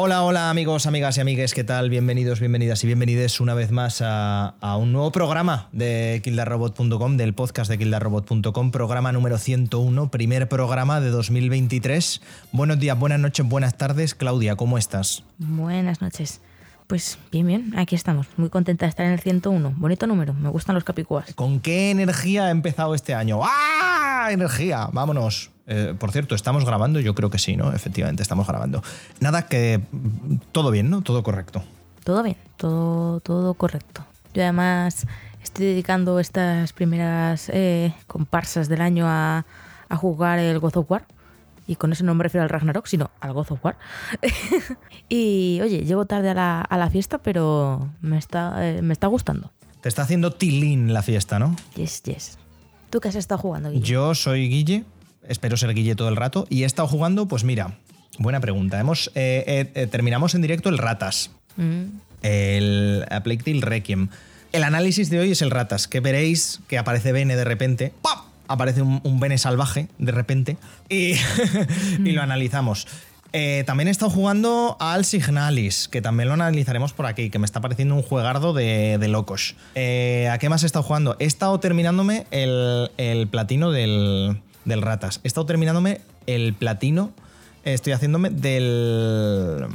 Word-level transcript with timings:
Hola, 0.00 0.22
hola 0.22 0.48
amigos, 0.48 0.86
amigas 0.86 1.18
y 1.18 1.22
amigues, 1.22 1.54
¿qué 1.54 1.64
tal? 1.64 1.90
Bienvenidos, 1.90 2.38
bienvenidas 2.38 2.84
y 2.84 2.86
bienvenides 2.86 3.40
una 3.40 3.54
vez 3.54 3.72
más 3.72 4.00
a, 4.00 4.54
a 4.60 4.76
un 4.76 4.92
nuevo 4.92 5.10
programa 5.10 5.66
de 5.72 6.20
kildarrobot.com, 6.22 7.16
del 7.16 7.34
podcast 7.34 7.68
de 7.68 7.78
kildarrobot.com, 7.78 8.70
programa 8.70 9.10
número 9.10 9.38
101, 9.38 10.08
primer 10.12 10.48
programa 10.48 11.00
de 11.00 11.10
2023. 11.10 12.22
Buenos 12.52 12.78
días, 12.78 12.96
buenas 12.96 13.18
noches, 13.18 13.44
buenas 13.48 13.76
tardes. 13.76 14.14
Claudia, 14.14 14.54
¿cómo 14.54 14.78
estás? 14.78 15.24
Buenas 15.38 16.00
noches. 16.00 16.42
Pues 16.86 17.18
bien, 17.32 17.48
bien, 17.48 17.74
aquí 17.76 17.96
estamos. 17.96 18.28
Muy 18.36 18.50
contenta 18.50 18.86
de 18.86 18.90
estar 18.90 19.04
en 19.04 19.14
el 19.14 19.20
101. 19.20 19.74
Bonito 19.78 20.06
número, 20.06 20.32
me 20.32 20.48
gustan 20.48 20.76
los 20.76 20.84
capicúas. 20.84 21.34
¿Con 21.34 21.58
qué 21.58 21.90
energía 21.90 22.44
ha 22.44 22.50
empezado 22.50 22.94
este 22.94 23.14
año? 23.14 23.40
¡Ah! 23.42 23.77
Energía, 24.32 24.88
vámonos. 24.92 25.50
Eh, 25.66 25.94
por 25.98 26.12
cierto, 26.12 26.34
¿estamos 26.34 26.64
grabando? 26.64 27.00
Yo 27.00 27.14
creo 27.14 27.30
que 27.30 27.38
sí, 27.38 27.56
¿no? 27.56 27.72
Efectivamente, 27.72 28.22
estamos 28.22 28.46
grabando. 28.46 28.82
Nada 29.20 29.46
que... 29.46 29.80
Todo 30.52 30.70
bien, 30.70 30.88
¿no? 30.88 31.02
Todo 31.02 31.22
correcto. 31.22 31.62
Todo 32.04 32.22
bien, 32.22 32.36
todo, 32.56 33.20
todo 33.20 33.54
correcto. 33.54 34.04
Yo 34.32 34.42
además 34.42 35.06
estoy 35.42 35.66
dedicando 35.66 36.18
estas 36.20 36.72
primeras 36.72 37.50
eh, 37.50 37.92
comparsas 38.06 38.68
del 38.68 38.80
año 38.80 39.06
a, 39.06 39.44
a 39.88 39.96
jugar 39.96 40.38
el 40.38 40.58
God 40.58 40.78
of 40.78 40.90
War. 40.90 41.06
Y 41.66 41.76
con 41.76 41.92
eso 41.92 42.02
no 42.02 42.14
me 42.14 42.22
refiero 42.22 42.44
al 42.44 42.48
Ragnarok, 42.48 42.86
sino 42.86 43.10
al 43.20 43.34
God 43.34 43.52
of 43.52 43.62
War. 43.62 43.76
y 45.10 45.60
oye, 45.62 45.84
llego 45.84 46.06
tarde 46.06 46.30
a 46.30 46.34
la, 46.34 46.60
a 46.62 46.78
la 46.78 46.88
fiesta, 46.88 47.18
pero 47.18 47.90
me 48.00 48.16
está, 48.16 48.66
eh, 48.66 48.80
me 48.80 48.94
está 48.94 49.06
gustando. 49.06 49.52
Te 49.82 49.90
está 49.90 50.02
haciendo 50.02 50.32
tilín 50.32 50.94
la 50.94 51.02
fiesta, 51.02 51.38
¿no? 51.38 51.54
Yes, 51.76 52.02
yes. 52.04 52.38
¿Tú 52.90 53.00
qué 53.00 53.08
has 53.08 53.14
estado 53.14 53.38
jugando, 53.40 53.70
Guille? 53.70 53.86
Yo 53.86 54.14
soy 54.14 54.48
Guille, 54.48 54.84
espero 55.26 55.56
ser 55.56 55.74
Guille 55.74 55.94
todo 55.94 56.08
el 56.08 56.16
rato, 56.16 56.46
y 56.48 56.62
he 56.62 56.66
estado 56.66 56.88
jugando, 56.88 57.26
pues 57.26 57.44
mira, 57.44 57.78
buena 58.18 58.40
pregunta. 58.40 58.78
Hemos, 58.80 59.08
eh, 59.14 59.44
eh, 59.46 59.70
eh, 59.74 59.86
terminamos 59.86 60.34
en 60.34 60.42
directo 60.42 60.68
el 60.68 60.78
Ratas, 60.78 61.30
Mm, 61.56 61.84
el 62.22 63.04
A 63.10 63.20
Plague 63.24 63.42
Tale 63.42 63.60
Requiem. 63.60 64.08
El 64.52 64.62
análisis 64.62 65.10
de 65.10 65.18
hoy 65.18 65.32
es 65.32 65.42
el 65.42 65.50
Ratas, 65.50 65.88
que 65.88 65.98
veréis 65.98 66.60
que 66.68 66.78
aparece 66.78 67.10
Bene 67.10 67.34
de 67.36 67.44
repente. 67.44 67.92
Aparece 68.46 68.80
un, 68.80 69.00
un 69.02 69.18
Bene 69.20 69.38
salvaje 69.38 69.88
de 69.98 70.12
repente 70.12 70.56
y, 70.88 71.14
y 72.04 72.12
lo 72.12 72.22
analizamos. 72.22 72.86
Eh, 73.32 73.64
también 73.66 73.88
he 73.88 73.90
estado 73.90 74.10
jugando 74.10 74.76
al 74.80 75.04
Signalis, 75.04 75.88
que 75.88 76.00
también 76.00 76.28
lo 76.28 76.34
analizaremos 76.34 76.92
por 76.92 77.06
aquí, 77.06 77.30
que 77.30 77.38
me 77.38 77.44
está 77.44 77.60
pareciendo 77.60 77.94
un 77.94 78.02
juegardo 78.02 78.52
de, 78.52 78.98
de 78.98 79.08
locos. 79.08 79.54
Eh, 79.74 80.28
¿A 80.32 80.38
qué 80.38 80.48
más 80.48 80.62
he 80.62 80.66
estado 80.66 80.82
jugando? 80.82 81.16
He 81.18 81.26
estado 81.26 81.60
terminándome 81.60 82.26
el, 82.30 82.90
el 82.96 83.28
platino 83.28 83.70
del, 83.70 84.40
del 84.64 84.82
Ratas. 84.82 85.20
He 85.24 85.28
estado 85.28 85.46
terminándome 85.46 86.00
el 86.26 86.54
platino, 86.54 87.12
estoy 87.64 87.92
haciéndome 87.92 88.30
del, 88.30 89.66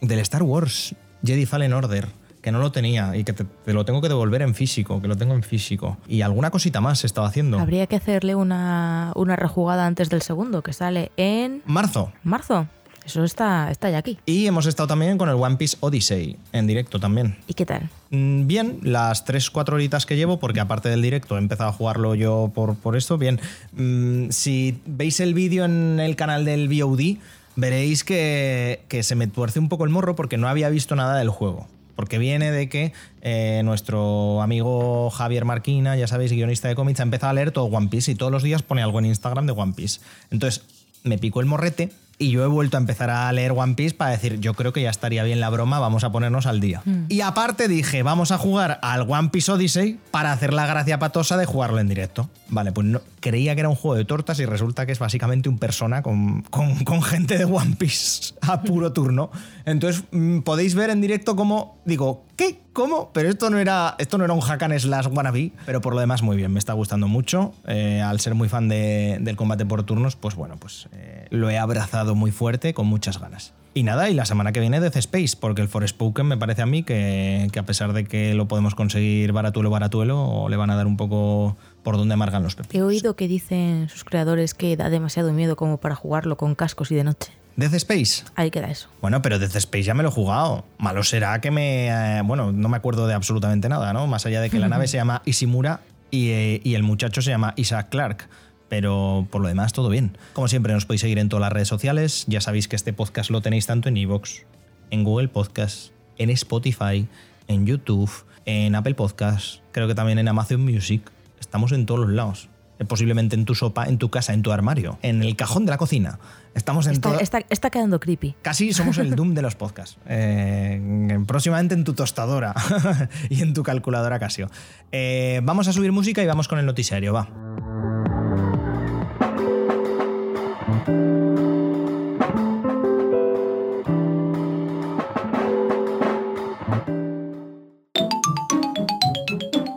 del 0.00 0.18
Star 0.20 0.42
Wars 0.42 0.94
Jedi 1.24 1.46
Fallen 1.46 1.72
Order. 1.72 2.08
Que 2.42 2.50
no 2.50 2.58
lo 2.58 2.72
tenía 2.72 3.14
y 3.16 3.22
que 3.22 3.32
te, 3.32 3.44
te 3.44 3.72
lo 3.72 3.84
tengo 3.84 4.00
que 4.02 4.08
devolver 4.08 4.42
en 4.42 4.56
físico, 4.56 5.00
que 5.00 5.06
lo 5.06 5.16
tengo 5.16 5.32
en 5.32 5.44
físico. 5.44 5.98
Y 6.08 6.22
alguna 6.22 6.50
cosita 6.50 6.80
más 6.80 7.04
he 7.04 7.06
estado 7.06 7.24
haciendo. 7.24 7.60
Habría 7.60 7.86
que 7.86 7.94
hacerle 7.94 8.34
una, 8.34 9.12
una 9.14 9.36
rejugada 9.36 9.86
antes 9.86 10.08
del 10.10 10.22
segundo, 10.22 10.60
que 10.60 10.72
sale 10.72 11.12
en 11.16 11.62
Marzo, 11.66 12.12
marzo. 12.24 12.66
Eso 13.04 13.24
está, 13.24 13.70
está 13.70 13.90
ya 13.90 13.98
aquí. 13.98 14.18
Y 14.26 14.46
hemos 14.46 14.66
estado 14.66 14.86
también 14.86 15.18
con 15.18 15.28
el 15.28 15.34
One 15.34 15.56
Piece 15.56 15.76
Odyssey 15.80 16.36
en 16.52 16.66
directo 16.66 17.00
también. 17.00 17.36
¿Y 17.46 17.54
qué 17.54 17.66
tal? 17.66 17.90
Mm, 18.10 18.46
Bien, 18.46 18.78
las 18.82 19.26
3-4 19.26 19.72
horitas 19.74 20.06
que 20.06 20.16
llevo, 20.16 20.38
porque 20.38 20.60
aparte 20.60 20.88
del 20.88 21.02
directo 21.02 21.36
he 21.36 21.38
empezado 21.38 21.70
a 21.70 21.72
jugarlo 21.72 22.14
yo 22.14 22.50
por, 22.54 22.76
por 22.76 22.96
esto, 22.96 23.18
bien. 23.18 23.40
Mm, 23.72 24.30
si 24.30 24.80
veis 24.86 25.20
el 25.20 25.34
vídeo 25.34 25.64
en 25.64 25.98
el 26.00 26.16
canal 26.16 26.44
del 26.44 26.68
VOD, 26.68 27.18
veréis 27.56 28.04
que, 28.04 28.82
que 28.88 29.02
se 29.02 29.14
me 29.14 29.26
tuerce 29.26 29.58
un 29.58 29.68
poco 29.68 29.84
el 29.84 29.90
morro 29.90 30.14
porque 30.16 30.38
no 30.38 30.48
había 30.48 30.68
visto 30.68 30.94
nada 30.96 31.16
del 31.18 31.28
juego. 31.28 31.66
Porque 31.96 32.18
viene 32.18 32.50
de 32.50 32.68
que 32.70 32.92
eh, 33.20 33.60
nuestro 33.64 34.40
amigo 34.40 35.10
Javier 35.10 35.44
Marquina, 35.44 35.94
ya 35.94 36.06
sabéis, 36.06 36.32
guionista 36.32 36.68
de 36.68 36.74
cómics, 36.74 37.00
ha 37.00 37.02
empezado 37.02 37.30
a 37.30 37.34
leer 37.34 37.50
todo 37.50 37.66
One 37.66 37.88
Piece 37.88 38.12
y 38.12 38.14
todos 38.14 38.32
los 38.32 38.42
días 38.42 38.62
pone 38.62 38.82
algo 38.82 38.98
en 38.98 39.06
Instagram 39.06 39.46
de 39.46 39.52
One 39.52 39.74
Piece. 39.74 40.00
Entonces 40.30 40.64
me 41.04 41.18
picó 41.18 41.40
el 41.40 41.46
morrete 41.46 41.90
y 42.22 42.30
yo 42.30 42.42
he 42.44 42.46
vuelto 42.46 42.76
a 42.76 42.80
empezar 42.80 43.10
a 43.10 43.30
leer 43.32 43.52
One 43.52 43.74
Piece 43.74 43.94
para 43.94 44.12
decir, 44.12 44.38
yo 44.40 44.54
creo 44.54 44.72
que 44.72 44.80
ya 44.82 44.90
estaría 44.90 45.22
bien 45.24 45.40
la 45.40 45.50
broma, 45.50 45.78
vamos 45.78 46.04
a 46.04 46.12
ponernos 46.12 46.46
al 46.46 46.60
día. 46.60 46.82
Y 47.08 47.20
aparte 47.20 47.68
dije, 47.68 48.02
vamos 48.02 48.30
a 48.32 48.38
jugar 48.38 48.78
al 48.82 49.02
One 49.10 49.28
Piece 49.30 49.50
Odyssey 49.52 49.98
para 50.10 50.32
hacer 50.32 50.52
la 50.52 50.66
gracia 50.66 50.98
patosa 50.98 51.36
de 51.36 51.44
jugarlo 51.44 51.78
en 51.80 51.88
directo. 51.88 52.30
Vale, 52.48 52.72
pues 52.72 52.86
no, 52.86 53.00
creía 53.20 53.54
que 53.54 53.60
era 53.60 53.68
un 53.68 53.74
juego 53.76 53.96
de 53.96 54.04
tortas 54.04 54.38
y 54.40 54.46
resulta 54.46 54.84
que 54.86 54.92
es 54.92 54.98
básicamente 54.98 55.48
un 55.48 55.58
persona 55.58 56.02
con, 56.02 56.42
con- 56.42 56.84
con 56.84 57.02
gente 57.02 57.38
de 57.38 57.44
One 57.44 57.76
Piece 57.78 58.34
a 58.42 58.62
puro 58.62 58.92
turno. 58.92 59.30
Entonces 59.64 60.04
mm, 60.10 60.40
podéis 60.40 60.74
ver 60.74 60.90
en 60.90 61.00
directo 61.00 61.36
cómo 61.36 61.78
digo, 61.84 62.24
¿qué? 62.36 62.60
¿Cómo? 62.72 63.10
Pero 63.12 63.28
esto 63.28 63.50
no 63.50 63.58
era, 63.58 63.94
esto 63.98 64.16
no 64.18 64.24
era 64.24 64.32
un 64.32 64.40
hack 64.40 64.62
and 64.62 64.78
slash 64.78 65.06
wannabe, 65.12 65.52
pero 65.66 65.80
por 65.80 65.94
lo 65.94 66.00
demás 66.00 66.22
muy 66.22 66.36
bien, 66.36 66.52
me 66.52 66.58
está 66.58 66.72
gustando 66.72 67.06
mucho. 67.08 67.52
Eh, 67.66 68.00
al 68.00 68.18
ser 68.20 68.34
muy 68.34 68.48
fan 68.48 68.68
de- 68.68 69.18
del 69.20 69.36
combate 69.36 69.66
por 69.66 69.82
turnos, 69.84 70.16
pues 70.16 70.34
bueno, 70.34 70.56
pues 70.58 70.88
eh, 70.92 71.26
lo 71.30 71.50
he 71.50 71.58
abrazado 71.58 72.14
muy 72.14 72.30
fuerte, 72.30 72.72
con 72.74 72.86
muchas 72.86 73.20
ganas. 73.20 73.52
Y 73.74 73.84
nada, 73.84 74.10
y 74.10 74.14
la 74.14 74.26
semana 74.26 74.52
que 74.52 74.60
viene 74.60 74.80
Death 74.80 74.96
Space, 74.96 75.34
porque 75.38 75.62
el 75.62 75.68
Forspoken 75.68 76.26
me 76.26 76.36
parece 76.36 76.60
a 76.60 76.66
mí 76.66 76.82
que, 76.82 77.48
a 77.58 77.62
pesar 77.62 77.94
de 77.94 78.04
que 78.04 78.34
lo 78.34 78.46
podemos 78.46 78.74
conseguir 78.74 79.32
baratuelo, 79.32 79.70
baratuelo, 79.70 80.46
le 80.50 80.56
van 80.56 80.68
a 80.70 80.76
dar 80.76 80.86
un 80.86 80.98
poco 80.98 81.56
por 81.82 81.96
donde 81.96 82.12
amargan 82.14 82.42
los 82.42 82.54
pepinos. 82.54 82.74
He 82.74 82.86
oído 82.86 83.16
que 83.16 83.28
dicen 83.28 83.88
sus 83.88 84.04
creadores 84.04 84.52
que 84.52 84.76
da 84.76 84.90
demasiado 84.90 85.32
miedo 85.32 85.56
como 85.56 85.78
para 85.78 85.94
jugarlo 85.94 86.36
con 86.36 86.54
cascos 86.54 86.90
y 86.90 86.96
de 86.96 87.04
noche. 87.04 87.32
Death 87.56 87.74
Space. 87.74 88.24
Ahí 88.34 88.50
queda 88.50 88.70
eso. 88.70 88.88
Bueno, 89.00 89.22
pero 89.22 89.38
Death 89.38 89.56
Space 89.56 89.84
ya 89.84 89.94
me 89.94 90.02
lo 90.02 90.08
he 90.08 90.12
jugado. 90.12 90.64
Malo 90.78 91.02
será 91.02 91.40
que 91.40 91.50
me. 91.50 91.88
eh, 91.88 92.22
bueno, 92.24 92.52
no 92.52 92.68
me 92.68 92.76
acuerdo 92.76 93.06
de 93.06 93.14
absolutamente 93.14 93.68
nada, 93.68 93.92
¿no? 93.92 94.06
Más 94.06 94.26
allá 94.26 94.40
de 94.40 94.50
que 94.50 94.58
la 94.58 94.68
nave 94.68 94.88
se 94.88 94.96
llama 94.96 95.22
Ishimura 95.24 95.80
y, 96.10 96.30
eh, 96.30 96.60
y 96.64 96.74
el 96.74 96.82
muchacho 96.82 97.22
se 97.22 97.30
llama 97.30 97.54
Isaac 97.56 97.88
Clark. 97.90 98.28
Pero 98.68 99.26
por 99.30 99.42
lo 99.42 99.48
demás, 99.48 99.72
todo 99.74 99.90
bien. 99.90 100.16
Como 100.32 100.48
siempre, 100.48 100.72
nos 100.72 100.86
podéis 100.86 101.02
seguir 101.02 101.18
en 101.18 101.28
todas 101.28 101.42
las 101.42 101.52
redes 101.52 101.68
sociales. 101.68 102.24
Ya 102.26 102.40
sabéis 102.40 102.68
que 102.68 102.76
este 102.76 102.92
podcast 102.94 103.28
lo 103.30 103.42
tenéis 103.42 103.66
tanto 103.66 103.90
en 103.90 103.98
Evox, 103.98 104.46
en 104.90 105.04
Google 105.04 105.28
Podcast, 105.28 105.92
en 106.16 106.30
Spotify, 106.30 107.06
en 107.48 107.66
YouTube, 107.66 108.10
en 108.46 108.74
Apple 108.74 108.94
Podcast, 108.94 109.60
creo 109.72 109.88
que 109.88 109.94
también 109.94 110.18
en 110.18 110.26
Amazon 110.28 110.64
Music. 110.64 111.02
Estamos 111.38 111.72
en 111.72 111.84
todos 111.86 112.00
los 112.00 112.10
lados. 112.10 112.48
Eh, 112.78 112.84
Posiblemente 112.84 113.36
en 113.36 113.44
tu 113.44 113.54
sopa, 113.54 113.84
en 113.86 113.98
tu 113.98 114.10
casa, 114.10 114.32
en 114.32 114.42
tu 114.42 114.50
armario, 114.52 114.98
en 115.02 115.22
el 115.22 115.36
cajón 115.36 115.64
de 115.66 115.70
la 115.70 115.78
cocina. 115.78 116.18
Estamos 116.54 116.86
en 116.86 116.92
Está, 116.94 117.10
todo- 117.10 117.20
está, 117.20 117.40
está 117.50 117.70
quedando 117.70 118.00
creepy. 118.00 118.34
Casi 118.42 118.72
somos 118.72 118.98
el 118.98 119.14
Doom 119.14 119.34
de 119.34 119.42
los 119.42 119.54
podcasts. 119.54 119.96
Eh, 120.08 121.18
próximamente 121.26 121.74
en 121.74 121.84
tu 121.84 121.92
tostadora 121.94 122.54
y 123.30 123.42
en 123.42 123.54
tu 123.54 123.62
calculadora 123.62 124.18
Casio. 124.18 124.50
Eh, 124.90 125.40
vamos 125.44 125.68
a 125.68 125.72
subir 125.72 125.92
música 125.92 126.22
y 126.22 126.26
vamos 126.26 126.48
con 126.48 126.58
el 126.58 126.66
noticiario, 126.66 127.12
va. 127.12 127.28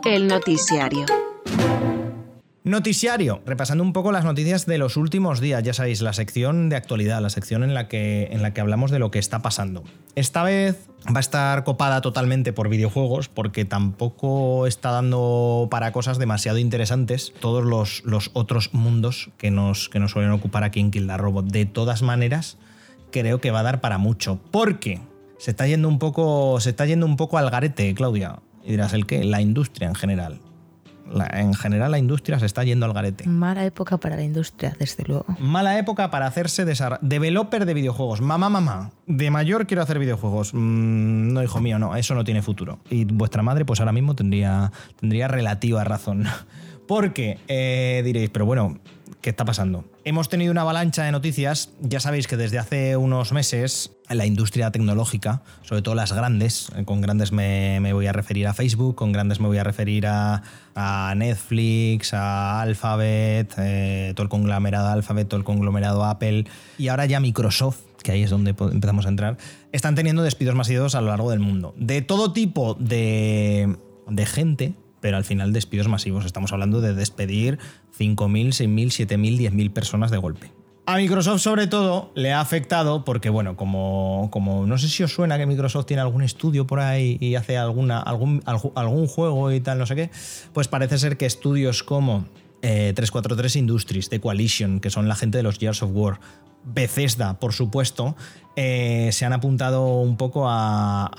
El 0.04 0.28
noticiario. 0.28 1.04
Noticiario, 2.66 3.42
repasando 3.46 3.84
un 3.84 3.92
poco 3.92 4.10
las 4.10 4.24
noticias 4.24 4.66
de 4.66 4.76
los 4.76 4.96
últimos 4.96 5.38
días, 5.38 5.62
ya 5.62 5.72
sabéis, 5.72 6.02
la 6.02 6.12
sección 6.12 6.68
de 6.68 6.74
actualidad, 6.74 7.22
la 7.22 7.30
sección 7.30 7.62
en 7.62 7.74
la 7.74 7.86
que, 7.86 8.28
en 8.32 8.42
la 8.42 8.52
que 8.52 8.60
hablamos 8.60 8.90
de 8.90 8.98
lo 8.98 9.12
que 9.12 9.20
está 9.20 9.40
pasando. 9.40 9.84
Esta 10.16 10.42
vez 10.42 10.88
va 11.06 11.18
a 11.18 11.20
estar 11.20 11.62
copada 11.62 12.00
totalmente 12.00 12.52
por 12.52 12.68
videojuegos 12.68 13.28
porque 13.28 13.64
tampoco 13.64 14.66
está 14.66 14.90
dando 14.90 15.68
para 15.70 15.92
cosas 15.92 16.18
demasiado 16.18 16.58
interesantes 16.58 17.32
todos 17.38 17.64
los, 17.64 18.02
los 18.04 18.32
otros 18.32 18.74
mundos 18.74 19.30
que 19.38 19.52
nos, 19.52 19.88
que 19.88 20.00
nos 20.00 20.10
suelen 20.10 20.32
ocupar 20.32 20.64
aquí 20.64 20.80
en 20.80 20.90
Kill 20.90 21.06
the 21.06 21.16
Robot. 21.16 21.46
De 21.46 21.66
todas 21.66 22.02
maneras, 22.02 22.58
creo 23.12 23.40
que 23.40 23.52
va 23.52 23.60
a 23.60 23.62
dar 23.62 23.80
para 23.80 23.98
mucho 23.98 24.40
porque 24.50 25.00
se 25.38 25.52
está 25.52 25.68
yendo 25.68 25.86
un 25.86 26.00
poco, 26.00 26.58
se 26.58 26.70
está 26.70 26.84
yendo 26.84 27.06
un 27.06 27.16
poco 27.16 27.38
al 27.38 27.48
garete, 27.48 27.94
Claudia. 27.94 28.40
Y 28.64 28.72
dirás, 28.72 28.92
¿el 28.92 29.06
qué? 29.06 29.22
La 29.22 29.40
industria 29.40 29.86
en 29.86 29.94
general. 29.94 30.40
La- 31.10 31.26
en 31.40 31.54
general 31.54 31.90
la 31.90 31.98
industria 31.98 32.38
se 32.38 32.46
está 32.46 32.64
yendo 32.64 32.86
al 32.86 32.92
garete. 32.92 33.26
Mala 33.28 33.64
época 33.64 33.98
para 33.98 34.16
la 34.16 34.22
industria, 34.22 34.74
desde 34.78 35.04
luego. 35.04 35.26
Mala 35.38 35.78
época 35.78 36.10
para 36.10 36.26
hacerse 36.26 36.64
developer 37.00 37.64
de 37.66 37.74
videojuegos. 37.74 38.20
Mamá, 38.20 38.48
mamá, 38.48 38.90
de 39.06 39.30
mayor 39.30 39.66
quiero 39.66 39.82
hacer 39.82 39.98
videojuegos. 39.98 40.52
Mm, 40.54 41.32
no, 41.32 41.42
hijo 41.42 41.60
mío, 41.60 41.78
no, 41.78 41.96
eso 41.96 42.14
no 42.14 42.24
tiene 42.24 42.42
futuro. 42.42 42.78
Y 42.90 43.04
vuestra 43.04 43.42
madre, 43.42 43.64
pues 43.64 43.80
ahora 43.80 43.92
mismo 43.92 44.14
tendría, 44.14 44.72
tendría 44.98 45.28
relativa 45.28 45.84
razón. 45.84 46.24
Porque 46.88 47.38
eh, 47.48 48.02
diréis, 48.04 48.30
pero 48.30 48.46
bueno, 48.46 48.78
¿qué 49.26 49.30
está 49.30 49.44
pasando? 49.44 49.84
Hemos 50.04 50.28
tenido 50.28 50.52
una 50.52 50.60
avalancha 50.60 51.02
de 51.02 51.10
noticias. 51.10 51.70
Ya 51.80 51.98
sabéis 51.98 52.28
que 52.28 52.36
desde 52.36 52.60
hace 52.60 52.96
unos 52.96 53.32
meses 53.32 53.90
la 54.08 54.24
industria 54.24 54.70
tecnológica, 54.70 55.42
sobre 55.62 55.82
todo 55.82 55.96
las 55.96 56.12
grandes, 56.12 56.70
eh, 56.76 56.84
con 56.84 57.00
grandes 57.00 57.32
me, 57.32 57.92
voy 57.92 58.06
a 58.06 58.12
referir 58.12 58.46
a 58.46 58.54
Facebook, 58.54 58.94
con 58.94 59.10
grandes 59.10 59.40
me 59.40 59.48
voy 59.48 59.58
a 59.58 59.64
referir 59.64 60.06
a, 60.06 60.44
a 60.76 61.12
Netflix, 61.16 62.14
a 62.14 62.60
Alphabet, 62.60 63.52
eh, 63.58 64.12
todo 64.14 64.22
el 64.22 64.28
conglomerado 64.28 64.90
Alphabet, 64.90 65.26
todo 65.26 65.38
el 65.38 65.44
conglomerado 65.44 66.04
Apple 66.04 66.44
y 66.78 66.86
ahora 66.86 67.06
ya 67.06 67.18
Microsoft, 67.18 67.80
que 68.04 68.12
ahí 68.12 68.22
es 68.22 68.30
donde 68.30 68.54
empezamos 68.56 69.06
a 69.06 69.08
entrar, 69.08 69.38
están 69.72 69.96
teniendo 69.96 70.22
despidos 70.22 70.54
masivos 70.54 70.94
a 70.94 71.00
lo 71.00 71.08
largo 71.08 71.32
del 71.32 71.40
mundo. 71.40 71.74
De 71.76 72.00
todo 72.00 72.32
tipo 72.32 72.74
de, 72.78 73.74
de 74.08 74.26
gente, 74.26 74.74
pero 75.06 75.18
al 75.18 75.24
final 75.24 75.52
despidos 75.52 75.86
masivos. 75.86 76.24
Estamos 76.24 76.52
hablando 76.52 76.80
de 76.80 76.92
despedir 76.92 77.60
5.000, 77.96 78.48
6.000, 78.48 79.06
7.000, 79.06 79.52
10.000 79.52 79.72
personas 79.72 80.10
de 80.10 80.16
golpe. 80.16 80.50
A 80.84 80.96
Microsoft 80.96 81.42
sobre 81.42 81.68
todo 81.68 82.10
le 82.16 82.32
ha 82.32 82.40
afectado 82.40 83.04
porque, 83.04 83.30
bueno, 83.30 83.56
como, 83.56 84.28
como 84.32 84.66
no 84.66 84.78
sé 84.78 84.88
si 84.88 85.04
os 85.04 85.12
suena 85.12 85.38
que 85.38 85.46
Microsoft 85.46 85.86
tiene 85.86 86.00
algún 86.00 86.22
estudio 86.22 86.66
por 86.66 86.80
ahí 86.80 87.18
y 87.20 87.36
hace 87.36 87.56
alguna, 87.56 88.00
algún, 88.00 88.42
algún 88.44 89.06
juego 89.06 89.52
y 89.52 89.60
tal, 89.60 89.78
no 89.78 89.86
sé 89.86 89.94
qué, 89.94 90.10
pues 90.52 90.66
parece 90.66 90.98
ser 90.98 91.16
que 91.16 91.26
estudios 91.26 91.84
como 91.84 92.26
343 92.66 93.54
eh, 93.54 93.58
Industries, 93.60 94.08
The 94.08 94.20
Coalition, 94.20 94.80
que 94.80 94.90
son 94.90 95.08
la 95.08 95.14
gente 95.14 95.38
de 95.38 95.42
los 95.42 95.58
Years 95.58 95.82
of 95.82 95.90
War, 95.92 96.18
Bethesda, 96.64 97.38
por 97.38 97.52
supuesto, 97.52 98.16
eh, 98.56 99.10
se 99.12 99.24
han 99.24 99.32
apuntado 99.32 100.00
un 100.00 100.16
poco 100.16 100.46
a, 100.48 101.10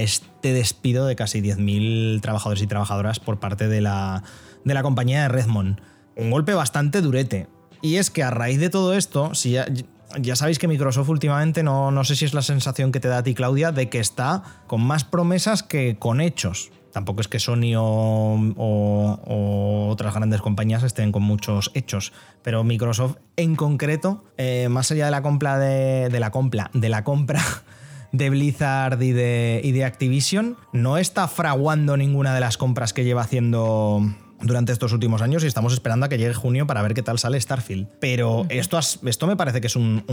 este 0.00 0.52
despido 0.52 1.06
de 1.06 1.14
casi 1.14 1.40
10.000 1.40 2.20
trabajadores 2.20 2.62
y 2.62 2.66
trabajadoras 2.66 3.20
por 3.20 3.38
parte 3.38 3.68
de 3.68 3.80
la, 3.80 4.24
de 4.64 4.74
la 4.74 4.82
compañía 4.82 5.22
de 5.22 5.28
Redmond. 5.28 5.80
Un 6.16 6.30
golpe 6.30 6.52
bastante 6.54 7.00
durete. 7.00 7.46
Y 7.80 7.96
es 7.96 8.10
que 8.10 8.24
a 8.24 8.30
raíz 8.30 8.58
de 8.58 8.70
todo 8.70 8.94
esto, 8.94 9.34
si 9.34 9.52
ya, 9.52 10.36
sabéis 10.36 10.58
que 10.58 10.66
Microsoft 10.66 11.08
últimamente, 11.08 11.62
no, 11.62 11.92
no 11.92 12.02
sé 12.02 12.16
si 12.16 12.24
es 12.24 12.34
la 12.34 12.42
sensación 12.42 12.90
que 12.90 12.98
te 12.98 13.08
da 13.08 13.18
a 13.18 13.22
ti, 13.22 13.34
Claudia, 13.34 13.70
de 13.70 13.88
que 13.88 14.00
está 14.00 14.42
con 14.66 14.82
más 14.82 15.04
promesas 15.04 15.62
que 15.62 15.96
con 15.96 16.20
hechos. 16.20 16.72
Tampoco 16.92 17.22
es 17.22 17.28
que 17.28 17.38
Sony 17.38 17.74
o, 17.76 18.48
otras 19.90 20.14
grandes 20.14 20.42
compañías 20.42 20.82
estén 20.82 21.10
con 21.10 21.22
muchos 21.22 21.70
hechos, 21.74 22.12
pero 22.42 22.64
Microsoft 22.64 23.16
en 23.36 23.56
concreto, 23.56 24.24
eh, 24.36 24.68
más 24.68 24.92
allá 24.92 25.06
de 25.06 25.10
la 25.10 25.22
compra 25.22 25.58
de, 25.58 26.20
la 26.20 26.30
compra, 26.30 26.70
de 26.74 26.88
la 26.90 27.02
compra 27.02 27.42
de 28.12 28.30
Blizzard 28.30 28.98
de, 28.98 29.60
y 29.64 29.72
de 29.72 29.84
Activision, 29.84 30.56
no 30.72 30.98
está 30.98 31.28
fraguando 31.28 31.96
ninguna 31.96 32.34
de 32.34 32.40
las 32.40 32.58
compras 32.58 32.92
que 32.92 33.04
lleva 33.04 33.22
haciendo 33.22 34.02
durante 34.42 34.72
estos 34.72 34.92
últimos 34.92 35.22
años 35.22 35.44
y 35.44 35.46
estamos 35.46 35.72
esperando 35.72 36.06
a 36.06 36.08
que 36.08 36.18
llegue 36.18 36.34
junio 36.34 36.66
para 36.66 36.82
ver 36.82 36.94
qué 36.94 37.02
tal 37.02 37.18
sale 37.18 37.40
Starfield. 37.40 37.86
Pero 38.00 38.46
esto, 38.48 38.78
esto 38.78 39.26
me 39.26 39.36
parece 39.36 39.60
que 39.60 39.68
es 39.68 39.76
un, 39.76 40.04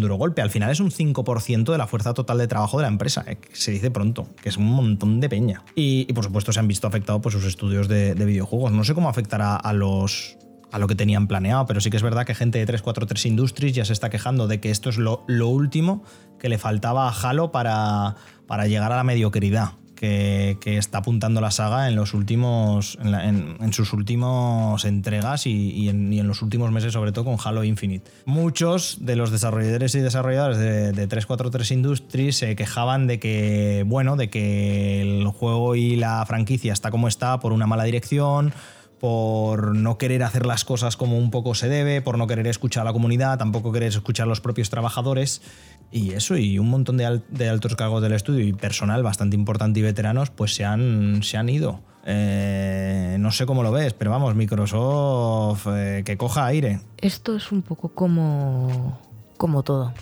duro 0.00 0.16
golpe. 0.16 0.42
Al 0.42 0.50
final 0.50 0.70
es 0.70 0.80
un 0.80 0.90
5% 0.90 1.72
de 1.72 1.78
la 1.78 1.86
fuerza 1.86 2.14
total 2.14 2.38
de 2.38 2.48
trabajo 2.48 2.78
de 2.78 2.82
la 2.82 2.88
empresa. 2.88 3.24
Eh, 3.26 3.38
se 3.52 3.70
dice 3.70 3.90
pronto, 3.90 4.28
que 4.42 4.48
es 4.48 4.56
un 4.56 4.66
montón 4.66 5.20
de 5.20 5.28
peña. 5.28 5.62
Y, 5.74 6.12
por 6.12 6.24
supuesto 6.24 6.52
se 6.52 6.60
han 6.60 6.68
visto 6.68 6.86
afectados 6.86 7.22
por 7.22 7.32
sus 7.32 7.44
estudios 7.44 7.88
de, 7.88 8.14
videojuegos. 8.14 8.72
No 8.72 8.84
sé 8.84 8.94
cómo 8.94 9.08
afectará 9.08 9.56
a 9.56 9.72
los 9.72 10.36
a 10.70 10.78
lo 10.78 10.86
que 10.86 10.94
tenían 10.94 11.28
planeado, 11.28 11.64
pero 11.64 11.80
sí 11.80 11.88
que 11.88 11.96
es 11.96 12.02
verdad 12.02 12.26
que 12.26 12.34
gente 12.34 12.58
de 12.58 12.66
343 12.66 13.24
Industries 13.24 13.74
ya 13.74 13.86
se 13.86 13.94
está 13.94 14.10
quejando 14.10 14.46
de 14.48 14.60
que 14.60 14.70
esto 14.70 14.90
es 14.90 14.98
lo, 14.98 15.24
lo 15.26 15.48
último 15.48 16.04
que 16.38 16.50
le 16.50 16.58
faltaba 16.58 17.08
a 17.08 17.10
Halo 17.10 17.52
para, 17.52 18.16
para 18.46 18.66
llegar 18.66 18.92
a 18.92 18.96
la 18.96 19.04
mediocridad 19.04 19.70
que, 19.98 20.56
está 20.64 20.98
apuntando 20.98 21.40
la 21.40 21.50
saga 21.50 21.88
en 21.88 21.96
los 21.96 22.14
últimos. 22.14 22.98
en, 23.02 23.72
sus 23.72 23.92
últimos 23.92 24.84
entregas 24.84 25.46
y, 25.46 25.88
en, 25.88 26.26
los 26.26 26.42
últimos 26.42 26.70
meses, 26.70 26.92
sobre 26.92 27.12
todo 27.12 27.24
con 27.24 27.36
Halo 27.42 27.64
Infinite. 27.64 28.10
Muchos 28.24 28.98
de 29.00 29.16
los 29.16 29.30
desarrolladores 29.30 29.94
y 29.94 30.00
desarrolladoras 30.00 30.58
de, 30.58 30.92
de 30.92 31.06
343 31.06 31.70
Industries 31.72 32.36
se 32.36 32.56
quejaban 32.56 33.06
de 33.06 33.18
que, 33.18 33.84
bueno, 33.86 34.16
de 34.16 34.30
que 34.30 35.00
el 35.02 35.26
juego 35.28 35.74
y 35.74 35.96
la 35.96 36.24
franquicia 36.26 36.72
está 36.72 36.90
como 36.90 37.08
está 37.08 37.40
por 37.40 37.52
una 37.52 37.66
mala 37.66 37.84
dirección 37.84 38.52
por 39.00 39.74
no 39.74 39.98
querer 39.98 40.22
hacer 40.22 40.46
las 40.46 40.64
cosas 40.64 40.96
como 40.96 41.18
un 41.18 41.30
poco 41.30 41.54
se 41.54 41.68
debe, 41.68 42.02
por 42.02 42.18
no 42.18 42.26
querer 42.26 42.46
escuchar 42.46 42.82
a 42.82 42.84
la 42.84 42.92
comunidad, 42.92 43.38
tampoco 43.38 43.72
querer 43.72 43.88
escuchar 43.88 44.24
a 44.24 44.28
los 44.28 44.40
propios 44.40 44.70
trabajadores 44.70 45.42
y 45.90 46.12
eso, 46.12 46.36
y 46.36 46.58
un 46.58 46.68
montón 46.68 46.96
de, 46.96 47.48
altos 47.48 47.76
cargos 47.76 48.02
del 48.02 48.12
estudio 48.12 48.46
y 48.46 48.52
personal 48.52 49.02
bastante 49.02 49.36
importante 49.36 49.80
y 49.80 49.82
veteranos, 49.82 50.30
pues 50.30 50.54
se 50.54 50.64
han, 50.64 51.22
se 51.22 51.36
han 51.36 51.48
ido. 51.48 51.80
Eh, 52.04 53.16
no 53.20 53.30
sé 53.30 53.46
cómo 53.46 53.62
lo 53.62 53.72
ves, 53.72 53.94
pero 53.94 54.10
vamos, 54.10 54.34
Microsoft 54.34 55.66
eh, 55.70 56.02
que 56.04 56.16
coja 56.16 56.46
aire. 56.46 56.80
Esto 56.98 57.36
es 57.36 57.52
un 57.52 57.62
poco 57.62 57.90
como, 57.90 58.98
como 59.36 59.62
todo. 59.62 59.92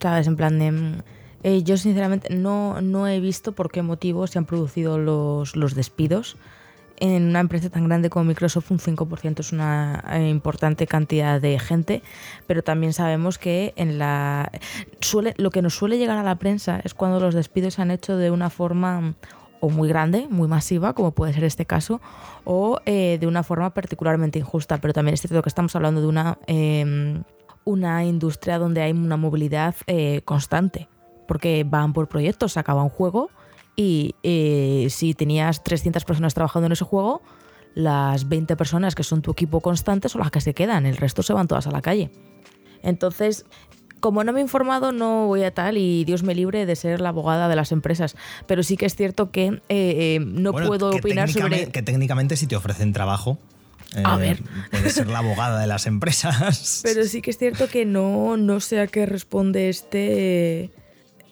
¿Sabes? 0.00 0.26
En 0.26 0.36
plan 0.36 0.58
de. 0.58 1.02
Eh, 1.42 1.62
yo 1.62 1.76
sinceramente 1.76 2.34
no, 2.34 2.80
no 2.80 3.08
he 3.08 3.20
visto 3.20 3.52
por 3.52 3.70
qué 3.70 3.82
motivo 3.82 4.26
se 4.26 4.38
han 4.38 4.44
producido 4.44 4.98
los, 4.98 5.56
los 5.56 5.74
despidos 5.74 6.36
en 7.00 7.24
una 7.24 7.40
empresa 7.40 7.70
tan 7.70 7.88
grande 7.88 8.10
como 8.10 8.26
Microsoft 8.26 8.70
un 8.70 8.78
5% 8.78 9.40
es 9.40 9.52
una 9.52 10.04
eh, 10.12 10.28
importante 10.28 10.86
cantidad 10.86 11.40
de 11.40 11.58
gente, 11.58 12.02
pero 12.46 12.62
también 12.62 12.92
sabemos 12.92 13.38
que 13.38 13.72
en 13.76 13.98
la 13.98 14.52
suele, 15.00 15.34
lo 15.38 15.50
que 15.50 15.62
nos 15.62 15.74
suele 15.74 15.98
llegar 15.98 16.18
a 16.18 16.22
la 16.22 16.36
prensa 16.36 16.80
es 16.84 16.94
cuando 16.94 17.18
los 17.18 17.34
despidos 17.34 17.74
se 17.74 17.82
han 17.82 17.90
hecho 17.90 18.16
de 18.16 18.30
una 18.30 18.50
forma 18.50 19.14
o 19.60 19.68
muy 19.68 19.88
grande, 19.88 20.26
muy 20.30 20.48
masiva, 20.48 20.94
como 20.94 21.12
puede 21.12 21.32
ser 21.32 21.44
este 21.44 21.66
caso, 21.66 22.00
o 22.44 22.80
eh, 22.86 23.18
de 23.20 23.26
una 23.26 23.42
forma 23.42 23.72
particularmente 23.74 24.38
injusta. 24.38 24.78
Pero 24.78 24.94
también 24.94 25.14
es 25.14 25.20
cierto 25.20 25.42
que 25.42 25.48
estamos 25.48 25.76
hablando 25.76 26.00
de 26.00 26.06
una, 26.06 26.38
em, 26.46 27.22
una 27.64 28.04
industria 28.04 28.58
donde 28.58 28.82
hay 28.82 28.92
una 28.92 29.16
movilidad 29.16 29.74
eh, 29.86 30.22
constante, 30.24 30.88
porque 31.28 31.64
van 31.68 31.92
por 31.92 32.08
proyectos, 32.08 32.52
se 32.54 32.60
acaba 32.60 32.82
un 32.82 32.88
juego 32.88 33.30
y 33.80 34.14
eh, 34.22 34.88
si 34.90 35.14
tenías 35.14 35.64
300 35.64 36.04
personas 36.04 36.34
trabajando 36.34 36.66
en 36.66 36.72
ese 36.72 36.84
juego, 36.84 37.22
las 37.74 38.28
20 38.28 38.54
personas 38.54 38.94
que 38.94 39.02
son 39.02 39.22
tu 39.22 39.30
equipo 39.30 39.62
constante 39.62 40.10
son 40.10 40.20
las 40.20 40.30
que 40.30 40.42
se 40.42 40.52
quedan, 40.52 40.84
el 40.84 40.98
resto 40.98 41.22
se 41.22 41.32
van 41.32 41.48
todas 41.48 41.66
a 41.66 41.70
la 41.70 41.80
calle. 41.80 42.10
Entonces, 42.82 43.46
como 44.00 44.22
no 44.22 44.34
me 44.34 44.40
he 44.40 44.42
informado, 44.42 44.92
no 44.92 45.28
voy 45.28 45.44
a 45.44 45.54
tal 45.54 45.78
y 45.78 46.04
Dios 46.04 46.22
me 46.22 46.34
libre 46.34 46.66
de 46.66 46.76
ser 46.76 47.00
la 47.00 47.08
abogada 47.08 47.48
de 47.48 47.56
las 47.56 47.72
empresas. 47.72 48.16
Pero 48.46 48.62
sí 48.62 48.76
que 48.76 48.84
es 48.84 48.96
cierto 48.96 49.30
que 49.30 49.46
eh, 49.46 49.60
eh, 49.70 50.18
no 50.20 50.52
puedo 50.52 50.90
opinar 50.90 51.30
sobre. 51.30 51.68
Que 51.68 51.80
técnicamente, 51.80 52.36
si 52.36 52.46
te 52.46 52.56
ofrecen 52.56 52.92
trabajo. 52.92 53.38
a 54.04 54.18
ver. 54.18 54.42
Puedes 54.70 54.92
ser 54.92 55.06
la 55.06 55.20
abogada 55.20 55.58
de 55.58 55.66
las 55.66 55.86
empresas. 55.86 56.80
Pero 56.84 57.04
sí 57.04 57.22
que 57.22 57.30
es 57.30 57.38
cierto 57.38 57.66
que 57.68 57.86
no, 57.86 58.36
no 58.36 58.60
sé 58.60 58.78
a 58.80 58.88
qué 58.88 59.06
responde 59.06 59.70
este 59.70 60.70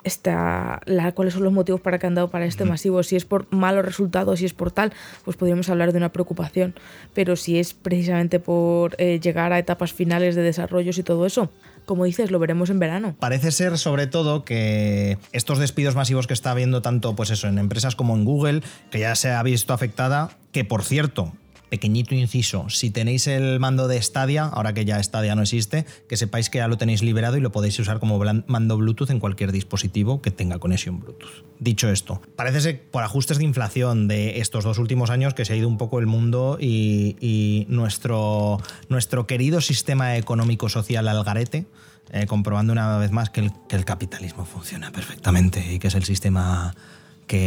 esta, 0.04 0.80
la, 0.86 1.12
cuáles 1.12 1.34
son 1.34 1.44
los 1.44 1.52
motivos 1.52 1.80
para 1.80 1.98
que 1.98 2.06
han 2.06 2.14
dado 2.14 2.28
para 2.28 2.46
este 2.46 2.64
masivo. 2.64 3.02
Si 3.02 3.16
es 3.16 3.24
por 3.24 3.52
malos 3.52 3.84
resultados, 3.84 4.38
si 4.38 4.44
es 4.44 4.54
por 4.54 4.70
tal, 4.70 4.92
pues 5.24 5.36
podríamos 5.36 5.68
hablar 5.68 5.92
de 5.92 5.98
una 5.98 6.12
preocupación. 6.12 6.74
Pero 7.14 7.36
si 7.36 7.58
es 7.58 7.74
precisamente 7.74 8.40
por 8.40 8.94
eh, 8.98 9.20
llegar 9.20 9.52
a 9.52 9.58
etapas 9.58 9.92
finales 9.92 10.34
de 10.34 10.42
desarrollos 10.42 10.98
y 10.98 11.02
todo 11.02 11.26
eso, 11.26 11.50
como 11.86 12.04
dices, 12.04 12.30
lo 12.30 12.38
veremos 12.38 12.70
en 12.70 12.78
verano. 12.78 13.16
Parece 13.18 13.50
ser 13.50 13.78
sobre 13.78 14.06
todo 14.06 14.44
que 14.44 15.18
estos 15.32 15.58
despidos 15.58 15.94
masivos 15.94 16.26
que 16.26 16.34
está 16.34 16.50
habiendo 16.50 16.82
tanto 16.82 17.16
pues 17.16 17.30
eso, 17.30 17.48
en 17.48 17.58
empresas 17.58 17.96
como 17.96 18.14
en 18.14 18.24
Google, 18.24 18.62
que 18.90 19.00
ya 19.00 19.14
se 19.14 19.30
ha 19.30 19.42
visto 19.42 19.72
afectada, 19.72 20.30
que 20.52 20.64
por 20.64 20.84
cierto, 20.84 21.32
pequeñito 21.68 22.14
inciso, 22.14 22.68
si 22.68 22.90
tenéis 22.90 23.26
el 23.26 23.60
mando 23.60 23.88
de 23.88 24.00
Stadia, 24.00 24.44
ahora 24.44 24.74
que 24.74 24.84
ya 24.84 25.02
Stadia 25.02 25.34
no 25.34 25.42
existe, 25.42 25.86
que 26.08 26.16
sepáis 26.16 26.50
que 26.50 26.58
ya 26.58 26.68
lo 26.68 26.78
tenéis 26.78 27.02
liberado 27.02 27.36
y 27.36 27.40
lo 27.40 27.52
podéis 27.52 27.78
usar 27.78 28.00
como 28.00 28.20
mando 28.46 28.76
Bluetooth 28.76 29.10
en 29.10 29.20
cualquier 29.20 29.52
dispositivo 29.52 30.20
que 30.22 30.30
tenga 30.30 30.58
conexión 30.58 31.00
Bluetooth. 31.00 31.44
Dicho 31.58 31.88
esto, 31.88 32.20
parece 32.36 32.60
ser 32.60 32.82
por 32.90 33.02
ajustes 33.02 33.38
de 33.38 33.44
inflación 33.44 34.08
de 34.08 34.40
estos 34.40 34.64
dos 34.64 34.78
últimos 34.78 35.10
años 35.10 35.34
que 35.34 35.44
se 35.44 35.52
ha 35.52 35.56
ido 35.56 35.68
un 35.68 35.78
poco 35.78 35.98
el 35.98 36.06
mundo 36.06 36.58
y, 36.60 37.66
nuestro, 37.68 38.60
nuestro 38.88 39.26
querido 39.26 39.60
sistema 39.60 40.16
económico-social 40.16 41.06
al 41.08 41.24
garete, 41.24 41.66
eh, 42.10 42.26
comprobando 42.26 42.72
una 42.72 42.96
vez 42.98 43.10
más 43.10 43.30
que 43.30 43.40
el, 43.40 43.52
que 43.68 43.76
el 43.76 43.84
capitalismo 43.84 44.44
funciona 44.44 44.90
perfectamente 44.92 45.74
y 45.74 45.78
que 45.78 45.88
es 45.88 45.94
el 45.94 46.04
sistema 46.04 46.74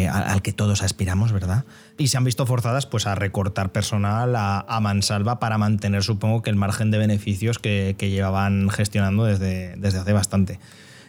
al 0.10 0.42
que 0.42 0.54
todos 0.54 0.84
aspiramos, 0.84 1.32
¿verdad? 1.32 1.66
Y 1.98 2.08
se 2.08 2.18
han 2.18 2.24
visto 2.24 2.46
forzadas 2.46 2.86
pues, 2.86 3.08
a 3.08 3.16
recortar 3.16 3.72
personal 3.72 4.36
a, 4.36 4.80
mansalva 4.82 5.40
para 5.40 5.58
mantener, 5.58 6.04
supongo, 6.04 6.42
que 6.42 6.50
el 6.50 6.56
margen 6.56 6.92
de 6.92 6.98
beneficios 6.98 7.60
que, 7.60 7.96
llevaban 8.00 8.70
gestionando 8.70 9.26
desde, 9.26 9.76
desde 9.78 10.00
hace 10.00 10.14
bastante. 10.14 10.60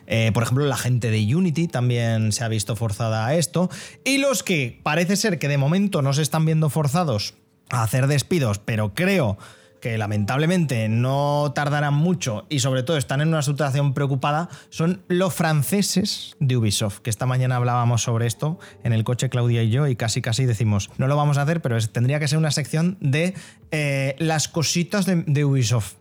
Eh, 0.07 0.31
por 0.33 0.43
ejemplo, 0.43 0.67
la 0.67 0.77
gente 0.77 1.11
de 1.11 1.35
Unity 1.35 1.69
también 1.69 2.33
se 2.33 2.45
ha 2.45 2.49
visto 2.49 2.77
forzada 2.77 3.27
a 3.27 3.35
esto. 3.35 3.71
Y 4.05 4.19
los 4.19 4.43
que 4.43 4.81
parece 4.83 5.17
ser 5.17 5.39
que 5.39 5.49
de 5.49 5.59
momento 5.59 6.03
no 6.03 6.13
se 6.13 6.23
están 6.23 6.45
viendo 6.45 6.71
forzados 6.71 7.35
a 7.71 7.83
hacer 7.83 8.07
despidos, 8.07 8.59
pero 8.59 8.95
creo 8.95 9.39
que 9.83 9.99
lamentablemente 9.99 10.89
no 10.89 11.51
tardarán 11.57 11.95
mucho 11.95 12.47
y 12.49 12.61
sobre 12.61 12.85
todo 12.85 12.97
están 12.97 13.21
en 13.21 13.29
una 13.29 13.43
situación 13.43 13.95
preocupada, 13.95 14.49
son 14.71 15.03
los 15.09 15.35
franceses 15.35 16.37
de 16.39 16.57
Ubisoft, 16.57 17.01
que 17.01 17.11
esta 17.11 17.27
mañana 17.27 17.57
hablábamos 17.57 18.01
sobre 18.01 18.29
esto 18.29 18.61
en 18.85 18.93
el 18.93 19.03
coche 19.03 19.29
Claudia 19.29 19.65
y 19.65 19.71
yo 19.71 19.89
y 19.89 19.97
casi 19.97 20.23
casi 20.23 20.47
decimos, 20.47 20.89
no 20.99 21.09
lo 21.09 21.17
vamos 21.17 21.37
a 21.37 21.43
hacer, 21.43 21.61
pero 21.61 21.77
tendría 21.89 22.21
que 22.21 22.29
ser 22.29 22.39
una 22.39 22.53
sección 22.53 22.97
de 23.01 23.35
eh, 23.73 24.15
las 24.21 24.47
cositas 24.47 25.05
de, 25.05 25.45
Ubisoft, 25.45 25.95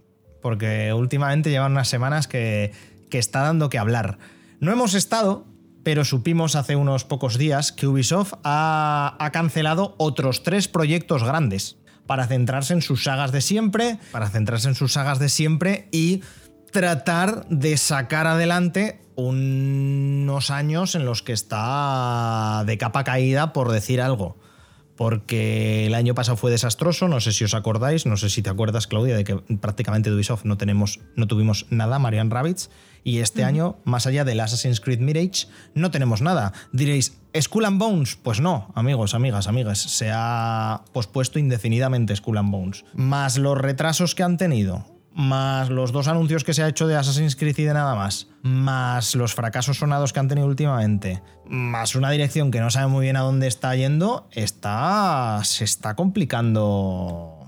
porque 0.43 0.93
últimamente 0.93 1.49
llevan 1.49 1.71
unas 1.71 1.87
semanas 1.87 2.27
que, 2.27 2.73
que 3.09 3.17
está 3.17 3.41
dando 3.41 3.71
que 3.71 3.79
hablar. 3.79 4.19
No 4.59 4.71
hemos 4.71 4.93
estado, 4.93 5.47
pero 5.81 6.05
supimos 6.05 6.55
hace 6.55 6.75
unos 6.75 7.03
pocos 7.03 7.39
días 7.39 7.71
que 7.71 7.87
Ubisoft 7.87 8.33
ha, 8.43 9.17
ha, 9.19 9.31
cancelado 9.31 9.95
otros 9.97 10.43
tres 10.43 10.67
proyectos 10.67 11.23
grandes 11.23 11.80
para 12.05 12.27
centrarse 12.27 12.73
en 12.73 12.81
sus 12.81 13.03
sagas 13.03 13.31
de 13.31 13.41
siempre, 13.41 13.99
para 14.11 14.29
centrarse 14.29 14.67
en 14.67 14.75
sus 14.75 14.93
sagas 14.93 15.19
de 15.19 15.29
siempre 15.29 15.87
y 15.91 16.21
tratar 16.71 17.47
de 17.49 17.77
sacar 17.77 18.27
adelante 18.27 19.01
unos 19.15 20.49
años 20.51 20.95
en 20.95 21.05
los 21.05 21.21
que 21.21 21.33
está 21.33 22.63
de 22.65 22.77
capa 22.77 23.03
caída, 23.03 23.53
por 23.53 23.71
decir 23.71 24.01
algo. 24.01 24.37
Porque 24.95 25.87
el 25.87 25.95
año 25.95 26.13
pasado 26.13 26.37
fue 26.37 26.51
desastroso, 26.51 27.07
no 27.07 27.19
sé 27.21 27.31
si 27.31 27.43
os 27.43 27.53
acordáis, 27.53 28.05
no 28.05 28.17
sé 28.17 28.29
si 28.29 28.41
te 28.41 28.49
acuerdas, 28.49 28.87
Claudia, 28.87 29.15
de 29.15 29.23
que 29.23 29.35
prácticamente 29.35 30.09
de 30.09 30.15
Ubisoft 30.15 30.45
no, 30.45 30.57
tenemos, 30.57 30.99
no 31.15 31.27
tuvimos 31.27 31.65
nada, 31.69 31.97
Marian 31.97 32.29
Rabbits, 32.29 32.69
y 33.03 33.19
este 33.19 33.43
año, 33.43 33.77
más 33.83 34.05
allá 34.07 34.23
del 34.23 34.39
Assassin's 34.39 34.79
Creed 34.79 34.99
Mirage, 34.99 35.47
no 35.73 35.91
tenemos 35.91 36.21
nada. 36.21 36.53
Diréis, 36.71 37.17
¿Skull 37.39 37.65
and 37.65 37.79
Bones? 37.79 38.15
Pues 38.15 38.41
no, 38.41 38.71
amigos, 38.75 39.13
amigas, 39.13 39.47
amigas, 39.47 39.79
se 39.79 40.11
ha 40.13 40.83
pospuesto 40.91 41.39
indefinidamente 41.39 42.15
Skull 42.15 42.37
and 42.37 42.51
Bones. 42.51 42.85
Más 42.93 43.37
los 43.37 43.57
retrasos 43.57 44.15
que 44.15 44.23
han 44.23 44.37
tenido, 44.37 44.85
más 45.13 45.69
los 45.69 45.91
dos 45.91 46.07
anuncios 46.07 46.43
que 46.43 46.53
se 46.53 46.63
ha 46.63 46.67
hecho 46.67 46.87
de 46.87 46.95
Assassin's 46.95 47.35
Creed 47.35 47.57
y 47.57 47.63
de 47.63 47.73
nada 47.73 47.95
más, 47.95 48.27
más 48.43 49.15
los 49.15 49.33
fracasos 49.33 49.77
sonados 49.77 50.13
que 50.13 50.19
han 50.19 50.27
tenido 50.27 50.47
últimamente, 50.47 51.21
más 51.45 51.95
una 51.95 52.11
dirección 52.11 52.51
que 52.51 52.61
no 52.61 52.69
sabe 52.69 52.87
muy 52.87 53.03
bien 53.03 53.17
a 53.17 53.21
dónde 53.21 53.47
está 53.47 53.75
yendo, 53.75 54.27
está, 54.31 55.41
se 55.43 55.63
está 55.63 55.95
complicando 55.95 57.40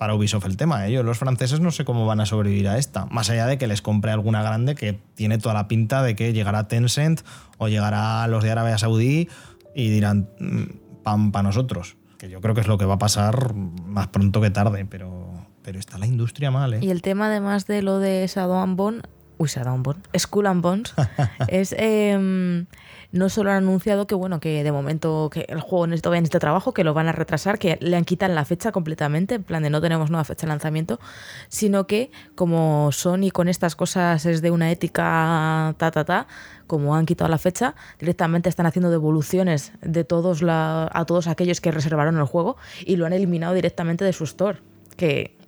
para 0.00 0.14
Ubisoft 0.14 0.46
el 0.46 0.56
tema. 0.56 0.86
Ellos, 0.86 1.04
los 1.04 1.18
franceses, 1.18 1.60
no 1.60 1.70
sé 1.70 1.84
cómo 1.84 2.06
van 2.06 2.20
a 2.20 2.24
sobrevivir 2.24 2.68
a 2.68 2.78
esta. 2.78 3.04
Más 3.10 3.28
allá 3.28 3.46
de 3.46 3.58
que 3.58 3.66
les 3.66 3.82
compre 3.82 4.10
alguna 4.10 4.42
grande 4.42 4.74
que 4.74 4.98
tiene 5.14 5.36
toda 5.36 5.52
la 5.52 5.68
pinta 5.68 6.02
de 6.02 6.16
que 6.16 6.32
llegará 6.32 6.68
Tencent 6.68 7.20
o 7.58 7.68
llegará 7.68 8.22
a 8.22 8.26
los 8.26 8.42
de 8.42 8.50
Arabia 8.50 8.78
Saudí 8.78 9.28
y 9.74 9.90
dirán, 9.90 10.30
mm, 10.40 11.02
pam, 11.02 11.32
para 11.32 11.42
nosotros. 11.42 11.98
Que 12.16 12.30
yo 12.30 12.40
creo 12.40 12.54
que 12.54 12.62
es 12.62 12.66
lo 12.66 12.78
que 12.78 12.86
va 12.86 12.94
a 12.94 12.98
pasar 12.98 13.54
más 13.54 14.06
pronto 14.06 14.40
que 14.40 14.48
tarde, 14.48 14.86
pero 14.86 15.34
pero 15.62 15.78
está 15.78 15.98
la 15.98 16.06
industria 16.06 16.50
mal, 16.50 16.72
¿eh? 16.72 16.78
Y 16.80 16.88
el 16.88 17.02
tema, 17.02 17.26
además 17.26 17.66
de 17.66 17.82
lo 17.82 17.98
de 17.98 18.26
Shadow 18.26 18.62
and 18.62 18.76
Bone, 18.76 19.02
uy, 19.36 19.48
Shadow 19.48 19.74
and 19.74 19.84
Bone, 19.84 20.00
Skull 20.18 20.46
and 20.46 20.62
Bones, 20.62 20.94
es. 21.48 21.74
Em, 21.76 22.64
no 23.12 23.28
solo 23.28 23.50
han 23.50 23.58
anunciado 23.58 24.06
que 24.06 24.14
bueno 24.14 24.40
que 24.40 24.62
de 24.62 24.72
momento 24.72 25.30
que 25.32 25.46
el 25.48 25.60
juego 25.60 25.86
necesita, 25.86 26.16
este 26.18 26.38
trabajo 26.38 26.72
que 26.72 26.84
lo 26.84 26.94
van 26.94 27.08
a 27.08 27.12
retrasar 27.12 27.58
que 27.58 27.78
le 27.80 27.96
han 27.96 28.04
quitado 28.04 28.32
la 28.34 28.44
fecha 28.44 28.72
completamente 28.72 29.36
en 29.36 29.42
plan 29.42 29.62
de 29.62 29.70
no 29.70 29.80
tenemos 29.80 30.10
nueva 30.10 30.24
fecha 30.24 30.46
de 30.46 30.48
lanzamiento 30.48 31.00
sino 31.48 31.86
que 31.86 32.10
como 32.34 32.90
Sony 32.92 33.30
con 33.32 33.48
estas 33.48 33.74
cosas 33.76 34.24
es 34.26 34.42
de 34.42 34.50
una 34.50 34.70
ética 34.70 35.74
ta 35.78 35.90
ta 35.90 36.04
ta 36.04 36.26
como 36.66 36.94
han 36.94 37.06
quitado 37.06 37.28
la 37.30 37.38
fecha 37.38 37.74
directamente 37.98 38.48
están 38.48 38.66
haciendo 38.66 38.90
devoluciones 38.90 39.72
de 39.82 40.04
todos 40.04 40.42
la, 40.42 40.88
a 40.92 41.04
todos 41.04 41.26
aquellos 41.26 41.60
que 41.60 41.70
reservaron 41.70 42.16
el 42.18 42.24
juego 42.24 42.56
y 42.84 42.96
lo 42.96 43.06
han 43.06 43.12
eliminado 43.12 43.54
directamente 43.54 44.04
de 44.04 44.12
su 44.12 44.24
store 44.24 44.60
que 44.96 45.39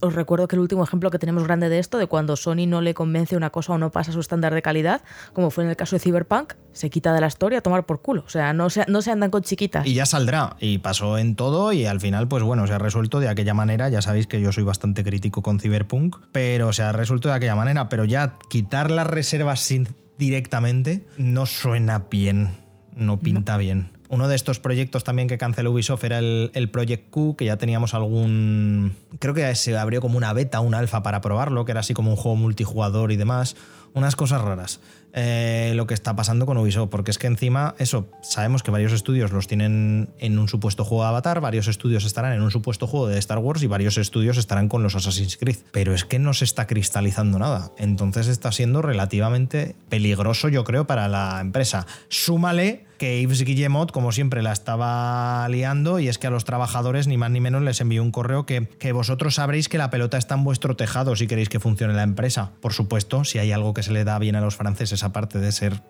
os 0.00 0.14
recuerdo 0.14 0.48
que 0.48 0.56
el 0.56 0.60
último 0.60 0.82
ejemplo 0.84 1.10
que 1.10 1.18
tenemos 1.18 1.44
grande 1.44 1.68
de 1.68 1.78
esto, 1.78 1.98
de 1.98 2.06
cuando 2.06 2.36
Sony 2.36 2.66
no 2.66 2.80
le 2.80 2.94
convence 2.94 3.36
una 3.36 3.50
cosa 3.50 3.72
o 3.74 3.78
no 3.78 3.90
pasa 3.90 4.12
su 4.12 4.20
estándar 4.20 4.54
de 4.54 4.62
calidad, 4.62 5.02
como 5.32 5.50
fue 5.50 5.64
en 5.64 5.70
el 5.70 5.76
caso 5.76 5.96
de 5.96 6.00
Cyberpunk, 6.00 6.54
se 6.72 6.90
quita 6.90 7.12
de 7.12 7.20
la 7.20 7.26
historia 7.26 7.58
a 7.58 7.62
tomar 7.62 7.84
por 7.86 8.02
culo. 8.02 8.24
O 8.26 8.30
sea, 8.30 8.52
no 8.52 8.70
se, 8.70 8.84
no 8.88 9.02
se 9.02 9.10
andan 9.10 9.30
con 9.30 9.42
chiquitas. 9.42 9.86
Y 9.86 9.94
ya 9.94 10.06
saldrá. 10.06 10.56
Y 10.58 10.78
pasó 10.78 11.18
en 11.18 11.36
todo 11.36 11.72
y 11.72 11.86
al 11.86 12.00
final, 12.00 12.28
pues 12.28 12.42
bueno, 12.42 12.66
se 12.66 12.72
ha 12.72 12.78
resuelto 12.78 13.20
de 13.20 13.28
aquella 13.28 13.54
manera. 13.54 13.88
Ya 13.88 14.02
sabéis 14.02 14.26
que 14.26 14.40
yo 14.40 14.52
soy 14.52 14.64
bastante 14.64 15.04
crítico 15.04 15.42
con 15.42 15.60
Cyberpunk, 15.60 16.16
pero 16.32 16.72
se 16.72 16.82
ha 16.82 16.92
resuelto 16.92 17.28
de 17.28 17.34
aquella 17.34 17.56
manera. 17.56 17.88
Pero 17.88 18.04
ya 18.04 18.38
quitar 18.48 18.90
las 18.90 19.06
reservas 19.06 19.72
directamente 20.18 21.06
no 21.16 21.46
suena 21.46 22.06
bien, 22.10 22.50
no 22.94 23.18
pinta 23.18 23.56
bien. 23.56 23.91
Uno 24.12 24.28
de 24.28 24.36
estos 24.36 24.60
proyectos 24.60 25.04
también 25.04 25.26
que 25.26 25.38
canceló 25.38 25.70
Ubisoft 25.70 26.04
era 26.04 26.18
el, 26.18 26.68
Project 26.70 27.08
Q, 27.08 27.34
que 27.34 27.46
ya 27.46 27.56
teníamos 27.56 27.94
algún. 27.94 28.94
Creo 29.18 29.32
que 29.32 29.54
se 29.54 29.74
abrió 29.78 30.02
como 30.02 30.18
una 30.18 30.34
beta, 30.34 30.60
un 30.60 30.74
alfa 30.74 31.02
para 31.02 31.22
probarlo, 31.22 31.64
que 31.64 31.72
era 31.72 31.80
así 31.80 31.94
como 31.94 32.10
un 32.10 32.16
juego 32.16 32.36
multijugador 32.36 33.10
y 33.10 33.16
demás. 33.16 33.56
Unas 33.94 34.14
cosas 34.14 34.42
raras. 34.42 34.80
Eh, 35.14 35.72
lo 35.76 35.86
que 35.86 35.94
está 35.94 36.14
pasando 36.14 36.44
con 36.44 36.58
Ubisoft, 36.58 36.90
porque 36.90 37.10
es 37.10 37.16
que 37.16 37.26
encima, 37.26 37.74
eso, 37.78 38.10
sabemos 38.20 38.62
que 38.62 38.70
varios 38.70 38.92
estudios 38.92 39.32
los 39.32 39.46
tienen 39.46 40.10
en 40.18 40.38
un 40.38 40.46
supuesto 40.46 40.84
juego 40.84 41.04
de 41.04 41.08
Avatar, 41.08 41.40
varios 41.40 41.66
estudios 41.66 42.04
estarán 42.04 42.34
en 42.34 42.42
un 42.42 42.50
supuesto 42.50 42.86
juego 42.86 43.08
de 43.08 43.18
Star 43.18 43.38
Wars 43.38 43.62
y 43.62 43.66
varios 43.66 43.96
estudios 43.96 44.36
estarán 44.36 44.68
con 44.68 44.82
los 44.82 44.94
Assassin's 44.94 45.38
Creed. 45.38 45.56
Pero 45.72 45.94
es 45.94 46.04
que 46.04 46.18
no 46.18 46.34
se 46.34 46.44
está 46.44 46.66
cristalizando 46.66 47.38
nada. 47.38 47.72
Entonces 47.78 48.28
está 48.28 48.52
siendo 48.52 48.82
relativamente 48.82 49.74
peligroso, 49.88 50.50
yo 50.50 50.64
creo, 50.64 50.86
para 50.86 51.08
la 51.08 51.40
empresa. 51.40 51.86
Súmale 52.08 52.91
que 53.02 53.20
Yves 53.20 53.42
Guillemot, 53.42 53.90
como 53.90 54.12
siempre, 54.12 54.42
la 54.42 54.52
estaba 54.52 55.48
liando 55.48 55.98
y 55.98 56.06
es 56.06 56.18
que 56.18 56.28
a 56.28 56.30
los 56.30 56.44
trabajadores 56.44 57.08
ni 57.08 57.16
más 57.16 57.32
ni 57.32 57.40
menos 57.40 57.60
les 57.60 57.80
envió 57.80 58.00
un 58.00 58.12
correo 58.12 58.46
que, 58.46 58.68
que 58.78 58.92
vosotros 58.92 59.34
sabréis 59.34 59.68
que 59.68 59.76
la 59.76 59.90
pelota 59.90 60.18
está 60.18 60.36
en 60.36 60.44
vuestro 60.44 60.76
tejado 60.76 61.16
si 61.16 61.26
queréis 61.26 61.48
que 61.48 61.58
funcione 61.58 61.94
la 61.94 62.04
empresa. 62.04 62.52
Por 62.60 62.72
supuesto, 62.72 63.24
si 63.24 63.40
hay 63.40 63.50
algo 63.50 63.74
que 63.74 63.82
se 63.82 63.90
le 63.90 64.04
da 64.04 64.20
bien 64.20 64.36
a 64.36 64.40
los 64.40 64.54
franceses 64.54 65.02
aparte 65.02 65.40
de 65.40 65.50
ser 65.50 65.82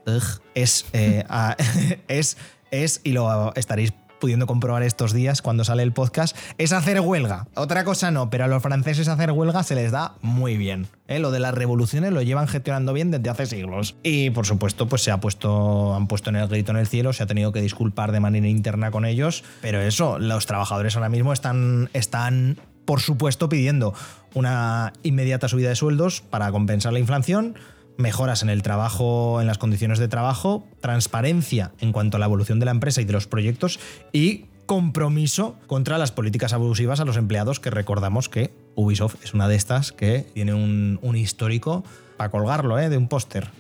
es, 0.54 0.86
eh, 0.94 1.22
es, 2.08 2.38
es, 2.70 3.02
y 3.04 3.12
lo 3.12 3.54
estaréis 3.56 3.92
pudiendo 4.22 4.46
comprobar 4.46 4.84
estos 4.84 5.12
días 5.12 5.42
cuando 5.42 5.64
sale 5.64 5.82
el 5.82 5.90
podcast, 5.90 6.36
es 6.56 6.72
hacer 6.72 7.00
huelga. 7.00 7.48
Otra 7.56 7.82
cosa 7.82 8.12
no, 8.12 8.30
pero 8.30 8.44
a 8.44 8.46
los 8.46 8.62
franceses 8.62 9.08
hacer 9.08 9.32
huelga 9.32 9.64
se 9.64 9.74
les 9.74 9.90
da 9.90 10.14
muy 10.22 10.56
bien. 10.56 10.86
¿eh? 11.08 11.18
Lo 11.18 11.32
de 11.32 11.40
las 11.40 11.52
revoluciones 11.52 12.12
lo 12.12 12.22
llevan 12.22 12.46
gestionando 12.46 12.92
bien 12.92 13.10
desde 13.10 13.30
hace 13.30 13.46
siglos. 13.46 13.96
Y 14.04 14.30
por 14.30 14.46
supuesto, 14.46 14.86
pues 14.86 15.02
se 15.02 15.10
ha 15.10 15.18
puesto, 15.18 15.96
han 15.96 16.06
puesto 16.06 16.30
en 16.30 16.36
el 16.36 16.46
grito 16.46 16.70
en 16.70 16.76
el 16.76 16.86
cielo, 16.86 17.12
se 17.12 17.24
ha 17.24 17.26
tenido 17.26 17.50
que 17.50 17.60
disculpar 17.60 18.12
de 18.12 18.20
manera 18.20 18.46
interna 18.46 18.92
con 18.92 19.04
ellos. 19.04 19.42
Pero 19.60 19.80
eso, 19.80 20.20
los 20.20 20.46
trabajadores 20.46 20.94
ahora 20.94 21.08
mismo 21.08 21.32
están, 21.32 21.90
están 21.92 22.58
por 22.84 23.00
supuesto, 23.00 23.48
pidiendo 23.48 23.92
una 24.34 24.92
inmediata 25.02 25.48
subida 25.48 25.68
de 25.68 25.76
sueldos 25.76 26.20
para 26.20 26.50
compensar 26.52 26.92
la 26.92 27.00
inflación 27.00 27.56
mejoras 27.96 28.42
en 28.42 28.50
el 28.50 28.62
trabajo, 28.62 29.40
en 29.40 29.46
las 29.46 29.58
condiciones 29.58 29.98
de 29.98 30.08
trabajo, 30.08 30.64
transparencia 30.80 31.72
en 31.80 31.92
cuanto 31.92 32.16
a 32.16 32.20
la 32.20 32.26
evolución 32.26 32.58
de 32.58 32.66
la 32.66 32.70
empresa 32.70 33.00
y 33.00 33.04
de 33.04 33.12
los 33.12 33.26
proyectos 33.26 33.78
y 34.12 34.46
compromiso 34.66 35.56
contra 35.66 35.98
las 35.98 36.12
políticas 36.12 36.52
abusivas 36.52 37.00
a 37.00 37.04
los 37.04 37.16
empleados, 37.16 37.60
que 37.60 37.70
recordamos 37.70 38.28
que 38.28 38.52
Ubisoft 38.74 39.16
es 39.22 39.34
una 39.34 39.48
de 39.48 39.56
estas 39.56 39.92
que 39.92 40.20
tiene 40.34 40.54
un, 40.54 40.98
un 41.02 41.16
histórico 41.16 41.84
para 42.16 42.30
colgarlo 42.30 42.78
¿eh? 42.78 42.88
de 42.88 42.96
un 42.96 43.08
póster. 43.08 43.50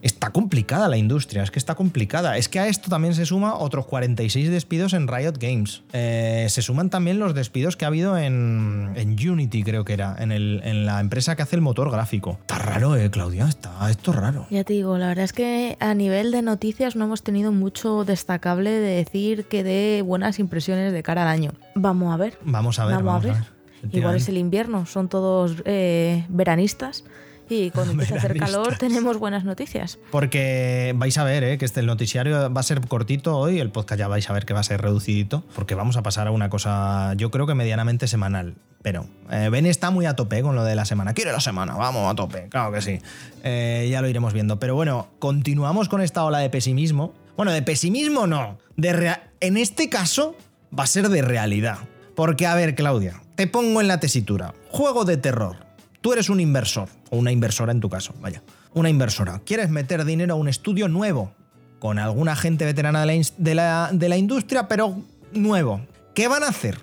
Está 0.00 0.30
complicada 0.30 0.88
la 0.88 0.96
industria, 0.96 1.42
es 1.42 1.50
que 1.50 1.58
está 1.58 1.74
complicada. 1.74 2.38
Es 2.38 2.48
que 2.48 2.58
a 2.58 2.68
esto 2.68 2.88
también 2.88 3.14
se 3.14 3.26
suma 3.26 3.54
otros 3.54 3.84
46 3.84 4.48
despidos 4.50 4.94
en 4.94 5.06
Riot 5.06 5.34
Games. 5.38 5.82
Eh, 5.92 6.46
se 6.48 6.62
suman 6.62 6.88
también 6.88 7.18
los 7.18 7.34
despidos 7.34 7.76
que 7.76 7.84
ha 7.84 7.88
habido 7.88 8.16
en, 8.16 8.94
Unity, 8.96 9.62
creo 9.62 9.84
que 9.84 9.92
era, 9.92 10.16
en, 10.18 10.32
el, 10.32 10.62
en, 10.64 10.86
la 10.86 11.00
empresa 11.00 11.36
que 11.36 11.42
hace 11.42 11.56
el 11.56 11.62
motor 11.62 11.90
gráfico. 11.90 12.38
Está 12.40 12.58
raro, 12.58 12.96
¿eh, 12.96 13.10
Claudia? 13.10 13.46
Está 13.46 13.90
esto 13.90 14.12
raro. 14.12 14.46
Ya 14.50 14.64
te 14.64 14.72
digo, 14.72 14.96
la 14.96 15.08
verdad 15.08 15.24
es 15.24 15.34
que 15.34 15.76
a 15.80 15.92
nivel 15.92 16.32
de 16.32 16.40
noticias 16.40 16.96
no 16.96 17.04
hemos 17.04 17.22
tenido 17.22 17.52
mucho 17.52 18.06
destacable 18.06 18.70
de 18.70 19.04
decir 19.04 19.44
que 19.44 19.62
dé 19.62 20.00
buenas 20.00 20.38
impresiones 20.38 20.94
de 20.94 21.02
cara 21.02 21.22
al 21.22 21.28
año. 21.28 21.52
Vamos 21.74 22.14
a 22.14 22.16
ver. 22.16 22.38
Vamos 22.42 22.78
a 22.78 22.86
ver. 22.86 23.02
Vamos, 23.02 23.24
a 23.26 23.28
ver. 23.28 23.58
Igual 23.92 24.16
es 24.16 24.28
el 24.28 24.38
invierno, 24.38 24.86
son 24.86 25.08
todos 25.08 25.56
eh, 25.64 26.24
veranistas 26.28 27.04
y 27.48 27.70
cuando 27.70 27.92
empiece 27.92 28.14
a 28.14 28.18
hacer 28.18 28.36
calor 28.36 28.76
tenemos 28.78 29.18
buenas 29.18 29.44
noticias. 29.44 29.98
Porque 30.10 30.94
vais 30.96 31.16
a 31.18 31.24
ver 31.24 31.44
¿eh? 31.44 31.58
que 31.58 31.64
este, 31.64 31.80
el 31.80 31.86
noticiario 31.86 32.52
va 32.52 32.60
a 32.60 32.64
ser 32.64 32.80
cortito 32.86 33.36
hoy, 33.36 33.60
el 33.60 33.70
podcast 33.70 33.98
ya 33.98 34.08
vais 34.08 34.28
a 34.28 34.32
ver 34.32 34.44
que 34.44 34.54
va 34.54 34.60
a 34.60 34.64
ser 34.64 34.80
reducidito, 34.80 35.44
porque 35.54 35.74
vamos 35.74 35.96
a 35.96 36.02
pasar 36.02 36.26
a 36.26 36.30
una 36.30 36.50
cosa, 36.50 37.14
yo 37.14 37.30
creo 37.30 37.46
que 37.46 37.54
medianamente 37.54 38.06
semanal. 38.06 38.54
Pero 38.80 39.06
eh, 39.30 39.48
Ben 39.50 39.66
está 39.66 39.90
muy 39.90 40.06
a 40.06 40.14
tope 40.14 40.40
con 40.40 40.54
lo 40.54 40.62
de 40.62 40.76
la 40.76 40.84
semana. 40.84 41.12
Quiere 41.12 41.32
la 41.32 41.40
semana, 41.40 41.74
vamos 41.74 42.10
a 42.10 42.14
tope, 42.14 42.48
claro 42.48 42.72
que 42.72 42.80
sí. 42.80 43.00
Eh, 43.42 43.88
ya 43.90 44.00
lo 44.00 44.08
iremos 44.08 44.32
viendo. 44.32 44.60
Pero 44.60 44.76
bueno, 44.76 45.08
continuamos 45.18 45.88
con 45.88 46.00
esta 46.00 46.24
ola 46.24 46.38
de 46.38 46.48
pesimismo. 46.48 47.12
Bueno, 47.36 47.52
de 47.52 47.62
pesimismo 47.62 48.28
no. 48.28 48.58
De 48.76 49.16
en 49.40 49.56
este 49.56 49.88
caso 49.88 50.36
va 50.76 50.84
a 50.84 50.86
ser 50.86 51.08
de 51.08 51.22
realidad. 51.22 51.78
Porque, 52.14 52.46
a 52.46 52.54
ver, 52.54 52.74
Claudia, 52.74 53.20
te 53.34 53.46
pongo 53.46 53.80
en 53.80 53.88
la 53.88 54.00
tesitura. 54.00 54.54
Juego 54.70 55.04
de 55.04 55.16
terror 55.16 55.68
Tú 56.00 56.12
eres 56.12 56.30
un 56.30 56.38
inversor, 56.38 56.88
o 57.10 57.16
una 57.16 57.32
inversora 57.32 57.72
en 57.72 57.80
tu 57.80 57.88
caso, 57.88 58.14
vaya. 58.20 58.42
Una 58.74 58.90
inversora. 58.90 59.40
Quieres 59.44 59.70
meter 59.70 60.04
dinero 60.04 60.34
a 60.34 60.36
un 60.36 60.48
estudio 60.48 60.88
nuevo, 60.88 61.32
con 61.78 61.98
alguna 61.98 62.36
gente 62.36 62.64
veterana 62.64 63.04
de 63.06 63.54
la, 63.54 63.90
de 63.92 64.08
la, 64.08 64.16
industria, 64.16 64.68
pero 64.68 65.02
nuevo. 65.32 65.80
¿Qué 66.14 66.28
van 66.28 66.42
a 66.42 66.48
hacer? 66.48 66.78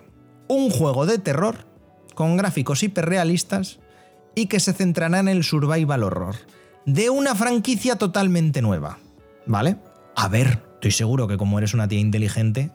Un 0.47 0.69
juego 0.69 1.05
de 1.05 1.17
terror 1.17 1.65
con 2.13 2.37
gráficos 2.37 2.83
hiperrealistas 2.83 3.79
y 4.35 4.47
que 4.47 4.59
se 4.59 4.73
centrará 4.73 5.19
en 5.19 5.27
el 5.27 5.43
survival 5.43 6.03
horror. 6.03 6.35
De 6.85 7.09
una 7.09 7.35
franquicia 7.35 7.95
totalmente 7.97 8.61
nueva. 8.61 8.99
¿Vale? 9.45 9.77
A 10.15 10.27
ver, 10.27 10.61
estoy 10.75 10.91
seguro 10.91 11.27
que 11.27 11.37
como 11.37 11.57
eres 11.57 11.73
una 11.73 11.87
tía 11.87 11.99
inteligente, 11.99 12.71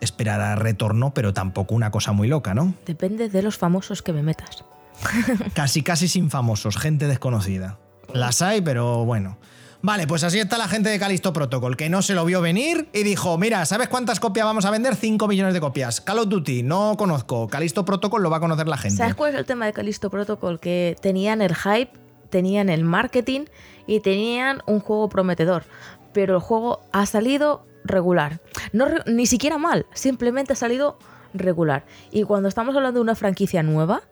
esperará 0.00 0.56
retorno, 0.56 1.14
pero 1.14 1.32
tampoco 1.32 1.74
una 1.74 1.90
cosa 1.90 2.12
muy 2.12 2.28
loca, 2.28 2.54
¿no? 2.54 2.74
Depende 2.86 3.28
de 3.28 3.42
los 3.42 3.56
famosos 3.56 4.02
que 4.02 4.12
me 4.12 4.22
metas. 4.22 4.64
casi, 5.54 5.82
casi 5.82 6.08
sin 6.08 6.30
famosos, 6.30 6.76
gente 6.76 7.06
desconocida. 7.06 7.78
Las 8.12 8.42
hay, 8.42 8.60
pero 8.60 9.04
bueno. 9.04 9.38
Vale, 9.84 10.06
pues 10.06 10.22
así 10.22 10.38
está 10.38 10.58
la 10.58 10.68
gente 10.68 10.90
de 10.90 10.98
Calisto 10.98 11.32
Protocol, 11.32 11.76
que 11.76 11.88
no 11.88 12.02
se 12.02 12.14
lo 12.14 12.24
vio 12.24 12.40
venir 12.40 12.88
y 12.92 13.02
dijo, 13.02 13.36
mira, 13.36 13.66
¿sabes 13.66 13.88
cuántas 13.88 14.20
copias 14.20 14.46
vamos 14.46 14.64
a 14.64 14.70
vender? 14.70 14.94
5 14.94 15.26
millones 15.26 15.54
de 15.54 15.60
copias. 15.60 16.00
Call 16.00 16.20
of 16.20 16.28
Duty, 16.28 16.62
no 16.62 16.96
conozco. 16.96 17.48
Calisto 17.48 17.84
Protocol 17.84 18.22
lo 18.22 18.30
va 18.30 18.36
a 18.36 18.40
conocer 18.40 18.68
la 18.68 18.76
gente. 18.76 18.98
¿Sabes 18.98 19.16
cuál 19.16 19.32
es 19.32 19.38
el 19.40 19.44
tema 19.44 19.66
de 19.66 19.72
Calisto 19.72 20.08
Protocol? 20.08 20.60
Que 20.60 20.96
tenían 21.00 21.42
el 21.42 21.56
hype 21.56 22.02
tenían 22.32 22.68
el 22.70 22.82
marketing 22.82 23.42
y 23.86 24.00
tenían 24.00 24.62
un 24.66 24.80
juego 24.80 25.08
prometedor. 25.08 25.64
Pero 26.12 26.34
el 26.34 26.40
juego 26.40 26.80
ha 26.90 27.06
salido 27.06 27.64
regular. 27.84 28.40
No, 28.72 28.86
ni 29.06 29.26
siquiera 29.26 29.58
mal, 29.58 29.86
simplemente 29.94 30.54
ha 30.54 30.56
salido 30.56 30.98
regular. 31.34 31.84
Y 32.10 32.24
cuando 32.24 32.48
estamos 32.48 32.74
hablando 32.74 32.98
de 32.98 33.02
una 33.02 33.14
franquicia 33.14 33.62
nueva, 33.62 34.02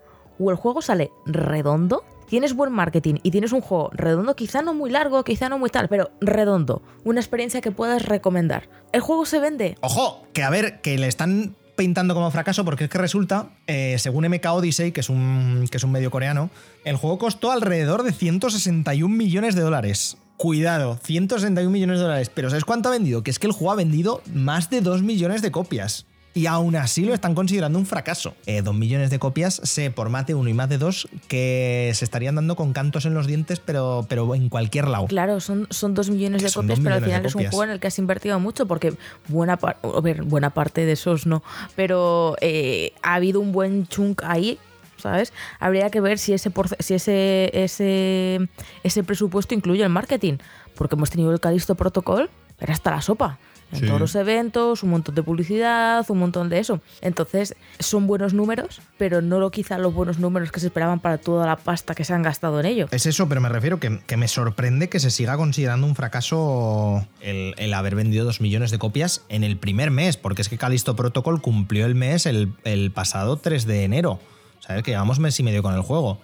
o 0.41 0.51
el 0.51 0.57
juego 0.57 0.83
sale 0.83 1.13
redondo, 1.27 2.05
tienes 2.29 2.55
buen 2.55 2.73
marketing 2.73 3.17
y 3.23 3.31
tienes 3.31 3.53
un 3.53 3.61
juego 3.61 3.91
redondo, 3.93 4.35
quizá 4.35 4.63
no 4.63 4.75
muy 4.75 4.91
largo, 4.91 5.23
quizá 5.23 5.49
no 5.49 5.59
muy 5.59 5.71
tal, 5.71 5.89
pero 5.89 6.11
redondo, 6.21 6.83
una 7.05 7.21
experiencia 7.21 7.61
que 7.61 7.71
puedas 7.73 8.07
recomendar. 8.07 8.69
El 8.93 9.01
juego 9.01 9.27
se 9.27 9.39
vende. 9.41 9.77
Ojo, 9.83 10.27
que 10.33 10.43
a 10.43 10.51
ver, 10.51 10.81
que 10.81 10.97
le 10.97 11.09
están 11.09 11.57
pintando 11.77 12.15
como 12.15 12.31
fracaso 12.31 12.65
porque 12.65 12.85
es 12.85 12.91
que 12.91 12.99
resulta, 12.99 13.51
eh, 13.67 13.97
según 13.99 14.27
MK 14.29 14.47
Odyssey, 14.47 14.93
que 14.93 15.01
es, 15.01 15.09
un, 15.09 15.67
que 15.71 15.77
es 15.79 15.85
un 15.85 15.93
medio 15.93 16.11
coreano, 16.11 16.51
el 16.85 16.97
juego 16.97 17.19
costó 17.19 17.51
alrededor 17.51 18.03
de 18.03 18.13
161 18.13 19.15
millones 19.15 19.55
de 19.55 19.63
dólares. 19.63 20.17
Cuidado, 20.37 20.99
161 21.03 21.71
millones 21.71 21.99
de 21.99 22.05
dólares. 22.05 22.31
Pero 22.33 22.49
¿sabes 22.51 22.65
cuánto 22.65 22.89
ha 22.89 22.93
vendido? 22.93 23.23
Que 23.23 23.31
es 23.31 23.39
que 23.39 23.47
el 23.47 23.53
juego 23.53 23.73
ha 23.73 23.77
vendido 23.77 24.23
más 24.33 24.71
de 24.71 24.81
2 24.81 25.03
millones 25.03 25.43
de 25.43 25.51
copias. 25.51 26.07
Y 26.33 26.47
aún 26.47 26.77
así 26.77 27.05
lo 27.05 27.13
están 27.13 27.35
considerando 27.35 27.79
un 27.79 27.87
fracaso. 27.87 28.35
Eh, 28.47 28.63
dos 28.63 28.75
millones 28.75 29.11
de 29.11 29.19
copias, 29.19 29.61
sé 29.65 29.91
por 29.91 30.11
más 30.11 30.27
de 30.27 30.35
uno 30.35 30.49
y 30.49 30.55
más 30.55 30.69
de 30.69 30.79
dos 30.79 31.09
que 31.27 31.91
se 31.95 32.05
estarían 32.05 32.37
dando 32.37 32.55
con 32.55 32.73
cantos 32.73 33.05
en 33.05 33.15
los 33.15 33.27
dientes, 33.27 33.59
pero, 33.59 34.07
pero 34.09 34.33
en 34.35 34.49
cualquier 34.49 34.87
lado. 34.87 35.07
Claro, 35.07 35.41
son, 35.41 35.67
son 35.71 35.95
dos 35.95 36.09
millones 36.09 36.43
de 36.43 36.53
copias, 36.53 36.79
pero 36.81 36.95
al 36.95 37.05
final 37.05 37.27
es 37.27 37.35
un 37.35 37.47
juego 37.47 37.65
en 37.65 37.71
el 37.71 37.81
que 37.81 37.89
has 37.89 37.99
invertido 37.99 38.39
mucho, 38.39 38.67
porque 38.67 38.95
buena, 39.29 39.59
ver, 40.03 40.23
buena 40.23 40.51
parte 40.51 40.87
de 40.87 40.93
esos 40.93 41.27
no, 41.27 41.43
pero 41.75 42.37
eh, 42.41 42.93
ha 43.03 43.15
habido 43.15 43.41
un 43.41 43.53
buen 43.53 43.87
chunk 43.87 44.23
ahí 44.25 44.59
¿sabes? 44.97 45.33
Habría 45.59 45.89
que 45.89 46.01
ver 46.03 46.19
si 46.19 46.35
ese, 46.35 46.53
si 46.79 46.95
ese, 46.95 47.51
ese, 47.55 48.49
ese 48.83 49.03
presupuesto 49.03 49.55
incluye 49.55 49.83
el 49.83 49.89
marketing, 49.89 50.35
porque 50.75 50.95
hemos 50.95 51.09
tenido 51.09 51.33
el 51.33 51.41
Calisto 51.41 51.75
Protocol, 51.75 52.29
era 52.61 52.75
hasta 52.75 52.91
la 52.91 53.01
sopa 53.01 53.39
en 53.73 53.87
todos 53.87 54.01
los 54.01 54.15
eventos, 54.15 54.83
un 54.83 54.91
montón 54.91 55.15
de 55.15 55.23
publicidad, 55.23 56.05
un 56.09 56.19
montón 56.19 56.49
de 56.49 56.59
eso. 56.59 56.81
Entonces, 57.01 57.55
son 57.79 58.07
buenos 58.07 58.35
números, 58.35 58.81
pero 58.99 59.23
no 59.23 59.39
lo 59.39 59.51
quizá 59.51 59.79
los 59.79 59.95
buenos 59.95 60.19
números 60.19 60.53
que 60.53 60.61
se 60.61 60.67
esperaban 60.67 61.01
para 61.01 61.19
toda 61.19 61.47
la 61.47 61.57
pasta 61.57 61.95
que 61.95 62.05
se 62.05 62.13
han 62.13 62.23
gastado 62.23 62.61
en 62.61 62.67
ello. 62.67 62.89
Es 62.91 63.07
eso, 63.07 63.29
pero 63.29 63.41
me 63.41 63.49
refiero 63.49 63.81
que, 63.81 64.01
que 64.07 64.17
me 64.17 64.29
sorprende 64.29 64.89
que 64.89 65.01
se 65.01 65.11
siga 65.11 65.37
considerando 65.37 65.87
un 65.87 65.95
fracaso 65.95 67.07
el, 67.21 67.75
haber 67.75 67.95
vendido 67.95 68.25
dos 68.25 68.41
millones 68.41 68.71
de 68.71 68.79
copias 68.79 69.25
en 69.29 69.45
el 69.45 69.57
primer 69.57 69.91
mes, 69.91 70.17
porque 70.17 70.43
es 70.43 70.49
que 70.49 70.59
Callisto 70.59 70.97
Protocol 70.97 71.41
cumplió 71.41 71.87
el 71.87 71.95
mes 71.95 72.27
el, 72.27 72.53
el 72.65 72.91
pasado 72.91 73.37
3 73.37 73.67
de 73.67 73.85
enero. 73.85 74.21
¿Sabes? 74.61 74.83
Que 74.83 74.91
llevamos 74.91 75.19
mes 75.19 75.39
y 75.41 75.43
medio 75.43 75.63
con 75.63 75.75
el 75.75 75.81
juego. 75.81 76.21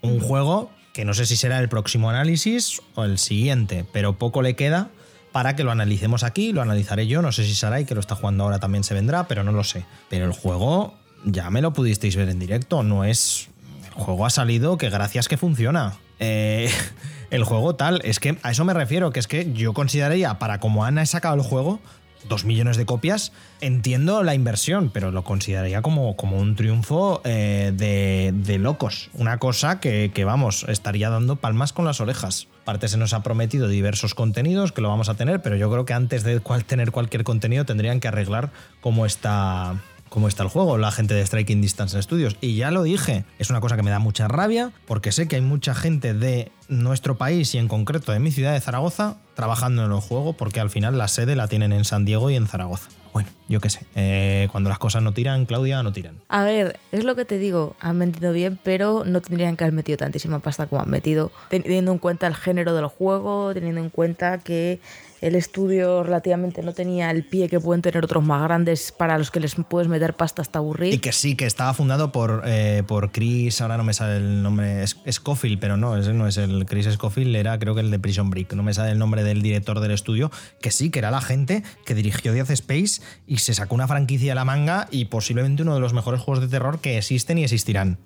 Un 0.00 0.20
juego 0.20 0.70
que 0.92 1.04
no 1.04 1.14
sé 1.14 1.26
si 1.26 1.36
será 1.36 1.58
el 1.58 1.68
próximo 1.68 2.10
análisis 2.10 2.80
o 2.94 3.04
el 3.04 3.18
siguiente, 3.18 3.84
pero 3.92 4.16
poco 4.16 4.42
le 4.42 4.54
queda 4.54 4.90
para 5.32 5.56
que 5.56 5.64
lo 5.64 5.70
analicemos 5.70 6.24
aquí, 6.24 6.52
lo 6.52 6.62
analizaré 6.62 7.06
yo, 7.06 7.22
no 7.22 7.32
sé 7.32 7.44
si 7.44 7.54
Sarai, 7.54 7.84
que 7.84 7.94
lo 7.94 8.00
está 8.00 8.14
jugando 8.14 8.44
ahora, 8.44 8.58
también 8.58 8.84
se 8.84 8.94
vendrá, 8.94 9.28
pero 9.28 9.44
no 9.44 9.52
lo 9.52 9.64
sé. 9.64 9.84
Pero 10.08 10.24
el 10.24 10.32
juego 10.32 10.94
ya 11.24 11.50
me 11.50 11.60
lo 11.60 11.72
pudisteis 11.72 12.16
ver 12.16 12.28
en 12.28 12.38
directo, 12.38 12.82
no 12.82 13.04
es... 13.04 13.48
El 13.84 14.04
juego 14.04 14.24
ha 14.24 14.30
salido 14.30 14.78
que 14.78 14.88
gracias 14.88 15.28
que 15.28 15.36
funciona. 15.36 15.98
Eh, 16.18 16.70
el 17.30 17.44
juego 17.44 17.74
tal, 17.74 18.00
es 18.04 18.20
que 18.20 18.38
a 18.42 18.50
eso 18.50 18.64
me 18.64 18.74
refiero, 18.74 19.12
que 19.12 19.20
es 19.20 19.26
que 19.26 19.52
yo 19.52 19.72
consideraría, 19.72 20.38
para 20.38 20.58
como 20.58 20.84
Ana 20.84 21.04
sacado 21.06 21.34
el 21.34 21.42
juego, 21.42 21.80
dos 22.28 22.44
millones 22.44 22.76
de 22.76 22.86
copias, 22.86 23.32
entiendo 23.60 24.22
la 24.22 24.34
inversión, 24.34 24.90
pero 24.92 25.10
lo 25.10 25.24
consideraría 25.24 25.82
como, 25.82 26.16
como 26.16 26.38
un 26.38 26.56
triunfo 26.56 27.20
eh, 27.24 27.72
de, 27.74 28.58
locos. 28.58 29.10
Una 29.14 29.38
cosa 29.38 29.80
que, 29.80 30.10
que, 30.14 30.24
vamos, 30.24 30.66
estaría 30.68 31.10
dando 31.10 31.36
palmas 31.36 31.72
con 31.72 31.84
las 31.84 32.00
orejas. 32.00 32.46
Aparte 32.62 32.88
se 32.88 32.98
nos 32.98 33.14
ha 33.14 33.22
prometido 33.22 33.68
diversos 33.68 34.14
contenidos 34.14 34.72
que 34.72 34.82
lo 34.82 34.88
vamos 34.88 35.08
a 35.08 35.14
tener, 35.14 35.40
pero 35.40 35.56
yo 35.56 35.70
creo 35.70 35.84
que 35.84 35.94
antes 35.94 36.24
de 36.24 36.40
tener 36.66 36.92
cualquier 36.92 37.24
contenido 37.24 37.64
tendrían 37.64 38.00
que 38.00 38.08
arreglar 38.08 38.50
cómo 38.80 39.06
está 39.06 39.80
cómo 40.10 40.28
está 40.28 40.42
el 40.42 40.50
juego, 40.50 40.76
la 40.76 40.90
gente 40.90 41.14
de 41.14 41.24
Striking 41.24 41.62
Distance 41.62 42.02
Studios. 42.02 42.36
Y 42.42 42.56
ya 42.56 42.70
lo 42.70 42.82
dije, 42.82 43.24
es 43.38 43.48
una 43.48 43.60
cosa 43.60 43.76
que 43.76 43.82
me 43.82 43.90
da 43.90 44.00
mucha 44.00 44.28
rabia 44.28 44.72
porque 44.86 45.12
sé 45.12 45.26
que 45.26 45.36
hay 45.36 45.42
mucha 45.42 45.74
gente 45.74 46.12
de 46.12 46.52
nuestro 46.68 47.16
país 47.16 47.54
y 47.54 47.58
en 47.58 47.68
concreto 47.68 48.12
de 48.12 48.18
mi 48.18 48.30
ciudad 48.30 48.52
de 48.52 48.60
Zaragoza 48.60 49.16
trabajando 49.40 49.86
en 49.86 49.90
el 49.90 50.00
juego 50.00 50.34
porque 50.34 50.60
al 50.60 50.68
final 50.68 50.98
la 50.98 51.08
sede 51.08 51.34
la 51.34 51.48
tienen 51.48 51.72
en 51.72 51.86
San 51.86 52.04
Diego 52.04 52.28
y 52.28 52.36
en 52.36 52.46
Zaragoza. 52.46 52.90
Bueno, 53.14 53.30
yo 53.48 53.58
qué 53.58 53.70
sé, 53.70 53.86
eh, 53.94 54.48
cuando 54.52 54.68
las 54.68 54.78
cosas 54.78 55.02
no 55.02 55.14
tiran, 55.14 55.46
Claudia, 55.46 55.82
no 55.82 55.94
tiran. 55.94 56.16
A 56.28 56.44
ver, 56.44 56.78
es 56.92 57.04
lo 57.04 57.16
que 57.16 57.24
te 57.24 57.38
digo, 57.38 57.74
han 57.80 57.96
metido 57.96 58.34
bien, 58.34 58.58
pero 58.62 59.02
no 59.06 59.22
tendrían 59.22 59.56
que 59.56 59.64
haber 59.64 59.72
metido 59.72 59.96
tantísima 59.96 60.40
pasta 60.40 60.66
como 60.66 60.82
han 60.82 60.90
metido, 60.90 61.32
teniendo 61.48 61.90
en 61.90 61.98
cuenta 61.98 62.26
el 62.26 62.34
género 62.34 62.74
del 62.74 62.86
juego, 62.86 63.54
teniendo 63.54 63.80
en 63.80 63.88
cuenta 63.88 64.38
que 64.38 64.78
el 65.20 65.34
estudio 65.34 66.02
relativamente 66.02 66.62
no 66.62 66.72
tenía 66.72 67.10
el 67.10 67.24
pie 67.24 67.48
que 67.48 67.60
pueden 67.60 67.82
tener 67.82 68.04
otros 68.04 68.24
más 68.24 68.42
grandes 68.42 68.92
para 68.92 69.18
los 69.18 69.30
que 69.30 69.40
les 69.40 69.54
puedes 69.68 69.88
meter 69.88 70.14
pasta 70.14 70.42
hasta 70.42 70.58
aburrir. 70.58 70.94
Y 70.94 70.98
que 70.98 71.12
sí, 71.12 71.36
que 71.36 71.46
estaba 71.46 71.74
fundado 71.74 72.12
por, 72.12 72.42
eh, 72.46 72.82
por 72.86 73.12
Chris, 73.12 73.60
ahora 73.60 73.76
no 73.76 73.84
me 73.84 73.92
sale 73.92 74.16
el 74.16 74.42
nombre, 74.42 74.84
Scofield, 74.86 75.58
pero 75.58 75.76
no, 75.76 75.96
ese 75.96 76.14
no 76.14 76.26
es 76.26 76.36
el 76.36 76.64
Chris 76.66 76.88
Scofield, 76.90 77.34
era 77.36 77.58
creo 77.58 77.74
que 77.74 77.80
el 77.80 77.90
de 77.90 77.98
Prison 77.98 78.30
Break, 78.30 78.54
no 78.54 78.62
me 78.62 78.72
sale 78.72 78.92
el 78.92 78.98
nombre 78.98 79.22
del 79.22 79.42
director 79.42 79.80
del 79.80 79.90
estudio, 79.90 80.30
que 80.60 80.70
sí, 80.70 80.90
que 80.90 81.00
era 81.00 81.10
la 81.10 81.20
gente 81.20 81.62
que 81.84 81.94
dirigió 81.94 82.32
Death 82.32 82.50
Space 82.50 83.02
y 83.26 83.38
se 83.38 83.54
sacó 83.54 83.74
una 83.74 83.88
franquicia 83.88 84.32
a 84.32 84.34
la 84.34 84.44
manga 84.44 84.88
y 84.90 85.06
posiblemente 85.06 85.62
uno 85.62 85.74
de 85.74 85.80
los 85.80 85.92
mejores 85.92 86.20
juegos 86.20 86.42
de 86.42 86.48
terror 86.48 86.80
que 86.80 86.98
existen 86.98 87.38
y 87.38 87.44
existirán. 87.44 87.98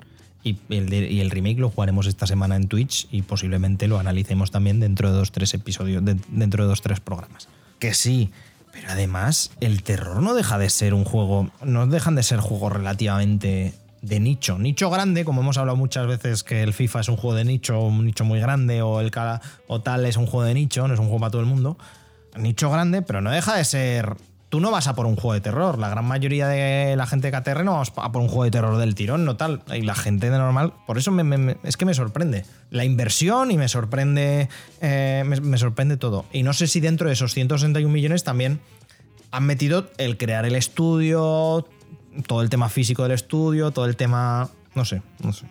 Y 0.44 0.58
el, 0.68 1.30
remake 1.30 1.58
lo 1.58 1.70
jugaremos 1.70 2.06
esta 2.06 2.26
semana 2.26 2.56
en 2.56 2.68
Twitch 2.68 3.08
y 3.10 3.22
posiblemente 3.22 3.88
lo 3.88 3.98
analicemos 3.98 4.50
también 4.50 4.78
dentro 4.78 5.10
de 5.10 5.16
dos 5.16 5.32
tres 5.32 5.54
episodios, 5.54 6.04
dentro 6.04 6.64
de 6.64 6.68
dos 6.68 6.82
tres 6.82 7.00
programas. 7.00 7.48
Que 7.78 7.94
sí, 7.94 8.30
pero 8.70 8.90
además 8.90 9.52
el 9.60 9.82
terror 9.82 10.22
no 10.22 10.34
deja 10.34 10.58
de 10.58 10.68
ser 10.68 10.92
un 10.92 11.04
juego, 11.04 11.50
no 11.64 11.86
dejan 11.86 12.14
de 12.14 12.22
ser 12.22 12.40
juegos 12.40 12.72
relativamente 12.72 13.72
de 14.02 14.20
nicho, 14.20 14.58
nicho 14.58 14.90
grande, 14.90 15.24
como 15.24 15.40
hemos 15.40 15.56
hablado 15.56 15.76
muchas 15.76 16.06
veces 16.06 16.42
que 16.42 16.62
el 16.62 16.74
FIFA 16.74 17.00
es 17.00 17.08
un 17.08 17.16
juego 17.16 17.36
de 17.36 17.46
nicho, 17.46 17.80
un 17.80 18.04
nicho 18.04 18.26
muy 18.26 18.38
grande 18.38 18.82
o 18.82 19.00
el 19.00 19.10
o 19.66 19.80
tal 19.80 20.04
es 20.04 20.18
un 20.18 20.26
juego 20.26 20.44
de 20.44 20.52
nicho, 20.52 20.86
no 20.86 20.92
es 20.92 21.00
un 21.00 21.06
juego 21.06 21.20
para 21.20 21.30
todo 21.30 21.40
el 21.40 21.46
mundo. 21.46 21.78
Nicho 22.36 22.70
grande, 22.70 23.00
pero 23.00 23.22
no 23.22 23.30
deja 23.30 23.56
de 23.56 23.64
ser 23.64 24.14
tú 24.54 24.60
no 24.60 24.70
vas 24.70 24.86
a 24.86 24.94
por 24.94 25.06
un 25.06 25.16
juego 25.16 25.32
de 25.32 25.40
terror. 25.40 25.80
La 25.80 25.88
gran 25.88 26.04
mayoría 26.04 26.46
de 26.46 26.94
la 26.94 27.08
gente 27.08 27.28
de 27.28 27.36
KTR 27.36 27.64
no 27.64 27.72
va 27.72 27.82
a 27.96 28.12
por 28.12 28.22
un 28.22 28.28
juego 28.28 28.44
de 28.44 28.52
terror 28.52 28.78
del 28.78 28.94
tirón, 28.94 29.24
no 29.24 29.36
tal. 29.36 29.64
Y 29.74 29.80
la 29.80 29.96
gente 29.96 30.30
de 30.30 30.38
normal, 30.38 30.74
por 30.86 30.96
eso 30.96 31.12
es 31.64 31.76
que 31.76 31.84
me 31.84 31.92
sorprende. 31.92 32.46
La 32.70 32.84
inversión 32.84 33.50
y 33.50 33.58
me 33.58 33.66
sorprende, 33.66 34.48
eh, 34.80 35.24
me, 35.26 35.58
sorprende 35.58 35.96
todo. 35.96 36.24
Y 36.32 36.44
no 36.44 36.52
sé 36.52 36.68
si 36.68 36.78
dentro 36.78 37.08
de 37.08 37.14
esos 37.14 37.34
161 37.34 37.92
millones 37.92 38.22
también 38.22 38.60
han 39.32 39.42
metido 39.42 39.90
el 39.98 40.18
crear 40.18 40.46
el 40.46 40.54
estudio, 40.54 41.66
todo 42.28 42.40
el 42.40 42.48
tema 42.48 42.68
físico 42.68 43.02
del 43.02 43.10
estudio, 43.10 43.72
todo 43.72 43.86
el 43.86 43.96
tema... 43.96 44.50
No 44.76 44.84
sé, 44.84 45.02
no 45.18 45.32
sé. 45.32 45.46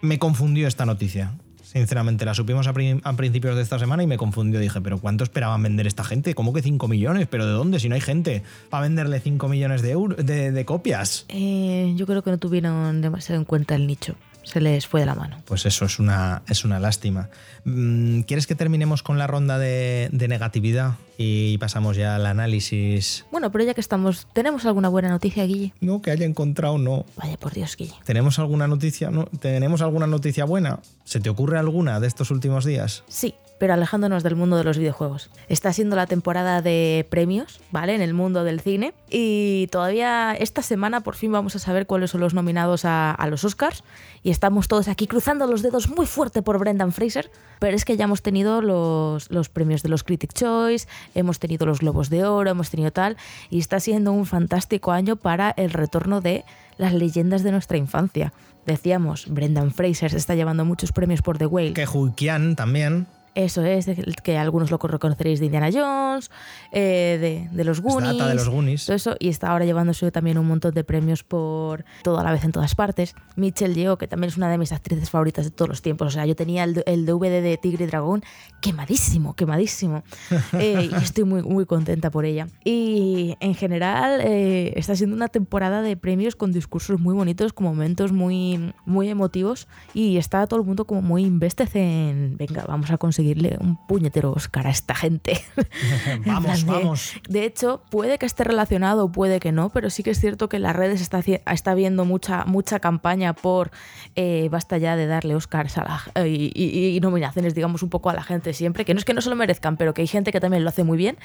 Me 0.00 0.18
confundió 0.18 0.66
esta 0.66 0.84
noticia. 0.84 1.34
Sinceramente, 1.74 2.24
la 2.24 2.34
supimos 2.34 2.68
a, 2.68 2.72
principios 2.72 3.56
de 3.56 3.62
esta 3.62 3.80
semana 3.80 4.04
y 4.04 4.06
me 4.06 4.16
confundió. 4.16 4.60
Dije, 4.60 4.80
¿pero 4.80 4.98
cuánto 4.98 5.24
esperaban 5.24 5.60
vender 5.60 5.88
esta 5.88 6.04
gente? 6.04 6.32
¿Cómo 6.36 6.52
que 6.52 6.62
5 6.62 6.86
millones? 6.86 7.26
¿Pero 7.28 7.46
de 7.46 7.52
dónde? 7.52 7.80
Si 7.80 7.88
no 7.88 7.96
hay 7.96 8.00
gente 8.00 8.44
para 8.70 8.84
venderle 8.84 9.18
5 9.18 9.48
millones 9.48 9.82
de, 9.82 10.52
de, 10.52 10.64
copias. 10.64 11.26
Eh, 11.30 11.92
yo 11.96 12.06
creo 12.06 12.22
que 12.22 12.30
no 12.30 12.38
tuvieron 12.38 13.02
demasiado 13.02 13.40
en 13.40 13.44
cuenta 13.44 13.74
el 13.74 13.88
nicho 13.88 14.14
se 14.44 14.60
les 14.60 14.86
fue 14.86 15.00
de 15.00 15.06
la 15.06 15.14
mano. 15.14 15.42
Pues 15.44 15.66
eso 15.66 15.84
es 15.84 15.98
una, 15.98 16.42
es 16.48 16.64
una 16.64 16.78
lástima. 16.78 17.28
Mm, 17.64 18.20
¿Quieres 18.20 18.46
que 18.46 18.54
terminemos 18.54 19.02
con 19.02 19.18
la 19.18 19.26
ronda 19.26 19.58
de, 19.58 20.08
negatividad 20.12 20.94
y 21.18 21.58
pasamos 21.58 21.96
ya 21.96 22.16
al 22.16 22.26
análisis? 22.26 23.24
Bueno, 23.30 23.50
pero 23.50 23.64
ya 23.64 23.74
que 23.74 23.80
estamos, 23.80 24.26
¿tenemos 24.32 24.64
alguna 24.66 24.88
buena 24.88 25.08
noticia, 25.08 25.44
Guille? 25.44 25.72
No, 25.80 26.02
que 26.02 26.10
haya 26.10 26.26
encontrado, 26.26 26.78
no. 26.78 27.04
Vaya 27.16 27.36
por 27.36 27.52
Dios, 27.52 27.76
Guille. 27.76 27.94
¿Tenemos 28.04 28.38
alguna 28.38 28.66
noticia? 28.66 29.10
No, 29.10 29.26
¿Tenemos 29.40 29.82
alguna 29.82 30.06
noticia 30.06 30.44
buena? 30.44 30.80
¿Se 31.04 31.20
te 31.20 31.30
ocurre 31.30 31.58
alguna 31.58 32.00
de 32.00 32.06
estos 32.06 32.30
últimos 32.30 32.64
días? 32.64 33.04
Sí, 33.08 33.34
pero 33.58 33.74
alejándonos 33.74 34.22
del 34.22 34.36
mundo 34.36 34.56
de 34.56 34.64
los 34.64 34.78
videojuegos. 34.78 35.30
Está 35.48 35.72
siendo 35.72 35.96
la 35.96 36.06
temporada 36.06 36.60
de 36.60 37.06
premios, 37.08 37.60
¿vale? 37.70 37.94
En 37.94 38.02
el 38.02 38.14
mundo 38.14 38.44
del 38.44 38.60
cine. 38.60 38.94
Y 39.08 39.68
todavía 39.70 40.34
esta 40.34 40.62
semana 40.62 41.00
por 41.00 41.14
fin 41.14 41.32
vamos 41.32 41.54
a 41.56 41.58
saber 41.58 41.86
cuáles 41.86 42.10
son 42.10 42.20
los 42.20 42.34
nominados 42.34 42.84
a, 42.84 43.16
los 43.28 43.44
Oscars. 43.44 43.84
Y 44.22 44.30
estamos 44.30 44.68
todos 44.68 44.88
aquí 44.88 45.06
cruzando 45.06 45.46
los 45.46 45.62
dedos 45.62 45.88
muy 45.88 46.06
fuerte 46.06 46.42
por 46.42 46.58
Brendan 46.58 46.92
Fraser. 46.92 47.30
Pero 47.60 47.76
es 47.76 47.84
que 47.84 47.96
ya 47.96 48.04
hemos 48.04 48.22
tenido 48.22 48.60
los, 48.60 49.30
los 49.30 49.48
premios 49.48 49.82
de 49.82 49.88
los 49.88 50.02
Critic 50.02 50.32
Choice, 50.32 50.88
hemos 51.14 51.38
tenido 51.38 51.66
los 51.66 51.78
Globos 51.78 52.10
de 52.10 52.24
Oro, 52.24 52.50
hemos 52.50 52.70
tenido 52.70 52.90
tal. 52.90 53.16
Y 53.50 53.60
está 53.60 53.80
siendo 53.80 54.12
un 54.12 54.26
fantástico 54.26 54.92
año 54.92 55.16
para 55.16 55.50
el 55.56 55.70
retorno 55.70 56.20
de 56.20 56.44
las 56.76 56.92
leyendas 56.92 57.42
de 57.42 57.52
nuestra 57.52 57.76
infancia. 57.76 58.32
Decíamos, 58.66 59.26
Brendan 59.28 59.72
Fraser 59.72 60.10
se 60.10 60.16
está 60.16 60.34
llevando 60.34 60.64
muchos 60.64 60.92
premios 60.92 61.22
por 61.22 61.38
The 61.38 61.46
Whale. 61.46 61.74
Que 61.74 61.86
Hulkian 61.86 62.56
también. 62.56 63.06
Eso 63.34 63.64
es, 63.64 63.86
que 64.22 64.38
algunos 64.38 64.70
lo 64.70 64.78
reconoceréis 64.78 65.40
de 65.40 65.46
Indiana 65.46 65.70
Jones, 65.72 66.30
eh, 66.70 67.18
de, 67.20 67.56
de 67.56 67.64
los 67.64 67.80
Goonies. 67.80 68.12
data 68.12 68.28
de 68.28 68.34
los 68.34 68.48
Goonies. 68.48 68.86
Todo 68.86 68.96
eso, 68.96 69.16
y 69.18 69.28
está 69.28 69.50
ahora 69.50 69.64
llevándose 69.64 70.10
también 70.12 70.38
un 70.38 70.46
montón 70.46 70.72
de 70.72 70.84
premios 70.84 71.24
por 71.24 71.84
todo 72.02 72.18
a 72.18 72.24
la 72.24 72.30
vez 72.30 72.44
en 72.44 72.52
todas 72.52 72.74
partes. 72.74 73.14
Michelle 73.36 73.74
Yeoh, 73.74 73.96
que 73.96 74.06
también 74.06 74.28
es 74.28 74.36
una 74.36 74.48
de 74.48 74.58
mis 74.58 74.72
actrices 74.72 75.10
favoritas 75.10 75.44
de 75.44 75.50
todos 75.50 75.68
los 75.68 75.82
tiempos. 75.82 76.08
O 76.08 76.10
sea, 76.10 76.26
yo 76.26 76.36
tenía 76.36 76.64
el, 76.64 76.82
el 76.86 77.06
DVD 77.06 77.42
de 77.42 77.58
Tigre 77.60 77.84
y 77.84 77.86
Dragón 77.88 78.22
quemadísimo, 78.60 79.34
quemadísimo. 79.34 80.02
Eh, 80.54 80.88
y 80.92 80.94
estoy 81.02 81.24
muy, 81.24 81.42
muy 81.42 81.66
contenta 81.66 82.10
por 82.10 82.24
ella. 82.24 82.46
Y 82.64 83.36
en 83.40 83.54
general 83.54 84.20
eh, 84.20 84.72
está 84.76 84.94
siendo 84.94 85.16
una 85.16 85.28
temporada 85.28 85.82
de 85.82 85.96
premios 85.96 86.36
con 86.36 86.52
discursos 86.52 87.00
muy 87.00 87.12
bonitos, 87.12 87.52
con 87.52 87.66
momentos 87.66 88.12
muy, 88.12 88.72
muy 88.84 89.08
emotivos. 89.08 89.66
Y 89.94 90.16
está 90.16 90.46
todo 90.46 90.60
el 90.60 90.66
mundo 90.66 90.84
como 90.84 91.02
muy 91.02 91.24
invested 91.24 91.68
en, 91.74 92.36
venga, 92.36 92.64
vamos 92.68 92.90
a 92.90 92.98
conseguirle 93.24 93.56
un 93.60 93.76
puñetero 93.76 94.32
Oscar 94.32 94.66
a 94.66 94.70
esta 94.70 94.94
gente. 94.94 95.40
En 96.06 96.22
Vamos, 96.24 96.64
de- 96.66 96.70
vamos. 96.72 97.12
de 97.28 97.44
hecho, 97.44 97.82
puede 97.90 98.18
que 98.18 98.26
esté 98.26 98.44
relacionado, 98.44 99.10
puede 99.10 99.40
que 99.40 99.52
no, 99.52 99.70
pero 99.70 99.90
sí 99.90 100.02
que 100.02 100.10
es 100.10 100.20
cierto 100.20 100.48
que 100.48 100.56
en 100.56 100.62
las 100.62 100.76
redes 100.76 101.00
está, 101.00 101.20
está 101.20 101.70
habiendo 101.70 102.04
mucha, 102.04 102.44
mucha 102.44 102.78
campaña 102.80 103.32
por 103.32 103.70
eh, 104.16 104.48
basta 104.50 104.76
ya 104.78 104.96
de 104.96 105.06
darle 105.06 105.34
Oscars 105.34 105.78
a 105.78 105.84
la- 105.84 106.24
eh, 106.24 106.28
y, 106.28 106.52
y- 106.54 106.96
y 106.96 107.00
nominaciones, 107.00 107.54
digamos, 107.54 107.82
un 107.82 107.90
poco 107.90 108.10
a 108.10 108.14
la 108.14 108.22
gente 108.22 108.52
siempre, 108.52 108.84
que 108.84 108.92
no 108.94 108.98
es 108.98 109.04
que 109.04 109.14
no 109.14 109.20
se 109.22 109.30
lo 109.30 109.36
merezcan, 109.36 109.76
pero 109.76 109.94
que 109.94 110.02
hay 110.02 110.08
gente 110.08 110.30
que 110.32 110.40
también 110.40 110.62
lo 110.62 110.68
hace 110.68 110.84
muy 110.84 110.98
bien 110.98 111.16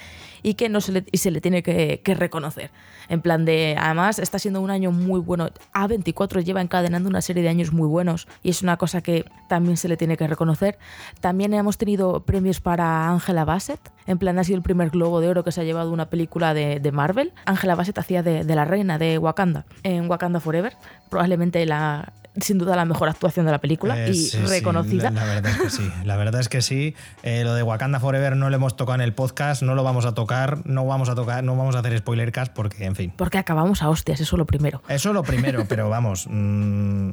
y 0.44 0.54
que 0.54 0.70
no 0.70 0.82
se 0.82 0.92
le, 0.94 1.06
y 1.12 1.18
se 1.18 1.32
le 1.32 1.42
tiene 1.42 1.62
que, 1.64 2.02
que 2.04 2.16
reconocer. 2.16 2.72
En 3.10 3.22
plan 3.22 3.44
de, 3.44 3.76
además, 3.78 4.20
está 4.20 4.38
siendo 4.40 4.62
un 4.62 4.70
año 4.72 4.92
muy 4.92 5.20
bueno. 5.20 5.50
A24 5.74 6.44
lleva 6.44 6.62
encadenando 6.62 7.10
una 7.10 7.22
serie 7.22 7.42
de 7.44 7.50
años 7.50 7.74
muy 7.74 7.88
buenos 7.88 8.28
y 8.44 8.50
es 8.52 8.62
una 8.62 8.78
cosa 8.78 9.02
que 9.02 9.26
también 9.50 9.78
se 9.78 9.88
le 9.88 9.98
tiene 9.98 10.16
que 10.16 10.28
reconocer. 10.28 10.78
También 11.20 11.54
hemos 11.54 11.78
tenido 11.78 11.89
premios 12.26 12.60
para 12.62 13.08
Angela 13.10 13.46
Bassett. 13.46 13.80
En 14.08 14.18
plan, 14.18 14.38
ha 14.40 14.44
sido 14.44 14.58
el 14.58 14.64
primer 14.64 14.90
globo 14.90 15.22
de 15.22 15.30
oro 15.30 15.44
que 15.44 15.52
se 15.52 15.62
ha 15.62 15.64
llevado 15.64 15.92
una 15.92 16.10
película 16.10 16.54
de, 16.54 16.80
de 16.80 16.92
Marvel. 16.92 17.32
Angela 17.46 17.76
Bassett 17.76 17.98
hacía 18.00 18.24
de, 18.24 18.44
de 18.44 18.56
la 18.56 18.66
reina 18.66 18.98
de 18.98 19.18
Wakanda 19.18 19.66
en 19.84 20.10
Wakanda 20.10 20.40
Forever. 20.40 20.76
Probablemente 21.10 21.64
la, 21.66 22.14
sin 22.42 22.58
duda 22.58 22.76
la 22.76 22.86
mejor 22.86 23.08
actuación 23.10 23.46
de 23.46 23.52
la 23.52 23.60
película 23.60 24.00
Eh, 24.06 24.10
y 24.12 24.14
sí, 24.16 24.30
sí, 24.32 24.38
reconocida. 24.46 25.12
la, 25.12 25.26
la 25.26 25.34
verdad 25.36 25.52
es 25.52 25.58
que 25.62 25.70
sí. 25.70 25.92
La 26.06 26.16
verdad 26.18 26.42
es 26.42 26.50
que 26.50 26.62
sí. 26.62 26.96
Eh, 27.24 27.44
lo 27.44 27.54
de 27.54 27.62
Wakanda 27.64 28.00
Forever 28.00 28.36
no 28.36 28.50
lo 28.50 28.56
hemos 28.56 28.76
tocado 28.76 28.96
en 28.96 29.02
el 29.02 29.14
podcast, 29.14 29.62
no 29.62 29.76
lo 29.76 29.84
vamos 29.84 30.06
a 30.06 30.14
tocar, 30.16 30.66
no 30.66 30.86
vamos 30.86 31.10
a 31.10 31.16
tocar, 31.16 31.44
no 31.44 31.56
vamos 31.56 31.76
a 31.76 31.80
hacer 31.80 31.98
spoiler 32.00 32.32
cast 32.32 32.52
porque, 32.54 32.86
en 32.86 32.96
fin. 32.96 33.14
Porque 33.16 33.38
acabamos 33.38 33.84
a 33.84 33.90
hostias, 33.90 34.20
eso 34.22 34.38
lo 34.38 34.46
primero. 34.46 34.82
Eso 34.88 35.14
lo 35.14 35.22
primero, 35.24 35.66
pero 35.68 35.90
vamos. 35.90 36.26
mm, 36.30 37.10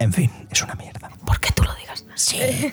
en 0.00 0.12
fin, 0.12 0.30
es 0.50 0.62
una 0.62 0.74
mierda. 0.74 1.08
¿Por 1.24 1.40
qué 1.40 1.50
tú 1.52 1.62
lo 1.64 1.74
digas? 1.74 2.04
Sí. 2.14 2.38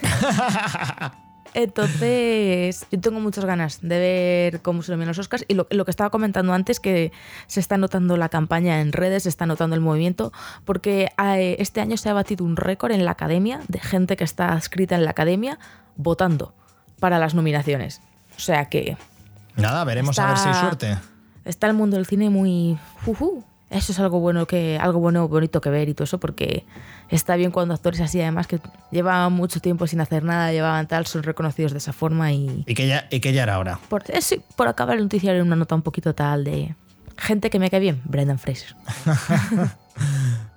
Entonces, 1.56 2.86
yo 2.92 3.00
tengo 3.00 3.22
muchas 3.22 3.46
ganas 3.46 3.80
de 3.82 3.98
ver 3.98 4.62
cómo 4.62 4.84
se 4.84 4.92
nominan 4.92 5.10
los 5.10 5.20
Oscars. 5.20 5.46
Y 5.48 5.54
lo, 5.54 5.68
lo 5.72 5.86
que 5.86 5.92
estaba 5.92 6.10
comentando 6.10 6.52
antes, 6.52 6.82
que 6.82 7.14
se 7.48 7.62
está 7.62 7.78
notando 7.78 8.18
la 8.18 8.28
campaña 8.28 8.82
en 8.82 8.92
redes, 8.92 9.24
se 9.24 9.30
está 9.30 9.46
notando 9.46 9.74
el 9.74 9.82
movimiento, 9.82 10.34
porque 10.66 11.10
eh, 11.18 11.56
este 11.60 11.80
año 11.80 11.96
se 11.96 12.10
ha 12.10 12.14
batido 12.14 12.44
un 12.44 12.58
récord 12.58 12.92
en 12.92 13.06
la 13.06 13.12
academia 13.12 13.62
de 13.70 13.80
gente 13.80 14.18
que 14.18 14.26
está 14.26 14.58
escrita 14.58 14.96
en 14.96 15.06
la 15.06 15.12
academia 15.12 15.58
votando 15.96 16.54
para 17.00 17.20
las 17.20 17.34
nominaciones. 17.34 18.02
O 18.36 18.42
sea 18.42 18.66
que 18.66 18.98
Nada, 19.56 19.86
veremos 19.86 20.20
a 20.20 20.28
ver 20.28 20.38
si 20.38 20.50
hay 20.50 20.56
suerte. 20.56 20.98
Está 21.46 21.68
el 21.68 21.74
mundo 21.74 21.96
del 21.96 22.06
cine 22.06 22.30
muy. 22.30 22.78
juju. 23.06 23.46
Eso 23.76 23.92
es 23.92 24.00
algo 24.00 24.20
bueno 24.22 24.48
que 24.48 24.80
algo 24.80 25.00
bueno 25.00 25.28
bonito 25.28 25.60
que 25.60 25.70
ver 25.70 25.90
y 25.90 25.94
todo 25.94 26.06
eso 26.06 26.18
porque 26.18 26.66
está 27.10 27.36
bien 27.36 27.52
cuando 27.52 27.74
actores 27.74 28.00
así 28.00 28.22
además 28.22 28.48
que 28.48 28.60
llevaban 28.90 29.34
mucho 29.34 29.60
tiempo 29.60 29.86
sin 29.86 30.00
hacer 30.00 30.24
nada 30.24 30.52
llevaban 30.54 30.88
tal 30.88 31.06
son 31.06 31.24
reconocidos 31.24 31.74
de 31.74 31.80
esa 31.80 31.92
forma 31.92 32.32
y 32.32 32.64
Y 32.66 32.74
que 32.74 32.88
ya, 32.88 33.08
y 33.12 33.20
que 33.20 33.34
ya 33.34 33.44
era 33.44 33.60
hora. 33.60 33.80
por, 33.90 34.04
eh, 34.10 34.22
sí, 34.22 34.42
por 34.56 34.70
acabar 34.70 34.96
el 34.96 35.04
noticiario 35.04 35.42
en 35.42 35.48
una 35.48 35.58
nota 35.58 35.76
un 35.76 35.82
poquito 35.82 36.16
tal 36.16 36.46
de 36.46 36.74
gente 37.18 37.50
que 37.50 37.60
me 37.60 37.70
cae 37.70 37.82
bien 37.82 38.02
Brendan 38.06 38.40
Fraser 38.40 38.76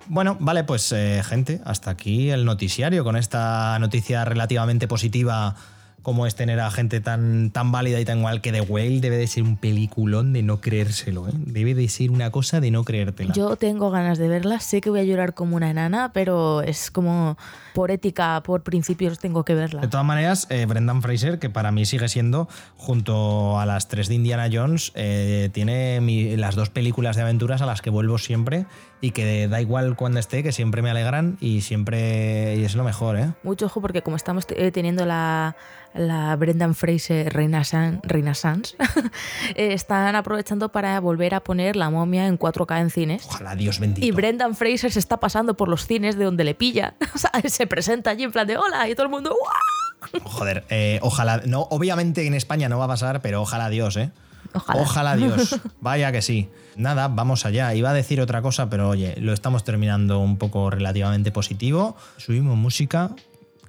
Bueno, 0.07 0.37
vale, 0.39 0.63
pues 0.63 0.91
eh, 0.91 1.21
gente, 1.23 1.61
hasta 1.65 1.91
aquí 1.91 2.31
el 2.31 2.43
noticiario 2.43 3.03
con 3.03 3.15
esta 3.15 3.77
noticia 3.79 4.25
relativamente 4.25 4.87
positiva 4.87 5.55
como 6.01 6.25
es 6.25 6.35
tener 6.35 6.59
a 6.59 6.71
gente 6.71 7.01
tan, 7.01 7.51
tan 7.51 7.71
válida 7.71 7.99
y 7.99 8.05
tan 8.05 8.19
igual 8.19 8.41
que 8.41 8.51
The 8.51 8.61
Whale 8.61 8.99
debe 9.01 9.17
de 9.17 9.27
ser 9.27 9.43
un 9.43 9.57
peliculón 9.57 10.33
de 10.33 10.43
no 10.43 10.61
creérselo, 10.61 11.27
¿eh? 11.27 11.33
Debe 11.35 11.75
de 11.75 11.87
ser 11.87 12.11
una 12.11 12.31
cosa 12.31 12.59
de 12.59 12.71
no 12.71 12.83
creértela. 12.83 13.33
yo 13.33 13.55
tengo 13.55 13.91
ganas 13.91 14.17
de 14.17 14.27
verla 14.27 14.59
sé 14.59 14.81
que 14.81 14.89
voy 14.89 14.99
a 14.99 15.03
llorar 15.03 15.33
como 15.33 15.55
una 15.55 15.69
enana 15.69 16.11
pero 16.13 16.61
es 16.61 16.91
como 16.91 17.37
por 17.79 17.91
ética 17.91 18.43
por 18.43 18.61
principios 18.61 19.19
tengo 19.19 19.45
que 19.45 19.55
verla 19.55 19.79
De 19.79 19.87
todas 19.87 20.05
maneras, 20.05 20.47
eh, 20.49 20.65
Brendan 20.65 21.01
Fraser, 21.01 21.39
que 21.39 21.49
para 21.49 21.71
mí 21.71 21.85
sigue 21.85 22.09
siendo, 22.09 22.49
junto 22.75 23.57
a 23.57 23.65
las 23.65 23.87
tres 23.87 24.09
de 24.09 24.15
Indiana 24.15 24.49
Jones, 24.51 24.91
eh, 24.95 25.49
tiene 25.53 26.01
mi- 26.01 26.35
las 26.35 26.55
dos 26.55 26.69
películas 26.69 27.15
de 27.15 27.21
aventuras 27.21 27.61
a 27.61 27.65
las 27.65 27.81
que 27.81 27.89
vuelvo 27.89 28.17
siempre 28.17 28.65
y 28.99 29.11
que 29.11 29.47
da 29.47 29.61
igual 29.61 29.95
cuando 29.95 30.19
esté, 30.19 30.43
que 30.43 30.51
siempre 30.51 30.81
me 30.81 30.89
alegran 30.89 31.37
y 31.39 31.61
siempre 31.61 32.57
y 32.57 32.65
es 32.65 32.75
lo 32.75 32.83
mejor, 32.83 33.17
¿eh? 33.17 33.31
Mucho 33.43 33.67
ojo 33.67 33.79
porque 33.79 34.01
como 34.01 34.17
estamos 34.17 34.45
eh, 34.49 34.71
teniendo 34.71 35.05
la, 35.05 35.55
la 35.93 36.35
Brendan 36.35 36.75
Fraser 36.75 37.31
Reina, 37.31 37.63
San, 37.63 38.01
Reina 38.03 38.33
Sans, 38.33 38.75
están 39.55 40.15
aprovechando 40.17 40.69
para 40.69 40.99
volver 40.99 41.33
a 41.33 41.39
poner 41.39 41.77
la 41.77 41.89
momia 41.89 42.27
en 42.27 42.37
4K 42.37 42.81
en 42.81 42.89
cines. 42.89 43.25
Ojalá 43.25 43.55
Dios 43.55 43.79
bendito. 43.79 44.05
Y 44.05 44.11
Brendan 44.11 44.53
Fraser 44.55 44.91
se 44.91 44.99
está 44.99 45.17
pasando 45.21 45.55
por 45.55 45.69
los 45.69 45.85
cines 45.85 46.17
de 46.17 46.25
donde 46.25 46.43
le 46.43 46.55
pilla. 46.55 46.95
O 47.15 47.17
sea, 47.17 47.31
se 47.49 47.67
presenta 47.69 48.09
allí 48.09 48.23
en 48.23 48.31
plan 48.31 48.47
de 48.47 48.57
hola 48.57 48.89
y 48.89 48.95
todo 48.95 49.03
el 49.05 49.11
mundo. 49.11 49.35
Joder, 50.23 50.65
eh, 50.69 50.99
ojalá, 51.01 51.41
no, 51.45 51.61
obviamente 51.69 52.25
en 52.25 52.33
España 52.33 52.67
no 52.69 52.79
va 52.79 52.85
a 52.85 52.89
pasar, 52.89 53.21
pero 53.21 53.41
ojalá 53.41 53.69
Dios, 53.69 53.95
¿eh? 53.97 54.11
Ojalá. 54.53 55.15
Dios. 55.15 55.59
Vaya 55.81 56.11
que 56.11 56.21
sí. 56.21 56.49
Nada, 56.75 57.07
vamos 57.07 57.45
allá. 57.45 57.73
Iba 57.75 57.91
a 57.91 57.93
decir 57.93 58.19
otra 58.21 58.41
cosa, 58.41 58.69
pero 58.69 58.89
oye, 58.89 59.15
lo 59.19 59.33
estamos 59.33 59.63
terminando 59.63 60.19
un 60.19 60.37
poco 60.37 60.69
relativamente 60.69 61.31
positivo. 61.31 61.95
Subimos 62.17 62.57
música, 62.57 63.11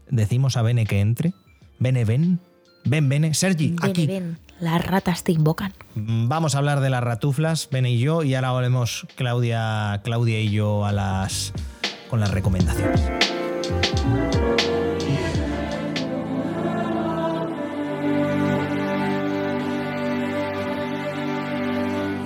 decimos 0.08 0.56
a 0.56 0.62
Bene 0.62 0.86
que 0.86 1.00
entre. 1.00 1.32
Bene, 1.78 2.04
ven. 2.04 2.40
Ven, 2.84 3.08
Bene. 3.08 3.34
Sergi, 3.34 3.76
Ven, 3.80 3.90
aquí. 3.90 4.06
ven, 4.06 4.38
las 4.58 4.82
ratas 4.84 5.22
te 5.22 5.32
invocan. 5.32 5.74
Mm, 5.96 6.28
Vamos 6.28 6.54
a 6.54 6.58
hablar 6.58 6.80
de 6.80 6.88
las 6.88 7.02
ratuflas, 7.04 7.68
Bene 7.70 7.90
y 7.90 7.98
yo, 7.98 8.22
y 8.22 8.34
ahora 8.34 8.52
volvemos 8.52 9.06
Claudia, 9.16 10.00
Claudia 10.02 10.40
y 10.40 10.50
yo 10.50 10.86
a 10.86 10.92
las 10.92 11.52
con 12.08 12.20
las 12.20 12.30
recomendaciones. 12.30 13.02
Música 13.70 14.39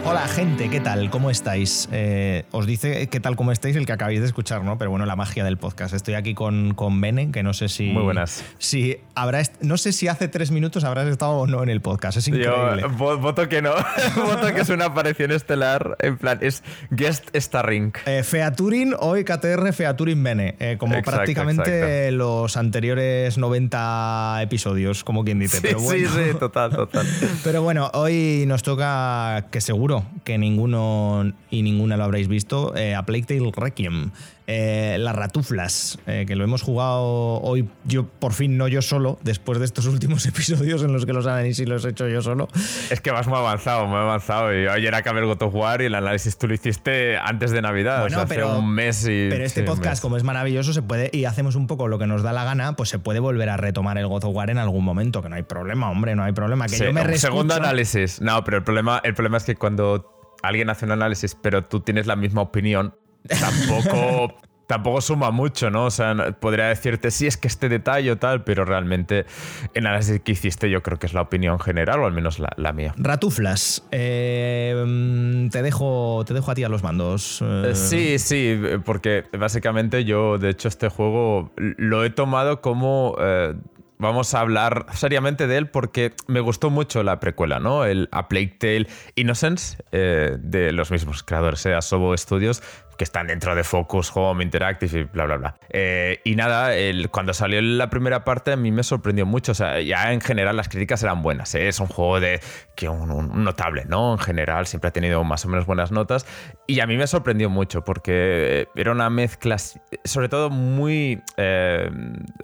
Hola 0.07 0.29
gente, 0.29 0.69
¿qué 0.69 0.81
tal? 0.81 1.09
¿Cómo 1.09 1.31
estáis? 1.31 1.89
Eh, 1.91 2.45
os 2.51 2.67
dice 2.67 3.09
qué 3.09 3.21
tal, 3.21 3.37
cómo 3.37 3.53
estáis 3.53 3.75
el 3.75 3.87
que 3.87 3.93
acabáis 3.93 4.21
de 4.21 4.27
escuchar, 4.27 4.63
¿no? 4.63 4.77
Pero 4.77 4.91
bueno, 4.91 5.07
la 5.07 5.17
magia 5.17 5.45
del 5.45 5.57
podcast. 5.57 5.95
Estoy 5.95 6.13
aquí 6.13 6.35
con, 6.35 6.75
con 6.75 7.01
Bene, 7.01 7.31
que 7.31 7.43
no 7.43 7.55
sé 7.55 7.71
si... 7.71 7.87
Muy 7.91 8.03
buenas. 8.03 8.45
Si 8.59 8.99
habrá 9.15 9.41
no 9.63 9.79
sé 9.79 9.93
si 9.93 10.07
hace 10.09 10.29
tres 10.29 10.51
minutos 10.51 10.85
habrás 10.85 11.09
estado 11.09 11.33
o 11.33 11.47
no 11.47 11.63
en 11.63 11.71
el 11.71 11.81
podcast. 11.81 12.19
Es 12.19 12.29
increíble. 12.29 12.83
Yo 12.83 12.91
vo- 12.91 13.19
voto 13.19 13.49
que 13.49 13.63
no. 13.63 13.73
voto 14.27 14.53
que 14.55 14.61
es 14.61 14.69
una 14.69 14.87
aparición 14.87 15.33
estelar. 15.33 15.97
En 16.01 16.19
plan, 16.19 16.39
es 16.43 16.63
guest 16.91 17.35
starring. 17.35 17.95
Eh, 18.05 18.23
Featuring 18.25 18.95
hoy 19.01 19.25
KTR 19.25 19.73
Featuring 19.73 20.23
Bene, 20.23 20.55
eh, 20.61 20.77
como 20.79 20.97
Exacto, 20.97 21.13
prácticamente 21.17 22.11
los 22.13 22.59
anteriores 22.59 23.39
90 23.39 24.41
episodios, 24.43 25.03
como 25.03 25.25
quien 25.25 25.39
dice. 25.39 25.57
Sí, 25.57 25.63
pero, 25.63 25.81
bueno, 25.81 26.11
sí, 26.11 26.25
sí, 26.33 26.39
total, 26.39 26.71
total. 26.73 27.07
pero 27.45 27.63
bueno, 27.63 27.91
hoy 27.95 28.45
nos 28.47 28.63
toca, 28.63 29.47
que 29.51 29.63
seguro 29.63 29.94
que 30.25 30.39
ninguno 30.39 31.33
y 31.51 31.63
ninguna 31.63 31.97
lo 31.97 32.05
habréis 32.05 32.29
visto, 32.29 32.75
eh, 32.77 32.95
a 32.95 33.05
Plague 33.05 33.25
Tale 33.25 33.53
Requiem. 33.55 34.11
Eh, 34.47 34.99
las 35.01 35.17
ratuflas, 35.17 35.99
eh, 36.07 36.25
que 36.29 36.37
lo 36.37 36.45
hemos 36.45 36.61
jugado 36.61 37.03
hoy, 37.41 37.67
yo 37.85 38.07
por 38.07 38.35
fin 38.35 38.59
no 38.59 38.69
yo 38.69 38.83
solo, 38.83 39.19
después 39.23 39.59
de 39.59 39.65
estos 39.65 39.87
últimos 39.95 40.27
episodios 40.27 40.83
en 40.83 40.93
los 40.93 41.07
que 41.07 41.15
los 41.15 41.27
análisis 41.27 41.67
los 41.67 41.83
he 41.87 41.89
hecho 41.91 42.07
yo 42.09 42.21
solo. 42.21 42.49
Es 42.91 43.01
que 43.01 43.11
vas 43.11 43.27
muy 43.27 43.39
avanzado, 43.39 43.87
muy 43.87 43.97
avanzado. 43.97 44.53
Y 44.55 44.67
ayer 44.67 44.95
acabé 44.95 45.21
el 45.21 45.27
God 45.27 45.43
of 45.45 45.55
War 45.55 45.81
y 45.81 45.87
el 45.87 45.95
análisis 45.95 46.37
tú 46.37 46.47
lo 46.47 46.53
hiciste 46.53 47.17
antes 47.17 47.53
de 47.53 47.63
Navidad. 47.63 48.01
Bueno, 48.03 48.19
o 48.19 48.21
sea, 48.21 48.27
pero- 48.29 48.51
hace 48.51 48.59
un 48.59 48.69
mes 48.71 49.05
y. 49.05 49.29
Pero 49.31 49.45
este 49.45 49.63
sí, 49.63 49.67
podcast, 49.67 50.03
como 50.03 50.19
es 50.19 50.25
maravilloso, 50.25 50.75
se 50.75 50.83
puede 50.83 51.09
y 51.13 51.25
hacemos 51.25 51.55
un 51.57 51.67
poco 51.67 51.89
lo 51.89 51.99
que 51.99 52.07
nos 52.07 52.23
da 52.23 52.35
la 52.35 52.45
gana, 52.45 52.77
pues 52.77 52.91
se 52.91 52.99
puede 52.99 53.21
volver 53.21 53.49
a 53.49 53.57
retomar 53.57 53.97
el 53.97 54.07
God 54.09 54.25
of 54.25 54.35
War 54.37 54.51
en 54.51 54.59
algún 54.59 54.85
momento, 54.85 55.23
que 55.23 55.31
no 55.31 55.37
hay 55.37 55.43
problema, 55.45 55.91
hombre, 55.91 56.15
no 56.17 56.23
hay 56.23 56.33
problema. 56.33 56.67
Que 56.67 56.77
Sí, 56.77 56.85
yo 56.85 56.93
me 56.93 57.03
reescucho- 57.03 57.19
segundo 57.33 57.55
análisis. 57.55 58.21
No, 58.21 58.45
pero 58.45 58.59
el 58.59 58.63
problema, 58.65 59.01
el 59.05 59.15
problema 59.15 59.39
es 59.39 59.45
que 59.45 59.55
cuando 59.57 60.11
alguien 60.43 60.69
hace 60.69 60.85
un 60.85 60.93
análisis, 60.93 61.35
pero 61.35 61.65
tú 61.65 61.81
tienes 61.81 62.07
la 62.07 62.17
misma 62.17 62.43
opinión, 62.43 62.95
tampoco. 63.29 64.35
Tampoco 64.67 65.03
suma 65.03 65.31
mucho, 65.31 65.69
¿no? 65.69 65.85
O 65.85 65.91
sea, 65.91 66.15
podría 66.41 66.65
decirte, 66.69 67.11
sí, 67.11 67.27
es 67.27 67.37
que 67.37 67.49
este 67.49 67.69
detalle 67.69 68.11
o 68.13 68.17
tal, 68.17 68.45
pero 68.45 68.65
realmente 68.65 69.27
el 69.75 69.87
análisis 69.87 70.21
que 70.21 70.33
hiciste 70.33 70.71
yo 70.71 70.83
creo 70.83 70.99
que 70.99 71.05
es 71.05 71.13
la 71.13 71.21
opinión 71.21 71.61
general, 71.61 72.01
o 72.01 72.07
al 72.07 72.13
menos 72.13 72.39
la, 72.39 72.49
la 72.57 72.73
mía. 72.73 72.95
Ratuflas, 72.97 73.85
eh, 73.91 75.49
te, 75.53 75.63
dejo, 75.63 76.25
te 76.27 76.33
dejo 76.33 76.51
a 76.51 76.55
ti 76.55 76.65
a 76.65 76.71
los 76.71 76.83
mandos. 76.83 77.43
eh. 77.43 77.63
Eh, 77.67 77.75
Sí, 77.75 78.19
sí, 78.19 78.59
porque 78.87 79.25
básicamente 79.39 80.07
yo, 80.07 80.39
de 80.39 80.49
hecho, 80.49 80.69
este 80.69 80.89
juego 80.89 81.53
lo 81.57 82.03
he 82.03 82.09
tomado 82.09 82.63
como 82.63 83.17
eh, 83.21 83.55
vamos 83.99 84.35
a 84.35 84.41
hablar 84.41 84.87
seriamente 84.93 85.47
de 85.47 85.57
él 85.57 85.69
porque 85.69 86.15
me 86.27 86.41
gustó 86.41 86.69
mucho 86.71 87.03
la 87.03 87.21
precuela, 87.21 87.59
¿no? 87.61 87.85
El 87.85 88.09
A 88.13 88.29
Plague 88.29 88.57
Tale 88.59 88.87
Innocence 89.15 89.79
eh, 89.93 90.37
de 90.41 90.73
los 90.73 90.91
mismos 90.91 91.23
creadores, 91.23 91.63
de 91.63 91.75
Asobo 91.75 92.17
Studios, 92.17 92.63
que 92.97 93.05
están 93.05 93.27
dentro 93.27 93.55
de 93.55 93.65
Focus 93.65 94.13
Home 94.15 94.45
Interactive 94.45 95.01
y 95.01 95.05
bla, 95.05 95.25
bla, 95.25 95.37
bla. 95.37 95.57
Eh, 95.71 96.21
y 96.25 96.37
nada, 96.37 96.75
el, 96.75 97.11
cuando 97.11 97.35
salió 97.35 97.61
la 97.63 97.91
primera 97.91 98.25
parte 98.25 98.53
a 98.53 98.57
mí 98.57 98.71
me 98.71 98.83
sorprendió 98.83 99.27
mucho. 99.27 99.53
O 99.53 99.55
sea, 99.55 99.81
ya 99.81 100.13
en 100.13 100.21
general 100.21 100.57
las 100.57 100.69
críticas 100.69 101.03
eran 101.03 101.23
buenas. 101.23 101.55
¿eh? 101.55 101.69
Es 101.69 101.81
un 101.81 101.87
juego 101.87 102.21
de 102.21 102.41
que 102.77 102.89
un, 102.89 103.45
notable, 103.45 103.85
¿no? 103.87 104.13
En 104.13 104.19
general 104.19 104.67
siempre 104.67 104.89
ha 104.89 104.93
tenido 104.93 105.23
más 105.25 105.45
o 105.45 105.49
menos 105.49 105.67
buenas 105.67 105.93
notas. 105.93 106.27
Y 106.67 106.81
a 106.81 106.87
mí 106.87 106.97
me 106.97 107.07
sorprendió 107.07 107.51
mucho 107.51 107.85
porque 107.85 108.69
era 108.75 108.93
una 108.93 109.11
mezcla, 109.11 109.57
sobre 110.05 110.29
todo 110.29 110.51
muy... 110.51 111.23
Eh, 111.37 111.91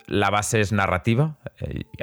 la 0.06 0.30
base 0.30 0.60
es 0.60 0.72
narrativa. 0.72 1.36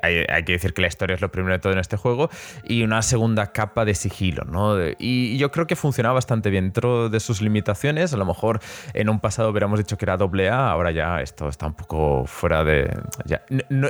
Hay, 0.01 0.25
hay, 0.29 0.43
que 0.43 0.53
decir 0.53 0.73
que 0.73 0.81
la 0.81 0.87
historia 0.87 1.15
es 1.15 1.21
lo 1.21 1.31
primero 1.31 1.53
de 1.53 1.59
todo 1.59 1.73
en 1.73 1.79
este 1.79 1.97
juego. 1.97 2.29
Y 2.63 2.83
una 2.83 3.01
segunda 3.01 3.51
capa 3.51 3.85
de 3.85 3.95
sigilo, 3.95 4.43
¿no? 4.45 4.77
Y 4.99 5.37
yo 5.37 5.51
creo 5.51 5.67
que 5.67 5.75
funcionaba 5.75 6.15
bastante 6.15 6.49
bien 6.49 6.65
dentro 6.65 7.09
de 7.09 7.19
sus 7.19 7.41
limitaciones. 7.41 8.13
A 8.13 8.17
lo 8.17 8.25
mejor 8.25 8.36
mejor 8.37 8.59
en 8.93 9.09
un 9.09 9.19
pasado 9.19 9.49
hubiéramos 9.49 9.79
dicho 9.79 9.97
que 9.97 10.05
era 10.05 10.15
doble 10.15 10.49
A, 10.49 10.69
ahora 10.69 10.91
ya 10.91 11.21
esto 11.21 11.49
está 11.49 11.65
un 11.65 11.73
poco 11.73 12.25
fuera 12.27 12.63
de. 12.63 12.95
Ya, 13.25 13.41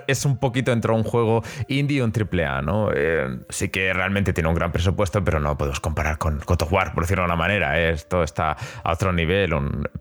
es 0.08 0.26
un 0.26 0.38
poquito 0.38 0.72
entre 0.72 0.92
un 0.94 1.04
juego 1.04 1.44
indie 1.68 1.98
y 1.98 2.02
un 2.02 2.12
triple 2.12 2.46
A, 2.46 2.62
¿no? 2.62 2.90
Eh, 2.94 3.40
sí 3.50 3.70
que 3.70 3.92
realmente 3.94 4.32
tiene 4.32 4.50
un 4.50 4.56
gran 4.56 4.72
presupuesto, 4.72 5.24
pero 5.24 5.40
no 5.40 5.58
podemos 5.58 5.82
comparar 5.82 6.18
con 6.18 6.40
God 6.46 6.64
War, 6.72 6.94
por 6.94 7.04
decirlo 7.04 7.24
de 7.24 7.28
una 7.28 7.36
manera. 7.36 7.80
¿eh? 7.80 7.92
Esto 7.92 8.24
está 8.24 8.56
a 8.84 8.94
otro 8.94 9.12
nivel, 9.12 9.54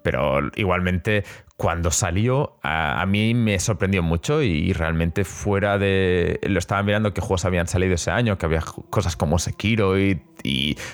pero 0.03 0.41
igualmente 0.55 1.25
cuando 1.57 1.91
salió, 1.91 2.59
a, 2.63 3.05
mí 3.07 3.33
me 3.33 3.59
sorprendió 3.59 4.03
mucho 4.03 4.43
y, 4.43 4.75
realmente 4.75 5.25
fuera 5.25 5.79
de. 5.79 6.39
Lo 6.43 6.59
estaba 6.59 6.83
mirando 6.83 7.15
qué 7.15 7.23
juegos 7.23 7.47
habían 7.47 7.67
salido 7.67 7.95
ese 7.95 8.11
año, 8.11 8.37
que 8.37 8.45
había 8.45 8.61
cosas 8.91 9.17
como 9.17 9.39
Sekiro 9.39 9.99
y, 9.99 10.21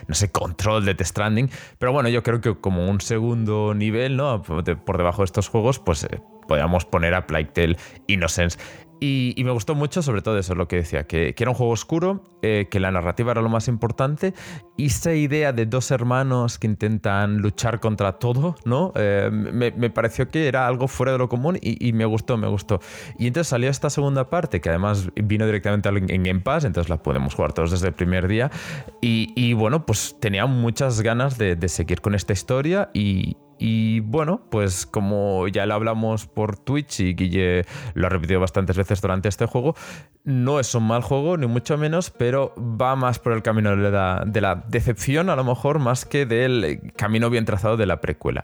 no 0.07 0.15
sé, 0.15 0.31
Control 0.31 0.85
de 0.85 0.95
Death 0.95 1.09
Stranding. 1.09 1.51
Pero 1.79 1.93
bueno, 1.93 2.09
yo 2.09 2.23
creo 2.23 2.41
que 2.41 2.55
como 2.55 2.89
un 2.89 3.01
segundo 3.01 3.75
nivel, 3.75 4.17
¿no? 4.17 4.43
Por 4.43 4.97
debajo 4.97 5.23
de 5.23 5.27
estos 5.27 5.49
juegos, 5.49 5.81
pues 5.81 6.05
eh, 6.05 6.21
podíamos 6.47 6.85
poner 6.85 7.15
a 7.15 7.27
Plague 7.27 7.51
Tale 7.53 7.77
Innocence. 8.07 8.57
Y, 9.05 9.43
me 9.43 9.51
gustó 9.51 9.75
mucho, 9.75 10.01
sobre 10.01 10.23
todo 10.23 10.39
eso, 10.39 10.55
lo 10.55 10.69
que 10.69 10.77
decía, 10.77 11.09
que, 11.09 11.35
era 11.37 11.51
un 11.51 11.57
juego 11.57 11.73
oscuro, 11.73 12.23
eh, 12.41 12.69
que 12.71 12.79
la 12.79 12.93
narrativa 12.93 13.33
era 13.33 13.43
lo 13.43 13.49
más 13.49 13.67
importante, 13.67 14.33
y 14.77 14.87
esa 14.87 15.13
idea 15.13 15.53
de 15.53 15.67
dos 15.67 15.91
hermanos 15.91 16.57
que 16.57 16.69
intentan 16.69 17.39
luchar 17.39 17.81
contra 17.81 18.13
todo, 18.21 18.55
¿no? 18.65 18.93
Eh, 18.95 19.29
me, 19.33 19.91
pareció 19.91 20.29
que 20.29 20.47
era 20.47 20.69
algo 20.69 20.87
fuera 20.87 21.11
de 21.11 21.19
lo 21.19 21.29
común 21.29 21.59
y, 21.61 21.93
me 21.93 22.05
gustó, 22.05 22.37
me 22.37 22.47
gustó. 22.47 22.79
Y 23.19 23.27
entonces 23.27 23.49
salió 23.49 23.71
esta 23.71 23.91
segunda 23.91 24.31
parte, 24.31 24.61
que 24.61 24.69
además 24.69 25.09
vino 25.17 25.47
directamente 25.47 25.89
en 25.89 26.23
Game 26.23 26.41
Pass, 26.41 26.65
entonces 26.65 26.89
la 26.89 27.03
podemos 27.03 27.35
jugar 27.35 27.55
todos 27.55 27.73
desde 27.73 27.89
el 27.89 27.95
primer 27.95 28.29
día. 28.29 28.53
Y, 29.01 29.53
bueno, 29.55 29.85
pues 29.85 30.17
tenía 30.21 30.47
muchas 30.47 31.01
ganas 31.01 31.39
de, 31.39 31.57
de 31.57 31.69
seguir 31.69 32.01
con 32.01 32.15
esta 32.15 32.35
historia 32.35 32.89
y, 32.95 33.37
y 33.65 34.01
bueno, 34.01 34.41
pues 34.51 34.87
como 34.87 35.47
ya 35.47 35.67
lo 35.67 35.75
hablamos 35.75 36.27
por 36.27 36.59
Twitch 36.59 36.99
y 36.99 37.15
Guille 37.15 37.65
lo 37.95 38.09
ha 38.09 38.11
repetido 38.11 38.41
bastantes 38.41 38.77
veces 38.77 39.01
durante 39.01 39.29
este 39.29 39.47
juego, 39.47 39.77
no 40.25 40.59
es 40.59 40.75
un 40.75 40.85
mal 40.89 41.01
juego, 41.03 41.37
ni 41.37 41.47
mucho 41.47 41.79
menos, 41.79 42.11
pero 42.11 42.53
va 42.59 42.97
más 42.97 43.21
por 43.21 43.35
el 43.35 43.43
camino 43.43 43.77
de 43.77 44.41
la, 44.41 44.65
decepción, 44.67 45.31
a 45.31 45.37
lo 45.37 45.45
mejor, 45.45 45.79
más 45.79 46.05
que 46.05 46.27
del 46.27 46.93
camino 46.97 47.31
bien 47.31 47.45
trazado 47.45 47.77
de 47.77 47.87
la 47.87 48.01
precuela. 48.01 48.43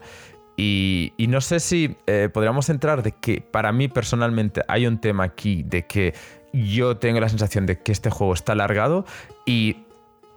Y, 0.55 1.11
no 1.27 1.41
sé 1.41 1.59
si 1.59 1.97
eh, 2.07 2.29
podríamos 2.33 2.69
entrar 2.69 3.03
de 3.03 3.11
que 3.11 3.41
para 3.41 3.73
mí 3.73 3.89
personalmente 3.89 4.61
hay 4.69 4.87
un 4.87 5.01
tema 5.01 5.25
aquí 5.25 5.63
de 5.63 5.85
que 5.85 6.13
yo 6.53 6.95
tengo 6.95 7.19
la 7.19 7.27
sensación 7.27 7.65
de 7.65 7.81
que 7.81 7.91
este 7.91 8.09
juego 8.09 8.33
está 8.33 8.53
alargado 8.53 9.03
y 9.45 9.83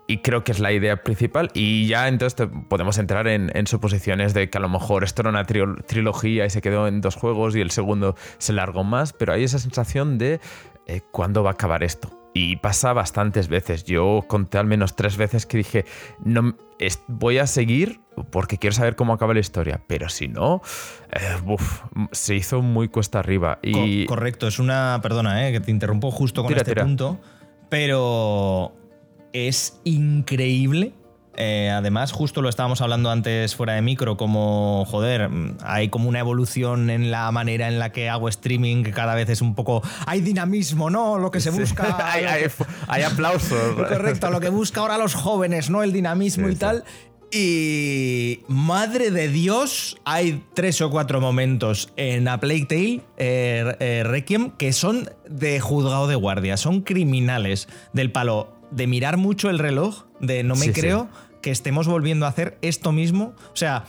y 0.07 0.19
creo 0.19 0.45
que 0.45 0.53
es 0.53 0.61
la 0.61 0.73
idea 0.73 1.03
principal. 1.03 1.51
Y 1.55 1.87
ya 1.87 2.09
entonces 2.09 2.49
podemos 2.69 2.99
entrar 2.99 3.29
en, 3.29 3.67
suposiciones 3.67 4.35
de 4.35 4.51
que 4.51 4.59
a 4.59 4.61
lo 4.61 4.69
mejor 4.69 5.05
esto 5.05 5.23
era 5.23 5.31
una 5.31 5.45
trilogía 5.45 6.47
y 6.47 6.51
se 6.51 6.61
quedó 6.61 6.89
en 6.89 7.01
dos 7.01 7.17
juegos 7.17 7.57
y 7.57 7.61
el 7.61 7.71
segundo 7.71 8.17
se 8.39 8.53
largó 8.53 8.85
más, 8.85 9.13
pero 9.13 9.33
hay 9.33 9.45
esa 9.45 9.59
sensación 9.59 10.19
de 10.19 10.41
eh, 10.87 11.01
cuándo 11.11 11.43
va 11.43 11.51
a 11.51 11.53
acabar 11.55 11.83
esto. 11.83 12.11
Y 12.35 12.57
pasa 12.57 12.95
bastantes 12.95 13.49
veces. 13.49 13.85
Yo 13.85 14.25
conté 14.27 14.57
al 14.57 14.67
menos 14.67 14.97
tres 14.97 15.19
veces 15.19 15.45
que 15.45 15.59
dije, 15.59 15.85
no, 16.25 16.57
voy 17.07 17.37
a 17.39 17.47
seguir 17.47 18.01
porque 18.31 18.57
quiero 18.57 18.75
saber 18.75 18.97
cómo 18.97 19.13
acaba 19.13 19.35
la 19.35 19.41
historia. 19.41 19.83
Pero 19.87 20.09
si 20.09 20.29
no, 20.29 20.63
eh, 21.13 21.37
se 22.13 22.35
hizo 22.35 22.63
muy 22.63 22.89
cuesta 22.89 23.19
arriba. 23.19 23.59
Y... 23.63 24.07
correcto, 24.07 24.49
es 24.49 24.59
una. 24.59 24.99
Perdona, 25.03 25.47
eh, 25.47 25.53
que 25.53 25.61
te 25.61 25.71
interrumpo 25.71 26.11
justo 26.11 26.43
con 26.43 26.55
este 26.55 26.75
punto. 26.75 27.21
Pero 27.69 28.75
es 29.33 29.81
increíble. 29.85 30.93
Eh, 31.37 31.71
además, 31.71 32.13
justo 32.13 32.43
lo 32.43 32.49
estábamos 32.49 32.83
hablando 32.83 33.11
antes 33.11 33.57
fuera 33.57 33.73
de 33.73 33.83
micro, 33.83 34.17
como, 34.17 34.85
joder, 34.87 35.31
hay 35.63 35.89
como 35.89 36.09
una 36.09 36.19
evolución 36.19 36.91
en 36.91 37.11
la 37.11 37.31
manera 37.33 37.69
en 37.69 37.79
la 37.79 37.91
que 37.91 38.11
hago 38.11 38.29
streaming, 38.29 38.83
que 38.83 38.93
cada 38.93 39.15
vez 39.15 39.29
es 39.31 39.41
un 39.41 39.55
poco... 39.55 39.83
Hay 40.07 40.21
dinamismo, 40.21 40.91
¿no? 40.91 41.19
Lo 41.19 41.31
que 41.31 41.41
se 41.41 41.51
busca... 41.51 41.97
hay, 42.89 43.03
aplausos. 43.03 43.75
Correcto, 43.77 44.31
lo 44.31 44.41
que 44.41 44.51
busca 44.51 44.81
ahora 44.81 44.99
los 44.99 45.15
jóvenes, 45.15 45.71
¿no? 45.71 45.83
El 45.83 45.93
dinamismo 45.93 46.49
y 46.49 46.57
tal. 46.57 46.85
Y 47.35 48.41
madre 48.47 49.11
de 49.11 49.29
Dios, 49.29 49.97
hay 50.05 50.45
tres 50.53 50.83
o 50.83 50.91
cuatro 50.91 51.19
momentos 51.19 51.91
en 51.97 52.29
A 52.29 52.39
Plague 52.39 52.67
Tale 52.67 53.01
eh, 53.17 53.75
eh, 53.81 54.03
Requiem 54.05 54.51
que 54.51 54.75
son 54.75 55.09
de 55.27 55.59
juzgado 55.59 56.09
de 56.09 56.15
guardia, 56.15 56.59
son 56.59 56.83
criminales 56.83 57.69
del 57.95 58.13
palo 58.13 58.62
de 58.73 58.87
mirar 58.87 59.17
mucho 59.17 59.51
el 59.51 59.59
reloj, 59.59 60.05
de 60.21 60.43
no 60.43 60.57
me 60.57 60.73
creo 60.73 61.09
que 61.41 61.51
estemos 61.51 61.87
volviendo 61.87 62.27
a 62.27 62.29
hacer 62.29 62.59
esto 62.63 62.93
mismo. 62.93 63.35
O 63.53 63.57
sea, 63.57 63.85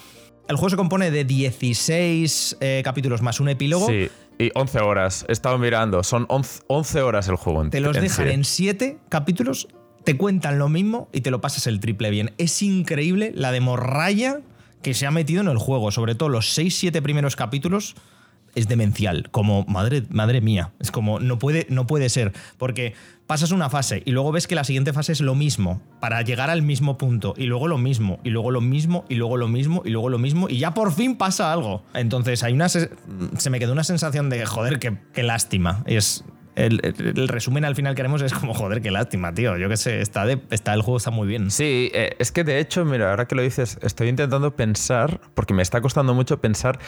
el 0.48 0.56
juego 0.56 0.72
se 0.72 0.76
compone 0.76 1.12
de 1.12 1.24
16 1.24 2.58
eh, 2.60 2.82
capítulos 2.84 3.22
más 3.22 3.40
un 3.40 3.50
epílogo. 3.50 3.88
Sí. 3.88 4.10
Y 4.40 4.52
11 4.56 4.80
horas. 4.80 5.26
He 5.30 5.32
estado 5.32 5.58
mirando. 5.58 6.04
Son 6.04 6.26
11 6.28 7.02
horas 7.02 7.28
el 7.28 7.36
juego. 7.36 7.70
Te 7.70 7.80
los 7.80 7.96
dejan 7.96 8.30
en 8.30 8.44
7 8.44 8.98
capítulos, 9.08 9.68
te 10.04 10.18
cuentan 10.18 10.60
lo 10.60 10.70
mismo 10.70 11.08
y 11.14 11.22
te 11.22 11.32
lo 11.32 11.40
pasas 11.40 11.68
el 11.68 11.80
triple 11.80 12.10
bien. 12.10 12.34
Es 12.38 12.62
increíble 12.62 13.32
la 13.36 13.52
demorraya 13.52 14.42
que 14.82 14.94
se 14.94 15.06
ha 15.06 15.12
metido 15.12 15.42
en 15.42 15.48
el 15.48 15.58
juego. 15.58 15.92
Sobre 15.92 16.16
todo 16.16 16.30
los 16.30 16.58
6-7 16.58 17.02
primeros 17.02 17.36
capítulos 17.36 17.96
es 18.56 18.68
demencial. 18.68 19.30
Como, 19.32 19.66
madre, 19.66 20.04
madre 20.10 20.42
mía. 20.42 20.72
Es 20.80 20.92
como, 20.92 21.20
no 21.20 21.40
puede, 21.40 21.66
no 21.70 21.88
puede 21.88 22.10
ser. 22.10 22.34
Porque 22.58 22.94
pasas 23.28 23.52
una 23.52 23.70
fase 23.70 24.04
y 24.06 24.12
luego 24.12 24.32
ves 24.32 24.48
que 24.48 24.56
la 24.56 24.64
siguiente 24.64 24.94
fase 24.94 25.12
es 25.12 25.22
lo 25.22 25.36
mismo, 25.36 25.82
para 26.00 26.22
llegar 26.22 26.50
al 26.50 26.62
mismo 26.62 26.98
punto, 26.98 27.34
y 27.38 27.46
luego 27.46 27.68
lo 27.68 27.78
mismo, 27.78 28.20
y 28.24 28.30
luego 28.30 28.52
lo 28.52 28.62
mismo, 28.62 29.06
y 29.10 29.16
luego 29.16 29.38
lo 29.38 29.48
mismo, 29.48 29.82
y 29.86 29.90
luego 29.90 30.10
lo 30.10 30.20
mismo, 30.20 30.50
y 30.50 30.58
ya 30.60 30.74
por 30.74 30.94
fin 30.94 31.16
pasa 31.16 31.52
algo. 31.52 31.84
Entonces 31.94 32.44
hay 32.44 32.54
una 32.54 32.70
se 32.70 32.90
me 33.50 33.60
quedó 33.60 33.72
una 33.72 33.84
sensación 33.84 34.30
de, 34.30 34.46
joder, 34.46 34.80
qué, 34.80 35.24
lástima. 35.24 35.84
Es, 35.86 36.26
el, 36.56 36.80
resumen 37.28 37.66
al 37.66 37.76
final 37.76 37.96
que 37.96 38.02
haremos 38.02 38.22
es 38.22 38.34
como, 38.34 38.54
joder, 38.54 38.82
qué 38.82 38.92
lástima, 38.92 39.34
tío. 39.34 39.58
Yo 39.58 39.70
qué 39.70 39.78
sé, 39.78 40.02
está, 40.02 40.26
de, 40.26 40.40
está 40.52 40.74
el 40.74 40.82
juego 40.82 40.98
está 40.98 41.12
muy 41.12 41.28
bien. 41.28 41.50
Sí, 41.50 41.92
eh, 41.94 42.16
es 42.20 42.32
que 42.32 42.44
de 42.44 42.60
hecho, 42.60 42.86
mira, 42.86 43.10
ahora 43.10 43.28
que 43.28 43.36
lo 43.36 43.42
dices, 43.42 43.80
estoy 43.82 44.10
intentando 44.10 44.56
pensar, 44.56 45.20
porque 45.34 45.54
me 45.54 45.62
está 45.62 45.82
costando 45.82 46.14
mucho 46.14 46.40
pensar 46.40 46.80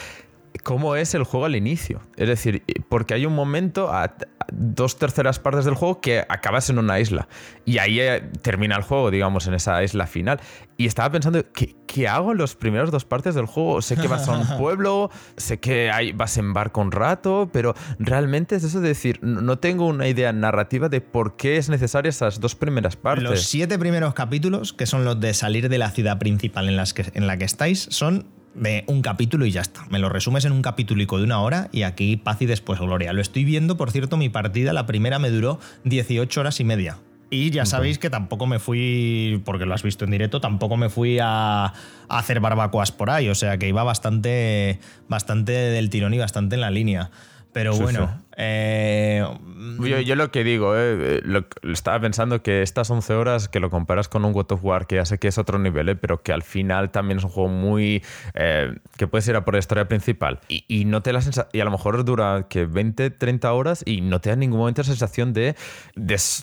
cómo 0.63 0.95
es 0.95 1.13
el 1.15 1.23
juego 1.23 1.45
al 1.45 1.55
inicio. 1.55 2.01
Es 2.17 2.27
decir, 2.27 2.63
porque 2.89 3.13
hay 3.13 3.25
un 3.25 3.33
momento 3.33 3.91
a 3.91 4.15
dos 4.51 4.97
terceras 4.97 5.39
partes 5.39 5.65
del 5.65 5.75
juego 5.75 6.01
que 6.01 6.25
acabas 6.27 6.69
en 6.69 6.79
una 6.79 6.99
isla. 6.99 7.27
Y 7.65 7.79
ahí 7.79 7.99
eh, 7.99 8.29
termina 8.41 8.75
el 8.75 8.83
juego, 8.83 9.11
digamos, 9.11 9.47
en 9.47 9.55
esa 9.55 9.83
isla 9.83 10.07
final. 10.07 10.39
Y 10.77 10.87
estaba 10.87 11.09
pensando, 11.11 11.43
¿qué, 11.51 12.07
hago 12.07 12.33
en 12.33 12.37
las 12.37 12.55
primeras 12.55 12.91
dos 12.91 13.05
partes 13.05 13.35
del 13.35 13.45
juego? 13.45 13.81
Sé 13.81 13.95
que 13.95 14.07
vas 14.07 14.27
a 14.27 14.33
un 14.33 14.45
pueblo, 14.57 15.09
sé 15.37 15.59
que 15.59 15.89
hay, 15.89 16.11
vas 16.11 16.37
en 16.37 16.53
barco 16.53 16.81
un 16.81 16.91
rato, 16.91 17.49
pero 17.51 17.73
realmente 17.97 18.55
es 18.55 18.63
eso 18.63 18.81
de 18.81 18.89
decir, 18.89 19.19
no 19.21 19.57
tengo 19.59 19.87
una 19.87 20.07
idea 20.07 20.33
narrativa 20.33 20.89
de 20.89 21.01
por 21.01 21.37
qué 21.37 21.57
es 21.57 21.69
necesaria 21.69 22.09
esas 22.09 22.39
dos 22.39 22.55
primeras 22.55 22.97
partes. 22.97 23.23
Los 23.23 23.43
siete 23.43 23.79
primeros 23.79 24.13
capítulos, 24.13 24.73
que 24.73 24.85
son 24.85 25.05
los 25.05 25.19
de 25.19 25.33
salir 25.33 25.69
de 25.69 25.77
la 25.77 25.91
ciudad 25.91 26.19
principal 26.19 26.67
en, 26.67 26.75
las 26.75 26.93
que, 26.93 27.05
en 27.13 27.27
la 27.27 27.37
que 27.37 27.45
estáis, 27.45 27.87
son 27.89 28.27
de 28.55 28.83
un 28.87 29.01
capítulo 29.01 29.45
y 29.45 29.51
ya 29.51 29.61
está. 29.61 29.85
Me 29.89 29.99
lo 29.99 30.09
resumes 30.09 30.45
en 30.45 30.51
un 30.51 30.61
capítulo 30.61 31.05
de 31.05 31.23
una 31.23 31.41
hora 31.41 31.69
y 31.71 31.83
aquí 31.83 32.17
paz 32.17 32.41
y 32.41 32.45
después 32.45 32.79
gloria. 32.79 33.13
Lo 33.13 33.21
estoy 33.21 33.43
viendo, 33.43 33.77
por 33.77 33.91
cierto, 33.91 34.17
mi 34.17 34.29
partida, 34.29 34.73
la 34.73 34.85
primera 34.85 35.19
me 35.19 35.29
duró 35.29 35.59
18 35.83 36.39
horas 36.39 36.59
y 36.59 36.63
media. 36.63 36.97
Y 37.29 37.49
ya 37.49 37.65
sabéis 37.65 37.97
que 37.97 38.09
tampoco 38.09 38.45
me 38.45 38.59
fui, 38.59 39.41
porque 39.45 39.65
lo 39.65 39.73
has 39.73 39.83
visto 39.83 40.05
en 40.05 40.11
directo, 40.11 40.39
tampoco 40.39 40.77
me 40.77 40.89
fui 40.89 41.17
a, 41.21 41.73
hacer 42.07 42.39
barbacoas 42.39 42.91
por 42.91 43.09
ahí. 43.09 43.29
O 43.29 43.35
sea 43.35 43.57
que 43.57 43.67
iba 43.67 43.83
bastante, 43.83 44.79
bastante 45.09 45.51
del 45.51 45.89
tirón 45.89 46.13
y 46.13 46.19
bastante 46.19 46.55
en 46.55 46.61
la 46.61 46.71
línea. 46.71 47.09
Pero 47.51 47.75
bueno, 47.75 48.21
Eh, 48.37 49.25
yo, 50.05 50.15
lo 50.15 50.31
que 50.31 50.43
digo, 50.43 50.75
eh, 50.75 51.21
lo, 51.23 51.45
estaba 51.63 51.99
pensando 51.99 52.43
que 52.43 52.61
estas 52.61 52.89
11 52.89 53.13
horas 53.13 53.47
que 53.47 53.59
lo 53.59 53.69
comparas 53.69 54.09
con 54.09 54.25
un 54.25 54.33
God 54.33 54.51
of 54.51 54.63
War, 54.63 54.87
que 54.87 54.95
ya 54.95 55.05
sé 55.05 55.17
que 55.17 55.27
es 55.27 55.37
otro 55.37 55.57
nivel, 55.57 55.89
eh, 55.89 55.95
pero 55.95 56.21
que 56.21 56.33
al 56.33 56.43
final 56.43 56.91
también 56.91 57.19
es 57.19 57.23
un 57.23 57.29
juego 57.29 57.49
muy. 57.49 58.03
que 58.33 59.07
puedes 59.07 59.27
ir 59.27 59.35
a 59.35 59.45
por 59.45 59.53
la 59.53 59.59
historia 59.59 59.87
principal. 59.87 60.39
Y, 60.47 60.85
no 60.85 61.01
te 61.01 61.13
la 61.13 61.21
y 61.53 61.59
a 61.59 61.65
lo 61.65 61.71
mejor 61.71 62.03
dura 62.05 62.47
que 62.49 62.65
20, 62.65 63.09
30 63.11 63.53
horas 63.53 63.83
y 63.85 64.01
no 64.01 64.21
te 64.21 64.29
da 64.29 64.33
en 64.33 64.41
ningún 64.41 64.59
momento 64.59 64.81
la 64.81 64.87
sensación 64.87 65.33
de. 65.33 65.55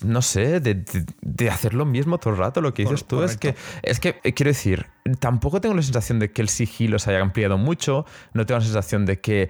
no 0.03 0.21
sé, 0.21 0.59
de, 0.59 0.83
de, 1.21 1.49
hacer 1.49 1.73
lo 1.73 1.85
mismo 1.85 2.17
todo 2.17 2.33
el 2.33 2.39
rato. 2.39 2.61
Lo 2.61 2.73
que 2.73 2.83
dices 2.83 3.05
tú 3.05 3.23
es 3.23 3.37
que. 3.37 3.55
Es 3.83 3.99
que, 3.99 4.13
quiero 4.33 4.49
decir, 4.49 4.87
tampoco 5.19 5.61
tengo 5.61 5.75
la 5.75 5.81
sensación 5.81 6.19
de 6.19 6.31
que 6.31 6.41
el 6.41 6.49
sigilo 6.49 6.99
se 6.99 7.11
haya 7.11 7.21
ampliado 7.21 7.57
mucho, 7.57 8.05
no 8.33 8.45
tengo 8.45 8.59
la 8.59 8.65
sensación 8.65 9.05
de 9.05 9.19
que 9.19 9.49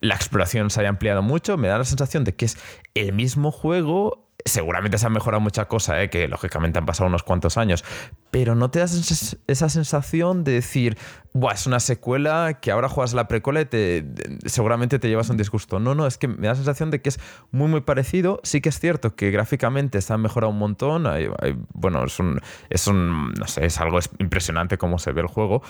la 0.00 0.14
exploración 0.14 0.70
se 0.70 0.80
haya 0.80 0.88
ampliado 0.88 1.22
mucho, 1.22 1.56
me 1.56 1.68
da 1.68 1.78
la 1.78 1.84
sensación 1.84 2.24
de 2.24 2.34
que 2.34 2.46
es 2.46 2.56
el 2.94 3.12
mismo 3.12 3.50
juego. 3.50 4.27
Seguramente 4.44 4.98
se 4.98 5.06
ha 5.06 5.10
mejorado 5.10 5.40
mucha 5.40 5.66
cosa, 5.66 6.02
¿eh? 6.02 6.10
que 6.10 6.28
lógicamente 6.28 6.78
han 6.78 6.86
pasado 6.86 7.08
unos 7.08 7.22
cuantos 7.22 7.56
años, 7.56 7.84
pero 8.30 8.54
no 8.54 8.70
te 8.70 8.78
das 8.78 9.36
esa 9.46 9.68
sensación 9.68 10.44
de 10.44 10.52
decir, 10.52 10.96
Buah, 11.34 11.52
es 11.52 11.66
una 11.66 11.80
secuela 11.80 12.58
que 12.60 12.70
ahora 12.70 12.88
juegas 12.88 13.14
la 13.14 13.28
precuela 13.28 13.60
y 13.60 13.66
te, 13.66 14.04
seguramente 14.46 14.98
te 14.98 15.08
llevas 15.08 15.28
un 15.30 15.36
disgusto. 15.36 15.78
No, 15.78 15.94
no, 15.94 16.06
es 16.06 16.18
que 16.18 16.28
me 16.28 16.46
da 16.46 16.50
la 16.50 16.54
sensación 16.56 16.90
de 16.90 17.02
que 17.02 17.10
es 17.10 17.20
muy, 17.50 17.68
muy 17.68 17.80
parecido. 17.82 18.40
Sí 18.42 18.60
que 18.60 18.68
es 18.70 18.78
cierto 18.80 19.14
que 19.14 19.30
gráficamente 19.30 20.00
se 20.00 20.12
ha 20.12 20.18
mejorado 20.18 20.52
un 20.52 20.58
montón. 20.58 21.06
bueno, 21.74 22.04
es 22.04 22.18
un, 22.18 22.40
es 22.70 22.86
un, 22.86 23.32
no 23.32 23.46
sé, 23.46 23.66
es 23.66 23.78
algo 23.80 23.98
impresionante 24.18 24.78
cómo 24.78 24.98
se 24.98 25.12
ve 25.12 25.20
el 25.20 25.26
juego, 25.26 25.62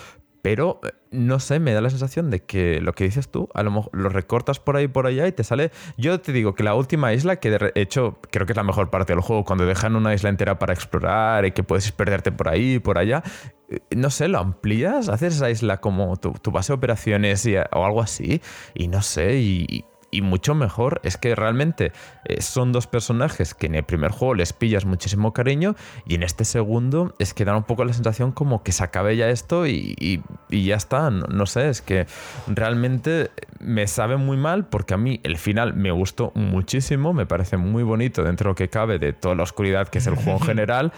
pero 0.43 0.81
eh, 0.85 0.93
no 1.11 1.41
sé, 1.41 1.59
me 1.61 1.73
da 1.73 1.81
la 1.81 1.91
sensación 1.91 2.31
de 2.31 2.41
que 2.41 2.81
lo 2.81 2.93
que 2.93 3.05
dices 3.05 3.29
tú, 3.29 3.49
a 3.55 3.63
lo 3.63 3.71
mejor 3.71 3.91
lo 3.93 4.09
recortas 4.09 4.61
por 4.61 4.77
ahí 4.77 4.89
por 4.89 5.07
allá 5.07 5.27
y 5.27 5.33
te 5.33 5.45
sale. 5.45 5.71
Yo 5.97 6.21
te 6.21 6.33
digo 6.33 6.55
que 6.55 6.63
la 6.63 6.75
última 6.75 7.13
isla, 7.13 7.37
que 7.37 7.51
de 7.51 7.73
hecho 7.75 8.19
creo 8.31 8.47
que 8.47 8.53
es 8.53 8.57
la 8.57 8.65
mejor 8.65 8.91
parte 8.91 9.13
del 9.13 9.23
juego, 9.23 9.45
cuando 9.45 9.67
dejan 9.67 9.97
una 9.97 10.15
isla 10.15 10.29
entera 10.29 10.59
para 10.59 10.75
explorar 10.75 11.45
y 11.45 11.53
que 11.53 11.63
puedes 11.63 11.91
perderte 11.93 12.33
por 12.33 12.49
ahí 12.49 12.79
por 12.79 12.99
allá, 12.99 13.23
eh, 13.69 13.81
no 13.97 14.11
sé, 14.11 14.29
lo 14.29 14.39
amplías, 14.39 15.09
haces 15.09 15.37
esa 15.37 15.51
isla 15.51 15.79
como 15.81 16.17
tu, 16.17 16.33
base 16.51 16.73
de 16.73 16.77
operaciones 16.77 17.47
o 17.73 17.85
algo 17.85 18.03
así, 18.03 18.41
y 18.75 18.89
no 18.89 19.03
sé, 19.03 19.37
y, 19.39 19.85
y 20.11 20.23
mucho 20.23 20.55
mejor 20.55 21.01
es 21.05 21.17
que 21.17 21.35
realmente 21.35 21.93
eh, 22.25 22.41
son 22.41 22.73
dos 22.73 22.87
personajes 22.87 23.55
que 23.55 23.67
en 23.67 23.75
el 23.75 23.85
primer 23.85 24.11
juego 24.11 24.35
les 24.35 24.53
pillas 24.53 24.85
muchísimo 24.85 25.33
cariño 25.33 25.75
y 26.07 26.15
en 26.15 26.23
este 26.23 26.45
segundo 26.45 27.15
es 27.19 27.35
que 27.35 27.45
dan 27.45 27.57
un 27.57 27.65
poco 27.65 27.85
la 27.85 27.93
sensación 27.93 28.33
como 28.33 28.63
que 28.63 28.73
se 28.73 28.85
acabe 28.85 29.17
ya 29.17 29.29
esto 29.29 29.67
y, 29.67 30.23
ya 30.51 30.77
está. 30.77 31.11
No, 31.11 31.47
sé, 31.47 31.69
es 31.69 31.83
que 31.83 32.07
realmente 32.47 33.31
me 33.61 33.87
sabe 33.87 34.17
muy 34.17 34.37
mal 34.37 34.67
porque 34.67 34.95
a 34.95 34.97
mí 34.97 35.21
el 35.23 35.37
final 35.37 35.75
me 35.75 35.91
gustó 35.91 36.33
muchísimo, 36.35 37.13
me 37.13 37.27
parece 37.27 37.57
muy 37.57 37.83
bonito 37.83 38.23
dentro 38.23 38.49
de 38.49 38.51
lo 38.53 38.55
que 38.55 38.69
cabe 38.69 38.99
de 38.99 39.13
toda 39.13 39.35
la 39.35 39.43
oscuridad 39.43 39.89
que 39.89 39.99
es 39.99 40.07
el 40.07 40.15
juego 40.15 40.39
en 40.39 40.41
general, 40.47 40.93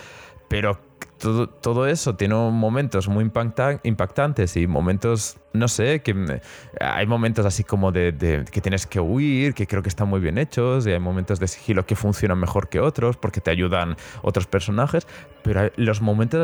pero 0.49 0.79
todo, 1.19 1.49
todo, 1.49 1.87
eso 1.87 2.17
tiene 2.17 2.35
momentos 2.35 3.09
muy 3.09 3.25
impactantes 3.25 4.57
y 4.57 4.67
momentos 4.67 5.37
no 5.53 5.69
sé, 5.69 6.01
que 6.01 6.41
hay 6.81 7.07
momentos 7.07 7.45
así 7.45 7.65
como 7.65 7.91
de, 7.93 8.45
que 8.51 8.61
tienes 8.61 8.87
que 8.87 9.01
huir, 9.01 9.55
que 9.55 9.67
creo 9.67 9.83
que 9.83 9.89
están 9.89 10.09
muy 10.09 10.21
bien 10.21 10.39
hechos, 10.39 10.87
y 10.87 10.93
hay 10.93 11.01
momentos 11.01 11.41
de 11.41 11.49
sigilo 11.49 11.85
que 11.87 11.97
funcionan 11.97 12.39
mejor 12.39 12.69
que 12.69 12.81
otros 12.81 13.17
porque 13.17 13.41
te 13.41 13.51
ayudan 13.51 13.97
otros 14.23 14.47
personajes, 14.47 15.07
pero 15.43 15.71
los 15.77 16.01
momentos 16.01 16.41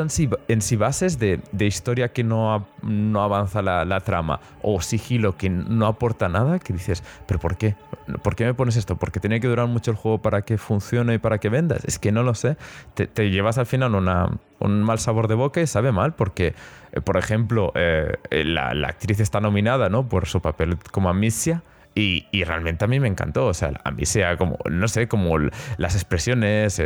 en 0.48 0.60
sí, 0.60 0.76
bases 0.76 1.18
de, 1.18 1.40
historia 1.58 2.12
que 2.12 2.24
no, 2.24 2.66
no 2.82 3.22
avanza 3.22 3.62
la, 3.62 4.00
trama 4.00 4.40
o 4.62 4.80
sigilo 4.80 5.36
que 5.36 5.48
no 5.50 5.86
aporta 5.86 6.28
nada, 6.28 6.58
que 6.58 6.72
dices, 6.72 7.02
pero 7.26 7.40
¿por 7.40 7.56
qué? 7.56 7.76
¿Por 8.22 8.36
qué 8.36 8.44
me 8.44 8.54
pones 8.54 8.76
esto? 8.76 8.96
¿Porque 8.96 9.20
tiene 9.20 9.40
que 9.40 9.48
durar 9.48 9.66
mucho 9.66 9.90
el 9.90 9.96
juego 9.96 10.18
para 10.18 10.42
que 10.42 10.58
funcione 10.58 11.14
y 11.14 11.18
para 11.18 11.38
que 11.38 11.48
vendas? 11.48 11.84
Es 11.84 11.98
que 11.98 12.12
no 12.12 12.22
lo 12.22 12.34
sé. 12.34 12.56
Te, 12.94 13.30
llevas 13.30 13.58
al 13.58 13.66
final 13.66 13.94
una, 13.94 14.30
un 14.60 14.82
mal 14.82 14.98
sabor 14.98 15.28
de 15.28 15.34
boca 15.34 15.60
y 15.60 15.66
sabe 15.66 15.92
mal 15.92 16.14
porque 16.14 16.54
por 17.04 17.16
ejemplo, 17.16 17.72
eh, 17.74 18.16
la, 18.30 18.70
actriz 18.88 19.20
está 19.20 19.40
nominada 19.40 19.88
¿no? 19.88 20.08
por 20.08 20.26
su 20.26 20.40
papel 20.40 20.76
como 20.90 21.08
Amicia. 21.08 21.62
Y, 21.98 22.26
realmente 22.44 22.84
a 22.84 22.88
mí 22.88 23.00
me 23.00 23.08
encantó. 23.08 23.46
O 23.46 23.54
sea, 23.54 23.72
Amicia, 23.84 24.36
como, 24.36 24.58
no 24.70 24.86
sé, 24.86 25.08
como 25.08 25.38
las 25.78 25.94
expresiones, 25.94 26.80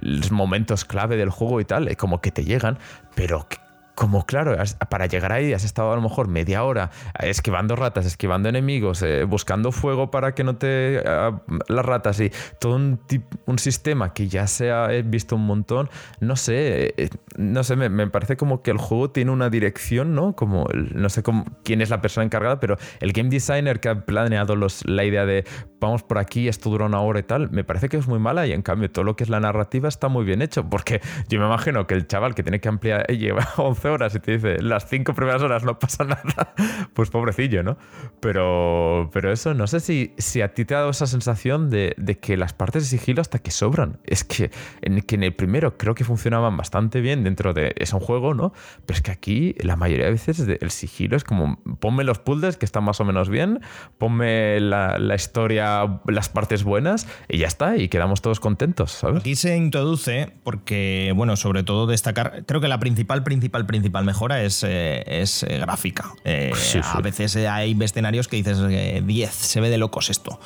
los 0.00 0.30
momentos 0.30 0.84
clave 0.84 1.16
del 1.16 1.30
juego 1.30 1.60
y 1.60 1.64
tal, 1.64 1.88
eh, 1.88 1.96
como 1.96 2.20
que 2.20 2.30
te 2.30 2.44
llegan, 2.44 2.78
pero 3.16 3.48
como 3.94 4.26
claro, 4.26 4.56
para 4.90 5.06
llegar 5.06 5.32
ahí 5.32 5.52
has 5.52 5.64
estado 5.64 5.92
a 5.92 5.96
lo 5.96 6.02
mejor 6.02 6.28
media 6.28 6.64
hora 6.64 6.90
esquivando 7.20 7.76
ratas, 7.76 8.06
esquivando 8.06 8.48
enemigos, 8.48 9.02
eh, 9.02 9.24
buscando 9.24 9.72
fuego 9.72 10.10
para 10.10 10.34
que 10.34 10.42
no 10.44 10.56
te 10.56 11.02
ah, 11.06 11.42
las 11.68 11.84
ratas 11.84 12.20
y 12.20 12.30
todo 12.58 12.76
un, 12.76 13.00
un, 13.46 13.58
sistema 13.58 14.12
que 14.12 14.28
ya 14.28 14.46
se 14.46 14.70
ha 14.70 14.88
visto 15.04 15.36
un 15.36 15.46
montón, 15.46 15.88
no 16.20 16.36
sé, 16.36 16.94
eh, 16.96 17.08
no 17.36 17.62
sé, 17.62 17.76
me, 17.76 18.06
parece 18.08 18.36
como 18.36 18.62
que 18.62 18.70
el 18.70 18.78
juego 18.78 19.10
tiene 19.10 19.30
una 19.30 19.48
dirección, 19.48 20.14
¿no? 20.14 20.34
Como, 20.34 20.66
no 20.72 21.08
sé 21.08 21.22
cómo, 21.22 21.44
quién 21.62 21.80
es 21.80 21.90
la 21.90 22.00
persona 22.00 22.24
encargada, 22.24 22.58
pero 22.60 22.76
el 23.00 23.12
game 23.12 23.30
designer 23.30 23.80
que 23.80 23.88
ha 23.88 24.04
planeado 24.04 24.56
los, 24.56 24.84
la 24.86 25.04
idea 25.04 25.24
de 25.24 25.44
vamos 25.80 26.02
por 26.02 26.18
aquí, 26.18 26.48
esto 26.48 26.70
dura 26.70 26.86
una 26.86 27.00
hora 27.00 27.20
y 27.20 27.24
tal, 27.24 27.50
me 27.50 27.62
parece 27.62 27.88
que 27.88 27.96
es 27.98 28.08
muy 28.08 28.18
mala 28.18 28.46
y 28.46 28.52
en 28.52 28.62
cambio 28.62 28.90
todo 28.90 29.04
lo 29.04 29.16
que 29.16 29.24
es 29.24 29.30
la 29.30 29.40
narrativa 29.40 29.88
está 29.88 30.08
muy 30.08 30.24
bien 30.24 30.42
hecho, 30.42 30.68
porque 30.68 31.00
yo 31.28 31.38
me 31.38 31.46
imagino 31.46 31.86
que 31.86 31.94
el 31.94 32.06
chaval 32.06 32.34
que 32.34 32.42
tiene 32.42 32.60
que 32.60 32.68
ampliar 32.68 33.06
lleva 33.06 33.46
11 33.56 33.83
horas 33.90 34.14
y 34.14 34.20
te 34.20 34.32
dice 34.32 34.62
las 34.62 34.88
5 34.88 35.14
primeras 35.14 35.42
horas 35.42 35.64
no 35.64 35.78
pasa 35.78 36.04
nada, 36.04 36.54
pues 36.92 37.10
pobrecillo, 37.10 37.62
¿no? 37.62 37.76
Pero, 38.20 39.10
pero 39.12 39.32
eso, 39.32 39.54
no 39.54 39.66
sé 39.66 39.80
si, 39.80 40.14
si 40.18 40.40
a 40.40 40.54
ti 40.54 40.64
te 40.64 40.74
ha 40.74 40.78
dado 40.78 40.90
esa 40.90 41.06
sensación 41.06 41.70
de, 41.70 41.94
que 42.20 42.36
las 42.36 42.52
partes 42.52 42.84
de 42.84 42.98
sigilo 42.98 43.20
hasta 43.20 43.38
que 43.38 43.50
sobran. 43.50 43.98
Es 44.04 44.24
que 44.24 44.50
en, 44.82 45.00
que 45.02 45.14
en 45.16 45.24
el 45.24 45.34
primero 45.34 45.76
creo 45.76 45.94
que 45.94 46.04
funcionaban 46.04 46.56
bastante 46.56 47.00
bien 47.00 47.24
dentro 47.24 47.52
de... 47.52 47.74
Es 47.76 47.92
un 47.92 48.00
juego, 48.00 48.34
¿no? 48.34 48.52
Pero 48.86 48.96
es 48.96 49.02
que 49.02 49.10
aquí 49.10 49.54
la 49.60 49.76
mayoría 49.76 50.06
de 50.06 50.12
veces 50.12 50.40
el 50.40 50.70
sigilo 50.70 51.16
es 51.16 51.24
como 51.24 51.62
ponme 51.80 52.04
los 52.04 52.18
puzzles 52.18 52.56
que 52.56 52.64
están 52.64 52.84
más 52.84 53.00
o 53.00 53.04
menos 53.04 53.28
bien, 53.28 53.60
ponme 53.98 54.60
la, 54.60 54.98
la 54.98 55.14
historia 55.14 56.00
las 56.06 56.28
partes 56.28 56.64
buenas 56.64 57.06
y 57.28 57.38
ya 57.38 57.46
está, 57.46 57.76
y 57.76 57.88
quedamos 57.88 58.22
todos 58.22 58.40
contentos, 58.40 58.92
¿sabes? 58.92 59.20
Aquí 59.20 59.34
se 59.36 59.56
introduce, 59.56 60.32
porque, 60.42 61.12
bueno, 61.16 61.36
sobre 61.36 61.62
todo 61.62 61.86
destacar, 61.86 62.44
creo 62.46 62.60
que 62.60 62.68
la 62.68 62.78
principal, 62.78 63.22
principal, 63.22 63.66
principal 63.66 63.73
mejora 64.04 64.42
es, 64.42 64.64
eh, 64.64 65.02
es 65.06 65.42
eh, 65.42 65.58
gráfica. 65.58 66.12
Eh, 66.24 66.52
a 66.82 67.00
veces 67.00 67.36
hay 67.36 67.76
escenarios 67.80 68.28
que 68.28 68.36
dices 68.36 68.58
10, 69.06 69.30
se 69.30 69.60
ve 69.60 69.70
de 69.70 69.78
locos 69.78 70.10
esto. 70.10 70.38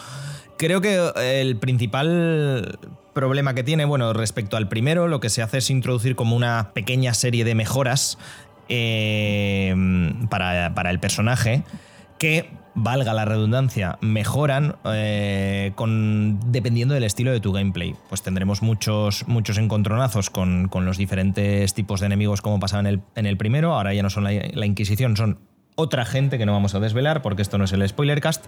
Creo 0.56 0.80
que 0.80 1.12
el 1.40 1.56
principal 1.56 2.78
problema 3.12 3.54
que 3.54 3.62
tiene, 3.62 3.84
bueno, 3.84 4.12
respecto 4.12 4.56
al 4.56 4.68
primero, 4.68 5.06
lo 5.06 5.20
que 5.20 5.30
se 5.30 5.42
hace 5.42 5.58
es 5.58 5.70
introducir 5.70 6.16
como 6.16 6.34
una 6.34 6.72
pequeña 6.72 7.14
serie 7.14 7.44
de 7.44 7.54
mejoras 7.54 8.18
para, 10.28 10.74
para 10.74 10.90
el 10.90 11.00
personaje 11.00 11.62
que 12.18 12.50
valga 12.74 13.12
la 13.12 13.24
redundancia, 13.24 13.98
mejoran 14.00 14.76
eh, 14.84 15.72
con, 15.74 16.38
dependiendo 16.52 16.94
del 16.94 17.04
estilo 17.04 17.32
de 17.32 17.40
tu 17.40 17.52
gameplay. 17.52 17.94
Pues 18.08 18.22
tendremos 18.22 18.62
muchos, 18.62 19.26
muchos 19.26 19.58
encontronazos 19.58 20.30
con, 20.30 20.70
los 20.72 20.96
diferentes 20.96 21.74
tipos 21.74 22.00
de 22.00 22.06
enemigos 22.06 22.40
como 22.40 22.60
pasaba 22.60 22.80
en 22.80 22.86
el, 22.86 23.02
en 23.16 23.26
el 23.26 23.36
primero. 23.36 23.74
Ahora 23.74 23.94
ya 23.94 24.02
no 24.02 24.10
son 24.10 24.24
la, 24.24 24.66
Inquisición, 24.66 25.16
son 25.16 25.40
otra 25.74 26.04
gente 26.04 26.38
que 26.38 26.46
no 26.46 26.52
vamos 26.52 26.74
a 26.74 26.80
desvelar 26.80 27.22
porque 27.22 27.42
esto 27.42 27.58
no 27.58 27.64
es 27.64 27.72
el 27.72 27.86
spoilercast. 27.88 28.46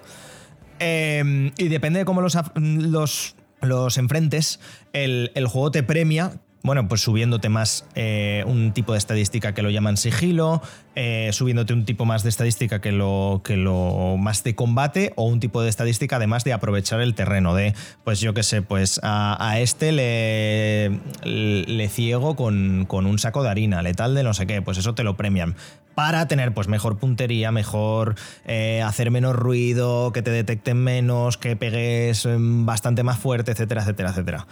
Eh, 0.78 1.52
y 1.56 1.68
depende 1.68 2.00
de 2.00 2.04
cómo 2.04 2.20
los, 2.20 2.38
los, 2.54 3.36
los 3.60 3.98
enfrentes, 3.98 4.60
el, 4.92 5.32
el 5.34 5.46
juego 5.46 5.70
te 5.70 5.82
premia 5.82 6.40
bueno, 6.62 6.88
pues 6.88 7.00
subiéndote 7.00 7.48
más 7.48 7.86
eh, 7.94 8.44
un 8.46 8.72
tipo 8.72 8.92
de 8.92 8.98
estadística 8.98 9.54
que 9.54 9.62
lo 9.62 9.70
llaman 9.70 9.96
sigilo, 9.96 10.60
eh, 10.94 11.30
subiéndote 11.32 11.72
un 11.72 11.84
tipo 11.86 12.04
más 12.04 12.22
de 12.22 12.28
estadística 12.28 12.80
que 12.80 12.92
lo, 12.92 13.40
que 13.44 13.56
lo 13.56 14.16
más 14.18 14.44
de 14.44 14.54
combate 14.54 15.12
o 15.16 15.24
un 15.24 15.40
tipo 15.40 15.62
de 15.62 15.70
estadística 15.70 16.16
además 16.16 16.44
de 16.44 16.52
aprovechar 16.52 17.00
el 17.00 17.14
terreno, 17.14 17.54
de, 17.54 17.74
pues 18.04 18.20
yo 18.20 18.34
qué 18.34 18.42
sé, 18.42 18.60
pues 18.60 19.00
a, 19.02 19.58
este 19.58 19.92
le, 19.92 20.90
le 21.24 21.88
ciego 21.88 22.36
con, 22.36 22.86
un 22.90 23.18
saco 23.18 23.42
de 23.42 23.48
harina, 23.48 23.82
letal 23.82 24.14
de 24.14 24.22
no 24.22 24.34
sé 24.34 24.46
qué, 24.46 24.60
pues 24.60 24.76
eso 24.76 24.94
te 24.94 25.02
lo 25.02 25.16
premian 25.16 25.56
para 25.94 26.28
tener 26.28 26.54
pues 26.54 26.68
mejor 26.68 26.98
puntería, 26.98 27.52
mejor 27.52 28.14
eh, 28.46 28.80
hacer 28.82 29.10
menos 29.10 29.34
ruido, 29.34 30.12
que 30.12 30.22
te 30.22 30.30
detecten 30.30 30.78
menos, 30.78 31.36
que 31.36 31.56
pegues 31.56 32.26
mm, 32.26 32.64
bastante 32.64 33.02
más 33.02 33.18
fuerte, 33.18 33.52
etcétera, 33.52 33.82
etcétera, 33.82 34.10
etcétera. 34.10 34.46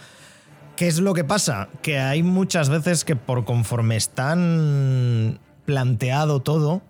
¿Qué 0.79 0.87
es 0.87 1.01
lo 1.01 1.13
que 1.13 1.25
pasa? 1.25 1.67
Que 1.81 1.99
hay 1.99 2.23
muchas 2.23 2.69
veces 2.69 3.03
que 3.03 3.17
por 3.17 3.43
conforme 3.43 3.97
están 3.97 5.37
planteado 5.65 6.39
todo, 6.39 6.81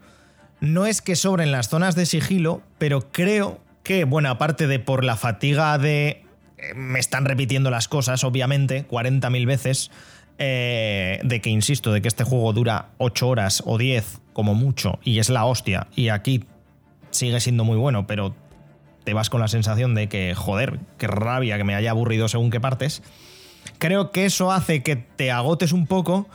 no 0.59 0.85
es 0.85 1.01
que 1.01 1.15
sobren 1.15 1.51
las 1.51 1.69
zonas 1.69 1.95
de 1.95 2.05
sigilo, 2.05 2.61
pero 2.77 3.11
creo 3.11 3.59
que, 3.81 4.03
bueno, 4.03 4.29
aparte 4.29 4.67
de 4.67 4.77
por 4.77 5.03
la 5.03 5.15
fatiga 5.15 5.75
de... 5.79 6.23
Eh, 6.59 6.75
me 6.75 6.99
están 6.99 7.25
repitiendo 7.25 7.71
las 7.71 7.87
cosas, 7.87 8.23
obviamente, 8.23 8.87
40.000 8.87 9.47
veces, 9.47 9.89
eh, 10.37 11.19
de 11.23 11.41
que, 11.41 11.49
insisto, 11.49 11.91
de 11.91 12.03
que 12.03 12.09
este 12.09 12.23
juego 12.23 12.53
dura 12.53 12.89
8 12.99 13.27
horas 13.27 13.63
o 13.65 13.79
10 13.79 14.19
como 14.33 14.53
mucho 14.53 14.99
y 15.03 15.17
es 15.17 15.31
la 15.31 15.45
hostia, 15.45 15.87
y 15.95 16.09
aquí 16.09 16.43
sigue 17.09 17.39
siendo 17.39 17.63
muy 17.63 17.77
bueno, 17.77 18.05
pero 18.05 18.35
te 19.03 19.15
vas 19.15 19.31
con 19.31 19.41
la 19.41 19.47
sensación 19.47 19.95
de 19.95 20.09
que, 20.09 20.35
joder, 20.35 20.77
qué 20.99 21.07
rabia 21.07 21.57
que 21.57 21.63
me 21.63 21.73
haya 21.73 21.89
aburrido 21.89 22.27
según 22.27 22.51
qué 22.51 22.59
partes. 22.59 23.01
Creo 23.77 24.11
que 24.11 24.25
eso 24.25 24.51
hace 24.51 24.83
que 24.83 24.95
te 24.95 25.31
agotes 25.31 25.71
un 25.71 25.87
poco 25.87 26.27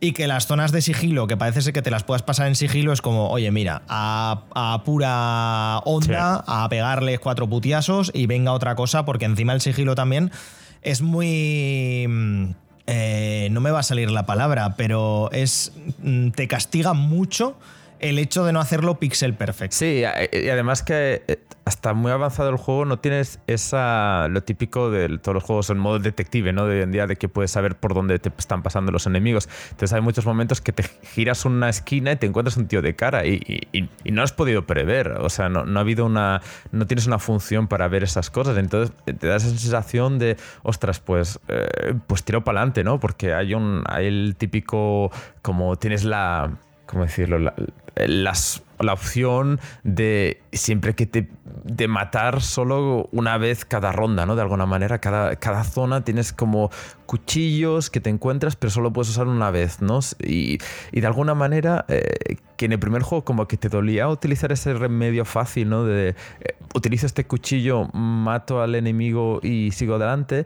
y 0.00 0.12
que 0.12 0.26
las 0.26 0.46
zonas 0.46 0.72
de 0.72 0.82
sigilo, 0.82 1.26
que 1.26 1.36
parece 1.36 1.62
ser 1.62 1.72
que 1.72 1.82
te 1.82 1.90
las 1.90 2.04
puedas 2.04 2.22
pasar 2.22 2.46
en 2.48 2.54
sigilo, 2.54 2.92
es 2.92 3.00
como, 3.00 3.30
oye, 3.30 3.50
mira, 3.50 3.82
a, 3.88 4.82
pura 4.84 5.78
onda, 5.84 6.44
a 6.46 6.68
pegarle 6.68 7.18
cuatro 7.18 7.48
putiasos 7.48 8.10
y 8.14 8.26
venga 8.26 8.52
otra 8.52 8.74
cosa, 8.74 9.04
porque 9.04 9.24
encima 9.24 9.52
el 9.52 9.60
sigilo 9.60 9.94
también 9.94 10.30
es 10.82 11.02
muy... 11.02 12.06
Mm, 12.08 12.50
eh, 12.88 13.48
no 13.50 13.60
me 13.60 13.72
va 13.72 13.80
a 13.80 13.82
salir 13.82 14.10
la 14.12 14.26
palabra, 14.26 14.76
pero 14.76 15.28
es. 15.32 15.72
Mm, 16.02 16.30
te 16.30 16.46
castiga 16.46 16.92
mucho 16.92 17.56
el 18.00 18.18
hecho 18.18 18.44
de 18.44 18.52
no 18.52 18.60
hacerlo 18.60 18.98
pixel 18.98 19.34
perfecto. 19.34 19.76
Sí, 19.76 20.02
y 20.32 20.48
además 20.48 20.82
que 20.82 21.22
eh, 21.26 21.38
hasta 21.66 21.94
muy 21.94 22.12
avanzado 22.12 22.48
el 22.50 22.56
juego 22.56 22.84
no 22.84 23.00
tienes 23.00 23.40
esa 23.48 24.28
lo 24.28 24.42
típico 24.44 24.88
de 24.88 25.18
todos 25.18 25.34
los 25.34 25.42
juegos 25.42 25.68
en 25.70 25.78
modo 25.78 25.98
detective, 25.98 26.52
¿no? 26.52 26.64
De 26.66 26.76
hoy 26.76 26.82
en 26.82 26.92
día 26.92 27.08
de 27.08 27.16
que 27.16 27.28
puedes 27.28 27.50
saber 27.50 27.76
por 27.76 27.92
dónde 27.92 28.20
te 28.20 28.30
están 28.38 28.62
pasando 28.62 28.92
los 28.92 29.06
enemigos. 29.06 29.48
Entonces 29.70 29.92
hay 29.92 30.00
muchos 30.00 30.24
momentos 30.26 30.60
que 30.60 30.72
te 30.72 30.84
giras 31.14 31.44
una 31.44 31.68
esquina 31.68 32.12
y 32.12 32.16
te 32.16 32.26
encuentras 32.26 32.56
un 32.56 32.68
tío 32.68 32.82
de 32.82 32.94
cara 32.94 33.26
y, 33.26 33.40
no 34.04 34.22
has 34.22 34.32
podido 34.32 34.64
prever. 34.64 35.08
O 35.20 35.28
sea, 35.28 35.48
no, 35.48 35.60
ha 35.60 35.80
habido 35.80 36.06
una. 36.06 36.40
no 36.70 36.86
tienes 36.86 37.08
una 37.08 37.18
función 37.18 37.66
para 37.66 37.88
ver 37.88 38.04
esas 38.04 38.30
cosas. 38.30 38.56
Entonces 38.58 38.94
te 39.04 39.26
da 39.26 39.36
esa 39.36 39.48
sensación 39.48 40.20
de, 40.20 40.36
ostras, 40.62 41.00
pues, 41.00 41.40
eh, 41.48 41.94
pues 42.06 42.22
tiro 42.22 42.44
para 42.44 42.60
adelante, 42.60 42.84
¿no? 42.84 43.00
Porque 43.00 43.34
hay 43.34 43.54
un. 43.54 43.82
hay 43.88 44.06
el 44.06 44.36
típico. 44.38 45.10
como 45.42 45.76
tienes 45.76 46.04
la 46.04 46.52
¿cómo 46.86 47.04
decirlo? 47.04 47.38
La, 47.38 47.54
la 48.78 48.92
opción 48.92 49.60
de 49.84 50.42
siempre 50.52 50.94
que 50.94 51.06
te 51.06 51.28
de 51.64 51.88
matar 51.88 52.42
solo 52.42 53.08
una 53.10 53.38
vez 53.38 53.64
cada 53.64 53.90
ronda, 53.90 54.24
¿no? 54.24 54.36
De 54.36 54.42
alguna 54.42 54.66
manera, 54.66 55.00
cada, 55.00 55.34
cada 55.36 55.64
zona 55.64 56.04
tienes 56.04 56.32
como 56.32 56.70
cuchillos 57.06 57.90
que 57.90 58.00
te 58.00 58.08
encuentras, 58.08 58.54
pero 58.54 58.70
solo 58.70 58.92
puedes 58.92 59.10
usar 59.10 59.26
una 59.26 59.50
vez, 59.50 59.82
¿no? 59.82 59.98
Y, 60.22 60.58
y 60.92 61.00
de 61.00 61.06
alguna 61.06 61.34
manera, 61.34 61.84
eh, 61.88 62.36
que 62.56 62.66
en 62.66 62.72
el 62.72 62.78
primer 62.78 63.02
juego 63.02 63.24
como 63.24 63.48
que 63.48 63.56
te 63.56 63.68
dolía 63.68 64.08
utilizar 64.08 64.52
ese 64.52 64.74
remedio 64.74 65.24
fácil, 65.24 65.68
¿no? 65.70 65.84
De 65.84 66.10
eh, 66.10 66.14
utilizo 66.74 67.06
este 67.06 67.26
cuchillo, 67.26 67.88
mato 67.92 68.62
al 68.62 68.74
enemigo 68.74 69.40
y 69.42 69.72
sigo 69.72 69.96
adelante 69.96 70.44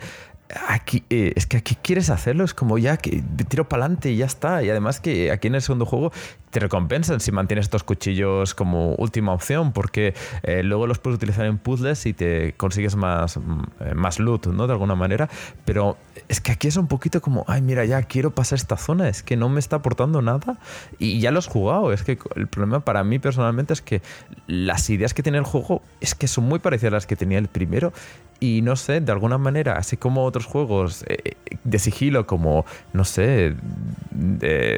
aquí, 0.68 1.04
eh, 1.10 1.32
es 1.36 1.46
que 1.46 1.56
aquí 1.56 1.76
quieres 1.76 2.10
hacerlo, 2.10 2.44
es 2.44 2.54
como 2.54 2.78
ya 2.78 2.96
que 2.96 3.22
tiro 3.48 3.68
para 3.68 3.84
adelante 3.84 4.10
y 4.10 4.16
ya 4.16 4.26
está. 4.26 4.62
Y 4.62 4.70
además 4.70 5.00
que 5.00 5.30
aquí 5.30 5.48
en 5.48 5.54
el 5.54 5.62
segundo 5.62 5.86
juego 5.86 6.12
te 6.50 6.60
recompensan 6.60 7.20
si 7.20 7.32
mantienes 7.32 7.66
estos 7.66 7.84
cuchillos 7.84 8.54
como 8.54 8.94
última 8.96 9.32
opción, 9.32 9.72
porque 9.72 10.14
eh, 10.42 10.62
luego 10.62 10.86
los 10.86 10.98
puedes 10.98 11.16
utilizar 11.16 11.46
en 11.46 11.58
puzzles 11.58 12.06
y 12.06 12.12
te 12.12 12.54
consigues 12.56 12.96
más, 12.96 13.36
mm, 13.36 13.62
eh, 13.80 13.94
más 13.94 14.18
loot, 14.18 14.46
¿no? 14.48 14.66
De 14.66 14.72
alguna 14.72 14.94
manera. 14.94 15.28
Pero 15.64 15.96
es 16.28 16.40
que 16.40 16.52
aquí 16.52 16.68
es 16.68 16.76
un 16.76 16.88
poquito 16.88 17.20
como, 17.20 17.44
ay, 17.48 17.62
mira, 17.62 17.84
ya 17.84 18.02
quiero 18.02 18.32
pasar 18.32 18.58
esta 18.58 18.76
zona, 18.76 19.08
es 19.08 19.22
que 19.22 19.36
no 19.36 19.48
me 19.48 19.60
está 19.60 19.76
aportando 19.76 20.22
nada 20.22 20.58
y 20.98 21.20
ya 21.20 21.30
lo 21.30 21.38
has 21.38 21.46
jugado. 21.46 21.92
Es 21.92 22.02
que 22.02 22.18
el 22.34 22.48
problema 22.48 22.80
para 22.80 23.04
mí 23.04 23.18
personalmente 23.18 23.72
es 23.72 23.82
que 23.82 24.02
las 24.46 24.90
ideas 24.90 25.14
que 25.14 25.22
tiene 25.22 25.38
el 25.38 25.44
juego 25.44 25.82
es 26.00 26.14
que 26.14 26.26
son 26.26 26.44
muy 26.44 26.58
parecidas 26.58 26.92
a 26.92 26.96
las 26.96 27.06
que 27.06 27.16
tenía 27.16 27.38
el 27.38 27.48
primero 27.48 27.92
y 28.40 28.62
no 28.62 28.74
sé, 28.74 29.02
de 29.02 29.12
alguna 29.12 29.36
manera, 29.36 29.74
así 29.74 29.98
como 29.98 30.24
otros 30.24 30.46
juegos 30.46 31.04
eh, 31.06 31.34
de 31.62 31.78
sigilo, 31.78 32.26
como, 32.26 32.64
no 32.94 33.04
sé, 33.04 33.54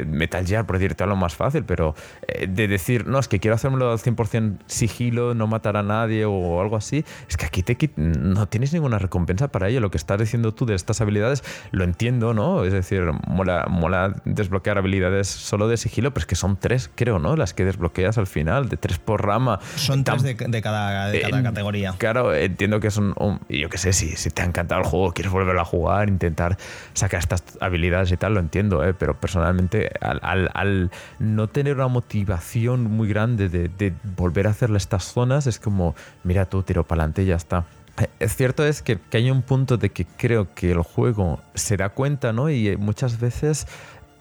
Metal 0.06 0.44
Gear, 0.44 0.66
por 0.66 0.78
decirte 0.78 1.04
algo 1.04 1.14
más 1.14 1.36
fácil, 1.36 1.61
pero 1.62 1.94
eh, 2.28 2.46
de 2.48 2.68
decir, 2.68 3.06
no, 3.06 3.18
es 3.18 3.28
que 3.28 3.40
quiero 3.40 3.54
hacérmelo 3.54 3.90
al 3.90 3.98
100% 3.98 4.58
sigilo, 4.66 5.34
no 5.34 5.46
matar 5.46 5.76
a 5.76 5.82
nadie 5.82 6.24
o 6.24 6.60
algo 6.60 6.76
así, 6.76 7.04
es 7.28 7.36
que 7.36 7.46
aquí 7.46 7.62
te, 7.62 7.76
no 7.96 8.46
tienes 8.48 8.72
ninguna 8.72 8.98
recompensa 8.98 9.48
para 9.48 9.68
ello. 9.68 9.80
Lo 9.80 9.90
que 9.90 9.98
estás 9.98 10.18
diciendo 10.18 10.52
tú 10.52 10.66
de 10.66 10.74
estas 10.74 11.00
habilidades, 11.00 11.42
lo 11.70 11.84
entiendo, 11.84 12.34
¿no? 12.34 12.64
Es 12.64 12.72
decir, 12.72 13.02
mola, 13.26 13.66
mola 13.68 14.14
desbloquear 14.24 14.78
habilidades 14.78 15.28
solo 15.28 15.68
de 15.68 15.76
sigilo, 15.76 16.12
pero 16.12 16.22
es 16.22 16.26
que 16.26 16.36
son 16.36 16.56
tres, 16.56 16.90
creo, 16.94 17.18
¿no? 17.18 17.36
Las 17.36 17.54
que 17.54 17.64
desbloqueas 17.64 18.18
al 18.18 18.26
final, 18.26 18.68
de 18.68 18.76
tres 18.76 18.98
por 18.98 19.24
rama. 19.24 19.60
Son 19.76 20.04
tres 20.04 20.22
de, 20.22 20.36
cada, 20.36 21.08
de 21.08 21.20
cada 21.20 21.42
categoría. 21.42 21.94
Claro, 21.98 22.34
entiendo 22.34 22.80
que 22.80 22.90
son 22.90 23.14
y 23.48 23.60
yo 23.60 23.68
qué 23.68 23.78
sé, 23.78 23.92
si, 23.92 24.16
si, 24.16 24.30
te 24.30 24.42
ha 24.42 24.44
encantado 24.44 24.80
el 24.80 24.86
juego, 24.86 25.12
quieres 25.12 25.32
volverlo 25.32 25.60
a 25.60 25.64
jugar, 25.64 26.08
intentar 26.08 26.56
sacar 26.94 27.20
estas 27.20 27.42
habilidades 27.60 28.12
y 28.12 28.16
tal, 28.16 28.34
lo 28.34 28.40
entiendo, 28.40 28.84
¿eh? 28.84 28.94
pero 28.94 29.18
personalmente 29.18 29.90
al, 30.00 30.90
no 31.18 31.48
tener 31.52 31.76
una 31.76 31.88
motivación 31.88 32.84
muy 32.84 33.08
grande 33.08 33.48
de, 33.48 33.94
volver 34.16 34.46
a 34.46 34.50
hacerle 34.50 34.78
estas 34.78 35.04
zonas, 35.04 35.46
es 35.46 35.58
como, 35.58 35.94
mira 36.24 36.46
tú, 36.46 36.62
tiro 36.62 36.84
para 36.84 37.02
adelante 37.02 37.22
y 37.22 37.26
ya 37.26 37.36
está. 37.36 37.64
Eh, 38.00 38.08
es 38.18 38.34
cierto 38.36 38.64
es 38.64 38.82
que, 38.82 38.98
que, 38.98 39.18
hay 39.18 39.30
un 39.30 39.42
punto 39.42 39.76
de 39.76 39.90
que 39.90 40.06
creo 40.06 40.54
que 40.54 40.72
el 40.72 40.82
juego 40.82 41.40
se 41.54 41.76
da 41.76 41.90
cuenta, 41.90 42.32
¿no? 42.32 42.50
Y 42.50 42.76
muchas 42.76 43.20
veces 43.20 43.66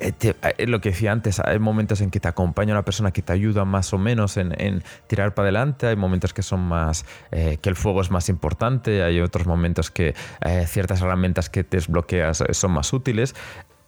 eh, 0.02 0.34
eh, 0.58 0.66
lo 0.66 0.82
que 0.82 0.90
decía 0.90 1.12
antes, 1.12 1.40
hay 1.40 1.60
momentos 1.60 2.02
en 2.02 2.10
que 2.10 2.20
te 2.20 2.28
acompaña 2.28 2.74
una 2.74 2.84
persona 2.84 3.12
que 3.12 3.22
te 3.22 3.34
ayuda 3.34 3.66
más 3.66 3.94
o 3.94 4.00
menos 4.00 4.36
en, 4.36 4.84
tirar 5.06 5.36
para 5.36 5.46
adelante, 5.46 5.86
hay 5.86 5.96
momentos 5.96 6.34
que 6.34 6.42
son 6.42 6.62
más, 6.62 7.06
eh, 7.32 7.60
que 7.62 7.70
el 7.70 7.76
fuego 7.76 8.02
es 8.02 8.10
más 8.10 8.28
importante, 8.28 9.04
hay 9.04 9.22
otros 9.22 9.46
momentos 9.46 9.92
que 9.92 10.16
ciertas 10.66 11.02
herramientas 11.02 11.50
que 11.50 11.64
te 11.64 11.78
desbloqueas 11.78 12.44
son 12.52 12.72
más 12.72 12.92
útiles. 12.94 13.36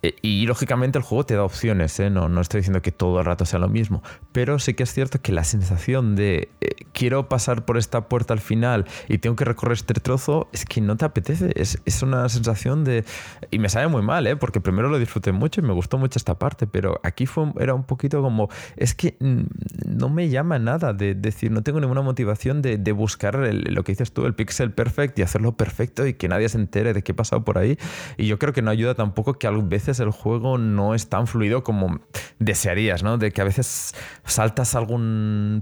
Eh, 0.04 0.16
y 0.22 0.46
lógicamente 0.46 0.98
el 0.98 1.04
juego 1.04 1.26
te 1.26 1.36
da 1.36 1.44
opciones, 1.44 1.98
¿eh? 2.00 2.10
no, 2.10 2.28
no 2.28 2.42
estoy 2.42 2.60
diciendo 2.60 2.82
que 2.82 2.92
todo 2.92 3.20
el 3.20 3.26
rato 3.26 3.46
sea 3.46 3.58
lo 3.58 3.70
mismo, 3.70 4.04
pero 4.34 4.60
sí 4.60 4.74
que 4.74 4.84
es 4.84 4.94
cierto 4.94 5.22
que 5.22 5.32
la 5.32 5.46
sensación 5.46 6.16
de 6.16 6.50
eh, 6.60 6.76
quiero 6.92 7.30
pasar 7.30 7.64
por 7.64 7.78
esta 7.78 8.10
puerta 8.10 8.34
al 8.34 8.42
final 8.42 8.86
y 9.08 9.20
tengo 9.20 9.38
que 9.38 9.46
recorrer 9.46 9.74
este 9.74 9.94
trozo 9.94 10.50
es 10.52 10.66
que 10.66 10.82
no 10.82 10.98
te 10.98 11.06
apetece, 11.06 11.54
es, 11.56 11.82
es 11.86 12.04
una 12.04 12.28
sensación 12.28 12.84
de... 12.84 13.06
Y 13.50 13.60
me 13.60 13.70
sabe 13.70 13.88
muy 13.88 14.02
mal, 14.02 14.28
¿eh? 14.28 14.36
porque 14.36 14.60
primero 14.60 14.90
lo 14.90 15.00
disfruté 15.00 15.32
mucho 15.32 15.62
y 15.62 15.64
me 15.64 15.74
gustó 15.74 15.98
mucho 15.98 16.20
esta 16.20 16.38
parte, 16.38 16.68
pero 16.68 17.00
aquí 17.04 17.26
fue, 17.26 17.54
era 17.60 17.74
un 17.74 17.86
poquito 17.86 18.22
como, 18.22 18.50
es 18.76 18.94
que 18.94 19.16
no 19.20 20.10
me 20.10 20.28
llama 20.28 20.60
nada 20.60 20.92
de 20.92 21.16
decir, 21.16 21.50
no 21.50 21.64
tengo 21.64 21.80
ninguna 21.80 22.02
motivación 22.02 22.62
de, 22.62 22.78
de 22.78 22.92
buscar 22.92 23.36
lo 23.36 23.84
que 23.86 23.94
dices 23.94 24.12
tú, 24.12 24.26
el 24.26 24.36
pixel 24.36 24.74
perfect 24.74 25.18
y 25.20 25.22
hacerlo 25.22 25.56
perfecto 25.56 26.06
y 26.06 26.14
que 26.16 26.28
nadie 26.28 26.50
se 26.50 26.58
entere 26.58 26.94
de 26.94 27.04
qué 27.04 27.14
ha 27.14 27.16
pasado 27.16 27.46
por 27.46 27.58
ahí. 27.58 27.78
Y 28.18 28.28
yo 28.28 28.38
creo 28.38 28.52
que 28.52 28.62
no 28.62 28.70
ayuda 28.70 28.96
tampoco 28.96 29.36
que 29.36 29.48
a 29.48 29.52
veces 29.52 29.93
el 30.00 30.12
juego 30.12 30.58
no 30.58 30.96
es 30.96 31.10
tan 31.10 31.28
fluido 31.28 31.64
como 31.64 32.00
desearías, 32.40 33.04
¿no? 33.04 33.18
De 33.18 33.32
que 33.32 33.42
a 33.42 33.46
veces 33.46 33.96
saltas 34.26 34.76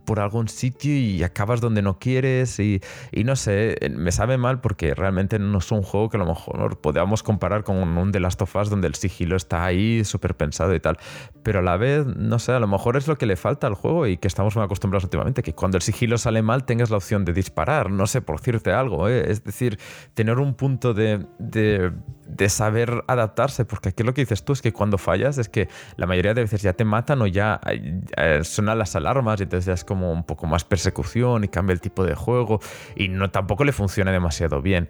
por 0.06 0.20
algún 0.20 0.48
sitio 0.48 0.94
y 0.94 1.24
acabas 1.24 1.62
donde 1.62 1.82
no 1.82 2.00
quieres 2.00 2.60
y, 2.60 2.82
no 3.24 3.36
sé, 3.36 3.78
me 3.96 4.12
sabe 4.12 4.38
mal 4.38 4.62
porque 4.62 4.94
realmente 4.94 5.40
no 5.40 5.58
es 5.60 5.72
un 5.72 5.84
juego 5.84 6.10
que 6.10 6.18
a 6.18 6.20
lo 6.20 6.26
mejor 6.26 6.80
podamos 6.80 7.24
comparar 7.24 7.64
con 7.64 7.78
un 7.78 8.12
The 8.12 8.20
Last 8.20 8.42
of 8.42 8.56
Us 8.56 8.70
donde 8.70 8.88
el 8.88 8.96
sigilo 8.96 9.36
está 9.36 9.66
ahí 9.66 10.04
súper 10.04 10.36
pensado 10.36 10.74
y 10.74 10.80
tal. 10.80 10.98
Pero 11.44 11.60
a 11.60 11.62
la 11.62 11.78
vez, 11.78 12.06
no 12.06 12.40
sé, 12.40 12.52
a 12.54 12.60
lo 12.60 12.68
mejor 12.68 12.98
es 12.98 13.08
lo 13.08 13.18
que 13.18 13.26
le 13.26 13.36
falta 13.36 13.68
al 13.68 13.74
juego 13.74 14.08
y 14.08 14.18
que 14.18 14.28
estamos 14.28 14.56
muy 14.56 14.66
acostumbrados 14.66 15.04
últimamente, 15.04 15.44
que 15.44 15.54
cuando 15.54 15.78
el 15.78 15.82
sigilo 15.82 16.18
sale 16.18 16.42
mal 16.42 16.66
tengas 16.66 16.90
la 16.90 16.98
opción 16.98 17.26
de 17.26 17.34
disparar, 17.34 17.90
no 17.90 18.08
sé, 18.08 18.22
por 18.22 18.38
decirte 18.38 18.72
algo, 18.72 19.08
¿eh? 19.10 19.32
es 19.32 19.44
decir, 19.44 19.80
tener 20.14 20.40
un 20.40 20.54
punto 20.54 20.94
de, 20.94 21.26
de, 21.40 21.92
de 22.28 22.50
saber 22.50 23.04
adaptarse, 23.08 23.66
porque 23.66 23.90
aquí 23.90 24.04
lo 24.04 24.14
que 24.14 24.21
dices 24.22 24.44
tú 24.44 24.54
es 24.54 24.62
que 24.62 24.74
cuando 24.74 24.98
fallas 24.98 25.38
es 25.38 25.50
que 25.50 25.68
la 25.98 26.08
mayoría 26.08 26.34
de 26.34 26.42
veces 26.42 26.62
ya 26.62 26.74
te 26.74 26.86
matan 26.86 27.22
o 27.22 27.28
ya 27.28 27.60
eh, 27.66 28.42
suenan 28.44 28.78
las 28.78 28.96
alarmas 28.96 29.40
y 29.40 29.44
entonces 29.44 29.66
ya 29.66 29.74
es 29.74 29.84
como 29.84 30.12
un 30.12 30.24
poco 30.24 30.48
más 30.48 30.64
persecución 30.64 31.44
y 31.44 31.48
cambia 31.48 31.74
el 31.74 31.82
tipo 31.82 32.04
de 32.04 32.16
juego 32.16 32.60
y 32.96 33.08
no 33.08 33.30
tampoco 33.32 33.64
le 33.64 33.72
funciona 33.72 34.12
demasiado 34.12 34.62
bien. 34.62 34.90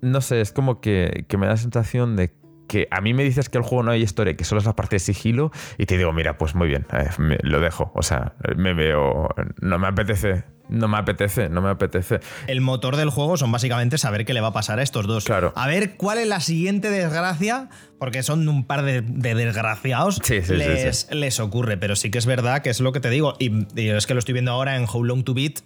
No 0.00 0.20
sé, 0.20 0.40
es 0.40 0.52
como 0.52 0.80
que, 0.80 1.26
me 1.36 1.46
da 1.46 1.52
la 1.52 1.56
sensación 1.56 2.16
de 2.16 2.32
que 2.68 2.86
a 2.90 3.00
mí 3.00 3.14
me 3.14 3.24
dices 3.24 3.48
que 3.48 3.58
el 3.58 3.64
juego 3.64 3.82
no 3.82 3.90
hay 3.90 4.02
historia, 4.02 4.36
que 4.36 4.44
solo 4.44 4.60
es 4.60 4.66
la 4.66 4.76
parte 4.76 4.96
de 4.96 5.00
sigilo, 5.00 5.50
y 5.78 5.86
te 5.86 5.98
digo, 5.98 6.12
mira, 6.12 6.38
pues 6.38 6.54
muy 6.54 6.68
bien, 6.68 6.86
eh, 6.92 7.08
lo 7.42 7.60
dejo. 7.60 7.90
O 7.94 8.02
sea, 8.02 8.34
me 8.56 8.74
veo, 8.74 9.28
no 9.60 9.78
me 9.78 9.88
apetece 9.88 10.44
no 10.68 10.88
me 10.88 10.98
apetece, 10.98 11.48
no 11.48 11.60
me 11.60 11.70
apetece. 11.70 12.20
El 12.46 12.60
motor 12.60 12.96
del 12.96 13.10
juego 13.10 13.36
son 13.36 13.50
básicamente 13.50 13.98
saber 13.98 14.24
qué 14.24 14.34
le 14.34 14.40
va 14.40 14.48
a 14.48 14.52
pasar 14.52 14.78
a 14.78 14.82
estos 14.82 15.06
dos. 15.06 15.24
Claro. 15.24 15.52
A 15.56 15.66
ver 15.66 15.96
cuál 15.96 16.18
es 16.18 16.28
la 16.28 16.40
siguiente 16.40 16.90
desgracia, 16.90 17.68
porque 17.98 18.22
son 18.22 18.46
un 18.48 18.66
par 18.66 18.84
de, 18.84 19.02
desgraciados. 19.02 20.20
Sí, 20.22 20.42
sí, 20.42 20.54
les, 20.54 21.08
les, 21.10 21.40
ocurre, 21.40 21.76
pero 21.76 21.96
sí 21.96 22.10
que 22.10 22.18
es 22.18 22.26
verdad 22.26 22.62
que 22.62 22.70
es 22.70 22.80
lo 22.80 22.92
que 22.92 23.00
te 23.00 23.10
digo. 23.10 23.34
Y, 23.38 23.66
es 23.76 24.06
que 24.06 24.14
lo 24.14 24.18
estoy 24.18 24.34
viendo 24.34 24.52
ahora 24.52 24.76
en 24.76 24.86
How 24.90 25.04
Long 25.04 25.24
to 25.24 25.34
Beat. 25.34 25.60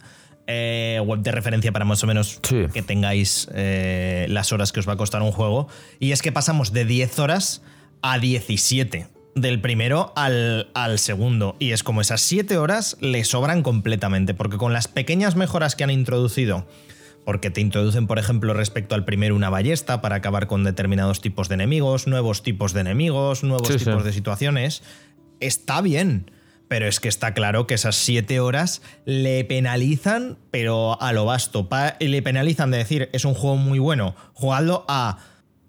Eh, 0.48 1.00
web 1.04 1.20
de 1.20 1.30
referencia 1.30 1.70
para 1.70 1.84
más 1.84 2.02
o 2.02 2.06
menos 2.08 2.40
que 2.42 2.82
tengáis 2.82 3.48
eh, 3.54 4.26
las 4.28 4.52
horas 4.52 4.72
que 4.72 4.80
os 4.80 4.88
va 4.88 4.94
a 4.94 4.96
costar 4.96 5.22
un 5.22 5.30
juego. 5.30 5.68
Y 6.00 6.12
es 6.12 6.20
que 6.20 6.32
pasamos 6.32 6.72
de 6.72 6.84
10 6.84 7.18
horas 7.20 7.62
a 8.02 8.18
17 8.18 9.06
del 9.34 9.60
primero 9.60 10.12
al, 10.16 10.68
al, 10.74 10.98
segundo. 10.98 11.56
Y 11.58 11.70
es 11.70 11.82
como 11.82 12.00
esas 12.00 12.20
siete 12.20 12.58
horas 12.58 12.96
le 13.00 13.24
sobran 13.24 13.62
completamente, 13.62 14.34
porque 14.34 14.58
con 14.58 14.72
las 14.72 14.88
pequeñas 14.88 15.36
mejoras 15.36 15.76
que 15.76 15.84
han 15.84 15.90
introducido, 15.90 16.66
porque 17.24 17.50
te 17.50 17.60
introducen, 17.60 18.06
por 18.06 18.18
ejemplo, 18.18 18.52
respecto 18.52 18.94
al 18.94 19.04
primero 19.04 19.36
una 19.36 19.48
ballesta 19.48 20.00
para 20.02 20.16
acabar 20.16 20.48
con 20.48 20.64
determinados 20.64 21.20
tipos 21.20 21.48
de 21.48 21.54
enemigos, 21.54 22.06
nuevos 22.06 22.42
tipos 22.42 22.72
de 22.72 22.80
enemigos, 22.80 23.44
nuevos 23.44 23.68
tipos 23.68 24.04
de 24.04 24.12
situaciones, 24.12 24.82
está 25.40 25.80
bien. 25.80 26.30
Pero 26.72 26.88
es 26.88 27.00
que 27.00 27.08
está 27.08 27.34
claro 27.34 27.66
que 27.66 27.74
esas 27.74 27.96
7 27.96 28.40
horas 28.40 28.80
le 29.04 29.44
penalizan, 29.44 30.38
pero 30.50 30.98
a 31.02 31.12
lo 31.12 31.26
vasto. 31.26 31.68
le 32.00 32.22
penalizan 32.22 32.70
de 32.70 32.78
decir, 32.78 33.10
es 33.12 33.26
un 33.26 33.34
juego 33.34 33.58
muy 33.58 33.78
bueno, 33.78 34.16
jugadlo 34.32 34.86
a 34.88 35.18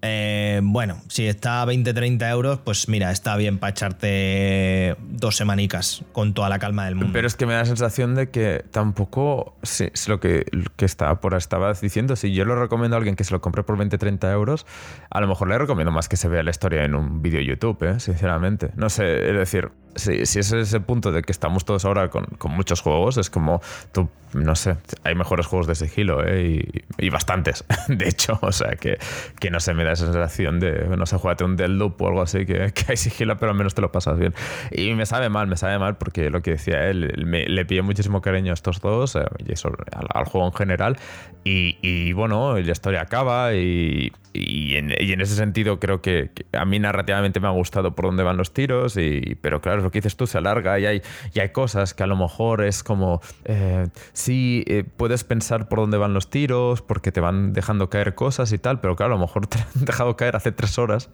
eh, 0.06 0.60
bueno, 0.62 1.00
si 1.08 1.26
está 1.26 1.62
a 1.62 1.66
20-30 1.66 2.30
euros, 2.30 2.58
pues 2.62 2.88
mira, 2.90 3.10
está 3.10 3.36
bien 3.36 3.58
para 3.58 3.70
echarte 3.70 4.96
dos 5.00 5.36
semanicas 5.36 6.02
con 6.12 6.34
toda 6.34 6.50
la 6.50 6.58
calma 6.58 6.84
del 6.84 6.94
mundo. 6.94 7.10
Pero 7.14 7.26
es 7.26 7.36
que 7.36 7.46
me 7.46 7.54
da 7.54 7.60
la 7.60 7.64
sensación 7.64 8.14
de 8.14 8.28
que 8.28 8.64
tampoco 8.70 9.56
es 9.62 10.08
lo 10.08 10.20
que, 10.20 10.44
que 10.76 10.84
está 10.84 11.20
por 11.20 11.34
estabas 11.34 11.80
diciendo. 11.80 12.16
Si 12.16 12.34
yo 12.34 12.44
lo 12.44 12.54
recomiendo 12.54 12.96
a 12.96 12.98
alguien 12.98 13.16
que 13.16 13.24
se 13.24 13.32
lo 13.32 13.40
compre 13.40 13.62
por 13.62 13.78
20-30 13.78 14.30
euros, 14.32 14.66
a 15.10 15.20
lo 15.20 15.26
mejor 15.26 15.48
le 15.48 15.56
recomiendo 15.56 15.90
más 15.90 16.08
que 16.08 16.16
se 16.16 16.28
vea 16.28 16.42
la 16.42 16.50
historia 16.50 16.84
en 16.84 16.94
un 16.94 17.22
vídeo 17.22 17.40
YouTube, 17.40 17.82
¿eh? 17.84 17.98
sinceramente. 17.98 18.70
No 18.76 18.90
sé, 18.90 19.30
es 19.30 19.36
decir, 19.36 19.70
si, 19.96 20.26
si 20.26 20.40
ese 20.40 20.60
es 20.60 20.72
el 20.72 20.82
punto 20.82 21.12
de 21.12 21.22
que 21.22 21.32
estamos 21.32 21.64
todos 21.64 21.84
ahora 21.84 22.08
con, 22.08 22.24
con, 22.38 22.52
muchos 22.52 22.80
juegos, 22.80 23.16
es 23.16 23.30
como 23.30 23.60
tú, 23.92 24.08
no 24.32 24.54
sé, 24.54 24.76
hay 25.04 25.14
mejores 25.14 25.46
juegos 25.46 25.66
de 25.66 25.74
sigilo, 25.74 26.24
¿eh? 26.26 26.62
y, 26.98 27.06
y, 27.06 27.10
bastantes, 27.10 27.64
de 27.88 28.08
hecho, 28.08 28.38
o 28.42 28.52
sea, 28.52 28.76
que, 28.76 28.98
que, 29.38 29.50
no 29.50 29.60
se 29.60 29.74
me 29.74 29.84
da 29.84 29.93
esa 29.94 30.04
sensación 30.06 30.60
de, 30.60 30.86
no 30.96 31.06
sé, 31.06 31.16
jugate 31.16 31.44
un 31.44 31.56
Deadloop 31.56 32.00
o 32.02 32.08
algo 32.08 32.22
así, 32.22 32.46
que, 32.46 32.72
que, 32.72 32.84
hay 32.88 32.96
sigilo, 32.96 33.36
pero 33.36 33.52
al 33.52 33.58
menos 33.58 33.74
te 33.74 33.80
lo 33.80 33.90
pasas 33.90 34.18
bien. 34.18 34.34
Y 34.70 34.92
me 34.94 35.06
sabe 35.06 35.28
mal, 35.28 35.46
me 35.46 35.56
sabe 35.56 35.78
mal, 35.78 35.96
porque 35.96 36.30
lo 36.30 36.42
que 36.42 36.52
decía 36.52 36.88
él, 36.88 37.24
me, 37.26 37.46
le 37.46 37.64
pide 37.64 37.82
muchísimo 37.82 38.20
cariño 38.20 38.52
a 38.52 38.54
estos 38.54 38.80
dos, 38.80 39.16
eh, 39.16 39.24
y 39.46 39.52
eso, 39.52 39.68
al, 39.92 40.06
al, 40.12 40.24
juego 40.24 40.46
en 40.46 40.52
general, 40.52 40.96
y, 41.44 41.78
y, 41.82 42.12
bueno, 42.12 42.58
la 42.58 42.72
historia 42.72 43.02
acaba, 43.02 43.54
y, 43.54 44.12
y 44.32 44.76
en, 44.76 44.90
en, 44.90 45.20
ese 45.20 45.36
sentido 45.36 45.78
creo 45.78 46.02
que, 46.02 46.30
a 46.52 46.64
mí 46.64 46.78
narrativamente 46.78 47.38
me 47.40 47.46
ha 47.46 47.52
gustado 47.52 47.94
por 47.94 48.06
dónde 48.06 48.22
van 48.22 48.36
los 48.36 48.52
tiros, 48.52 48.96
y, 48.96 49.36
pero 49.40 49.60
claro, 49.60 49.82
lo 49.82 49.90
que 49.90 49.98
dices 49.98 50.16
tú, 50.16 50.26
se 50.26 50.38
alarga 50.38 50.78
y 50.78 50.86
hay, 50.86 51.02
y 51.32 51.40
hay 51.40 51.50
cosas 51.50 51.94
que 51.94 52.02
a 52.02 52.06
lo 52.06 52.16
mejor 52.16 52.64
es 52.64 52.82
como, 52.82 53.20
eh, 53.44 53.86
sí, 54.12 54.64
eh, 54.66 54.84
puedes 54.84 55.24
pensar 55.24 55.68
por 55.68 55.78
dónde 55.78 55.98
van 55.98 56.14
los 56.14 56.30
tiros, 56.30 56.82
porque 56.82 57.12
te 57.12 57.20
van 57.20 57.52
dejando 57.52 57.88
caer 57.90 58.14
cosas 58.14 58.52
y 58.52 58.58
tal, 58.58 58.80
pero 58.80 58.96
claro, 58.96 59.14
a 59.14 59.16
lo 59.16 59.20
mejor 59.20 59.46
dejado 59.86 60.16
caer 60.16 60.36
hace 60.36 60.52
tres 60.52 60.78
horas 60.78 61.10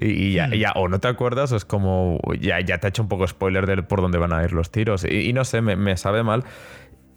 y, 0.00 0.32
ya, 0.32 0.48
ya, 0.54 0.72
o 0.72 0.88
no 0.88 1.00
te 1.00 1.08
acuerdas 1.08 1.52
o 1.52 1.56
es 1.56 1.64
como, 1.64 2.20
ya, 2.40 2.60
ya 2.60 2.78
te 2.78 2.86
ha 2.86 2.90
hecho 2.90 3.02
un 3.02 3.08
poco 3.08 3.26
spoiler 3.26 3.66
de 3.66 3.82
por 3.82 4.00
dónde 4.00 4.18
van 4.18 4.32
a 4.32 4.42
ir 4.44 4.52
los 4.52 4.70
tiros 4.70 5.04
y, 5.04 5.28
y 5.28 5.32
no 5.32 5.44
sé, 5.44 5.60
me, 5.60 5.76
me 5.76 5.96
sabe 5.96 6.22
mal. 6.22 6.44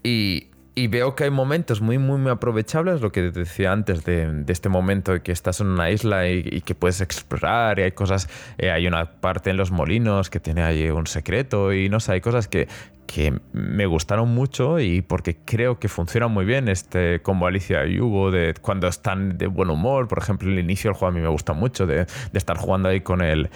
Y, 0.03 0.49
y 0.75 0.87
veo 0.87 1.15
que 1.15 1.23
hay 1.23 1.29
momentos 1.29 1.79
muy, 1.79 1.97
muy, 1.97 2.17
muy 2.17 2.31
aprovechables, 2.31 2.99
lo 2.99 3.11
que 3.13 3.31
decía 3.31 3.71
antes 3.71 4.03
de, 4.03 4.43
de 4.43 4.53
este 4.53 4.67
momento 4.67 5.13
de 5.13 5.21
que 5.21 5.31
estás 5.31 5.61
en 5.61 5.67
una 5.67 5.89
isla 5.89 6.27
y, 6.27 6.43
y 6.45 6.61
que 6.61 6.75
puedes 6.75 6.99
explorar 6.99 7.79
y 7.79 7.83
hay 7.83 7.91
cosas, 7.93 8.29
eh, 8.57 8.71
hay 8.71 8.85
una 8.85 9.21
parte 9.21 9.51
en 9.51 9.57
los 9.57 9.71
molinos 9.71 10.29
que 10.29 10.41
tiene 10.41 10.63
ahí 10.63 10.89
un 10.89 11.07
secreto 11.07 11.73
y 11.73 11.87
no 11.87 12.01
sé, 12.01 12.11
hay 12.11 12.21
cosas 12.21 12.49
que, 12.49 12.67
que 13.05 13.39
me 13.53 13.85
gustaron 13.85 14.29
mucho 14.29 14.79
y 14.79 15.01
porque 15.01 15.37
creo 15.45 15.79
que 15.79 15.87
funciona 15.87 16.27
muy 16.27 16.45
bien 16.45 16.67
este 16.67 17.21
como 17.21 17.47
Alicia 17.47 17.85
y 17.85 17.99
Hugo 17.99 18.31
de 18.31 18.53
cuando 18.61 18.87
están 18.87 19.37
de 19.37 19.47
buen 19.47 19.69
humor. 19.69 20.07
Por 20.07 20.19
ejemplo 20.19 20.49
el 20.49 20.59
inicio 20.59 20.89
del 20.89 20.97
juego 20.97 21.11
a 21.11 21.15
mí 21.15 21.21
me 21.21 21.29
gusta 21.29 21.53
mucho 21.53 21.85
de, 21.85 22.05
de 22.05 22.05
estar 22.33 22.57
jugando 22.57 22.89
ahí 22.89 23.01
con 23.01 23.21
el 23.21 23.49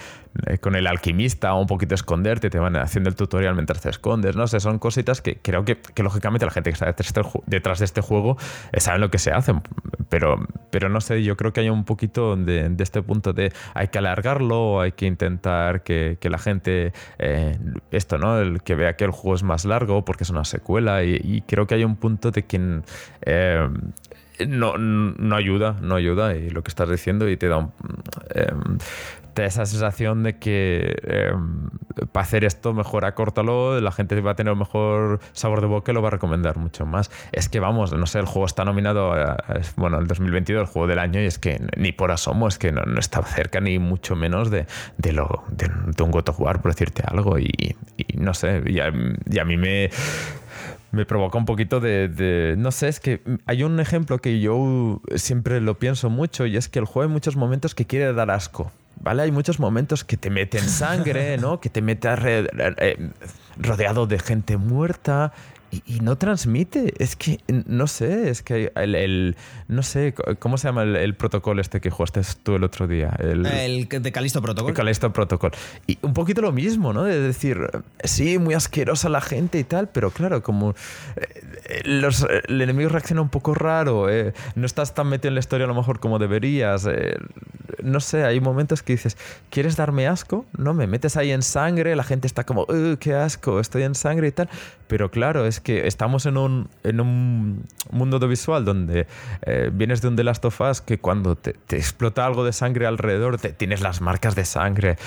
con 0.62 0.76
el 0.76 0.88
alquimista 0.88 1.54
o 1.54 1.62
un 1.62 1.68
poquito 1.68 1.96
esconderte 1.96 2.50
te 2.50 2.60
van 2.60 2.76
haciendo 2.76 3.10
el 3.10 3.16
tutorial 3.16 3.56
mientras 3.56 3.82
te 3.82 3.90
escondes 3.90 4.36
no 4.36 4.48
sé 4.48 4.60
son 4.60 4.80
cositas 4.80 5.22
que 5.22 5.38
creo 5.38 5.66
que, 5.66 5.78
que 5.78 6.04
lógicamente 6.04 6.46
la 6.46 6.52
gente 6.52 6.72
que 6.72 6.74
está 6.76 6.94
detrás 7.48 7.80
de 7.80 7.86
este 7.86 8.02
juego 8.02 8.38
eh, 8.72 8.80
saben 8.80 9.02
lo 9.02 9.10
que 9.10 9.18
se 9.18 9.32
hacen 9.32 9.62
pero 10.08 10.46
pero 10.72 10.90
no 10.90 11.02
sé 11.02 11.24
yo 11.24 11.36
creo 11.36 11.52
que 11.52 11.62
hay 11.62 11.70
un 11.70 11.84
poquito 11.84 12.36
de, 12.36 12.70
de 12.70 12.84
este 12.84 13.02
punto 13.02 13.34
de 13.34 13.52
hay 13.74 13.88
que 13.88 13.98
alargarlo 13.98 14.82
hay 14.82 14.92
que 14.92 15.08
intentar 15.08 15.84
que, 15.84 16.18
que 16.20 16.30
la 16.30 16.38
gente 16.38 16.94
eh, 17.18 17.58
esto 17.92 18.18
no 18.18 18.40
el 18.40 18.62
que 18.62 18.76
vea 18.76 18.96
que 18.96 19.06
el 19.06 19.12
juego 19.12 19.36
es 19.36 19.44
más 19.44 19.66
largo 19.66 20.06
porque 20.06 20.24
es 20.24 20.30
una 20.30 20.46
secuela 20.46 21.04
y, 21.04 21.44
creo 21.48 21.68
que 21.68 21.76
hay 21.76 21.84
un 21.84 21.96
punto 21.96 22.32
de 22.32 22.44
quien 22.44 22.84
eh, 23.22 23.68
no, 24.48 24.78
no, 24.78 25.36
ayuda, 25.36 25.76
no 25.82 25.96
ayuda 25.96 26.36
y 26.36 26.50
lo 26.50 26.64
que 26.64 26.70
estás 26.70 26.90
diciendo 26.90 27.28
y 27.30 27.38
te 27.38 27.48
da, 27.48 27.58
un, 27.58 27.72
eh, 28.34 28.52
esa 29.46 29.66
sensación 29.66 30.24
de 30.24 30.38
que 30.38 30.96
eh, 31.04 31.32
para 32.12 32.24
hacer 32.24 32.44
esto 32.44 32.74
mejor 32.74 33.06
acórtalo, 33.06 33.80
la 33.80 33.92
gente 33.92 34.20
va 34.22 34.32
a 34.32 34.36
tener 34.36 34.54
un 34.54 34.60
mejor 34.60 35.20
sabor 35.34 35.62
de 35.62 35.68
boca 35.68 35.92
y 35.92 35.96
lo 35.96 36.02
va 36.02 36.10
a 36.10 36.12
recomendar 36.12 36.58
mucho 36.58 36.86
más. 36.86 37.12
Es 37.32 37.50
que 37.50 37.60
vamos, 37.60 37.94
no 37.94 38.06
sé, 38.06 38.20
el 38.20 38.26
juego 38.26 38.46
está 38.46 38.66
nominado, 38.66 39.14
a, 39.14 39.38
bueno, 39.76 40.00
el 40.00 40.08
2022, 40.08 40.62
el 40.62 40.68
juego 40.68 40.88
del 40.88 41.00
año 41.00 41.22
y 41.22 41.26
es 41.26 41.40
que 41.40 41.62
ni 41.78 41.92
por 41.92 42.12
asomo, 42.12 42.48
es 42.48 42.58
que 42.58 42.72
no, 42.72 42.84
no 42.84 43.00
está 43.00 43.22
cerca 43.24 43.60
ni 43.60 43.80
mucho 43.80 44.16
menos 44.16 44.50
de, 44.52 44.66
de, 44.98 45.14
lo, 45.14 45.44
de, 45.50 46.04
un 46.04 46.12
God 46.12 46.30
of 46.30 46.40
War, 46.40 46.62
por 46.62 46.72
decirte 46.72 47.04
algo 47.06 47.38
y, 47.40 47.76
no 48.16 48.34
sé, 48.34 48.64
y 48.66 48.80
a, 48.80 48.92
y 49.30 49.40
a 49.40 49.46
mí 49.46 49.58
me 49.58 49.90
me 50.92 51.06
provoca 51.06 51.38
un 51.38 51.46
poquito 51.46 51.80
de, 51.80 52.08
de, 52.08 52.56
No 52.58 52.72
sé, 52.72 52.88
es 52.88 53.00
que 53.00 53.22
hay 53.46 53.64
un 53.64 53.80
ejemplo 53.80 54.20
que 54.20 54.40
yo 54.40 55.02
siempre 55.16 55.62
lo 55.62 55.78
pienso 55.78 56.10
mucho 56.10 56.46
y 56.46 56.58
es 56.58 56.68
que 56.68 56.80
el 56.80 56.86
juego 56.86 57.08
hay 57.08 57.14
muchos 57.14 57.36
momentos 57.36 57.76
que 57.76 57.86
quiere 57.86 58.12
dar 58.14 58.32
asco. 58.32 58.72
¿Vale? 59.02 59.24
Hay 59.24 59.32
muchos 59.32 59.60
momentos 59.60 60.04
que 60.04 60.18
te 60.18 60.30
meten 60.30 60.68
sangre, 60.68 61.38
¿no? 61.38 61.60
Que 61.60 61.70
te 61.70 61.82
metes 61.82 62.20
rodeado 63.58 64.08
de 64.08 64.20
gente 64.20 64.58
muerta 64.58 65.34
y, 65.72 65.84
y, 65.86 66.00
no 66.00 66.18
transmite. 66.18 66.94
Es 66.98 67.16
que, 67.16 67.40
no 67.48 67.88
sé, 67.88 68.30
es 68.30 68.42
que 68.42 68.72
el, 68.76 68.96
el 68.96 69.36
no 69.68 69.84
sé, 69.84 70.14
¿cómo 70.40 70.58
se 70.58 70.68
llama 70.68 70.84
el, 70.84 70.96
el, 70.96 71.14
protocolo 71.16 71.62
este 71.62 71.80
que 71.80 71.90
jugaste 71.90 72.22
tú 72.44 72.56
el 72.56 72.64
otro 72.64 72.88
día? 72.88 73.16
El, 73.20 73.46
el 73.46 73.88
de 73.88 74.12
Calisto 74.12 74.42
Protocol. 74.42 74.72
El 74.72 74.76
Calisto 74.76 75.14
Protocol. 75.14 75.52
Y 75.88 75.98
un 76.02 76.14
poquito 76.14 76.42
lo 76.42 76.52
mismo, 76.52 76.94
¿no? 76.94 77.04
De 77.04 77.20
decir, 77.20 77.70
sí, 78.04 78.38
muy 78.40 78.54
asquerosa 78.54 79.10
la 79.10 79.22
gente 79.22 79.60
y 79.60 79.64
tal, 79.64 79.90
pero 79.90 80.12
claro, 80.12 80.42
como 80.42 80.74
eh, 81.16 81.82
los, 81.86 82.26
el 82.48 82.62
enemigo 82.62 82.90
reacciona 82.90 83.22
un 83.22 83.30
poco 83.30 83.54
raro, 83.54 84.10
eh, 84.10 84.34
no 84.56 84.66
estás 84.66 84.94
tan 84.94 85.08
metido 85.08 85.30
en 85.30 85.36
la 85.36 85.40
historia 85.40 85.66
a 85.66 85.68
lo 85.68 85.76
mejor 85.76 86.00
como 86.00 86.20
deberías. 86.20 86.88
Eh, 86.90 87.16
no 87.84 88.00
sé, 88.00 88.24
hay 88.24 88.40
momentos 88.40 88.84
que 88.84 88.94
dices, 88.94 89.18
¿quieres 89.50 89.76
darme 89.76 90.08
asco? 90.08 90.46
No, 90.58 90.74
me 90.74 90.88
metes 90.88 91.18
ahí 91.18 91.32
en 91.32 91.44
sangre, 91.44 91.96
la 91.96 92.04
gente 92.04 92.28
está 92.28 92.46
como, 92.46 92.66
qué 93.00 93.14
asco, 93.14 93.60
estoy 93.60 93.84
en 93.84 93.96
sangre 93.96 94.28
y 94.28 94.32
tal. 94.32 94.50
Pero 94.88 95.12
claro, 95.12 95.46
es 95.46 95.59
que 95.62 95.88
estamos 95.88 96.26
en 96.26 96.38
un, 96.38 96.70
en 96.84 97.00
un 97.00 97.66
mundo 97.92 98.18
audiovisual 98.18 98.66
donde 98.66 99.08
eh, 99.42 99.70
vienes 99.74 100.02
de 100.02 100.08
un 100.08 100.16
The 100.16 100.24
Last 100.24 100.46
of 100.46 100.60
Us 100.62 100.82
que 100.82 101.00
cuando 101.00 101.36
te, 101.36 101.56
explota 101.76 102.26
algo 102.26 102.44
de 102.44 102.54
sangre 102.54 102.86
alrededor, 102.86 103.38
te, 103.38 103.54
tienes 103.54 103.82
las 103.82 104.02
marcas 104.02 104.36
de 104.36 104.46
sangre, 104.46 104.98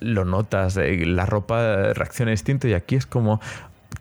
lo 0.00 0.24
notas, 0.24 0.76
eh, 0.76 1.04
la 1.06 1.26
ropa 1.26 1.92
reacciona 1.92 2.30
distinto 2.30 2.68
y 2.68 2.74
aquí 2.74 2.96
es 2.96 3.06
como, 3.06 3.40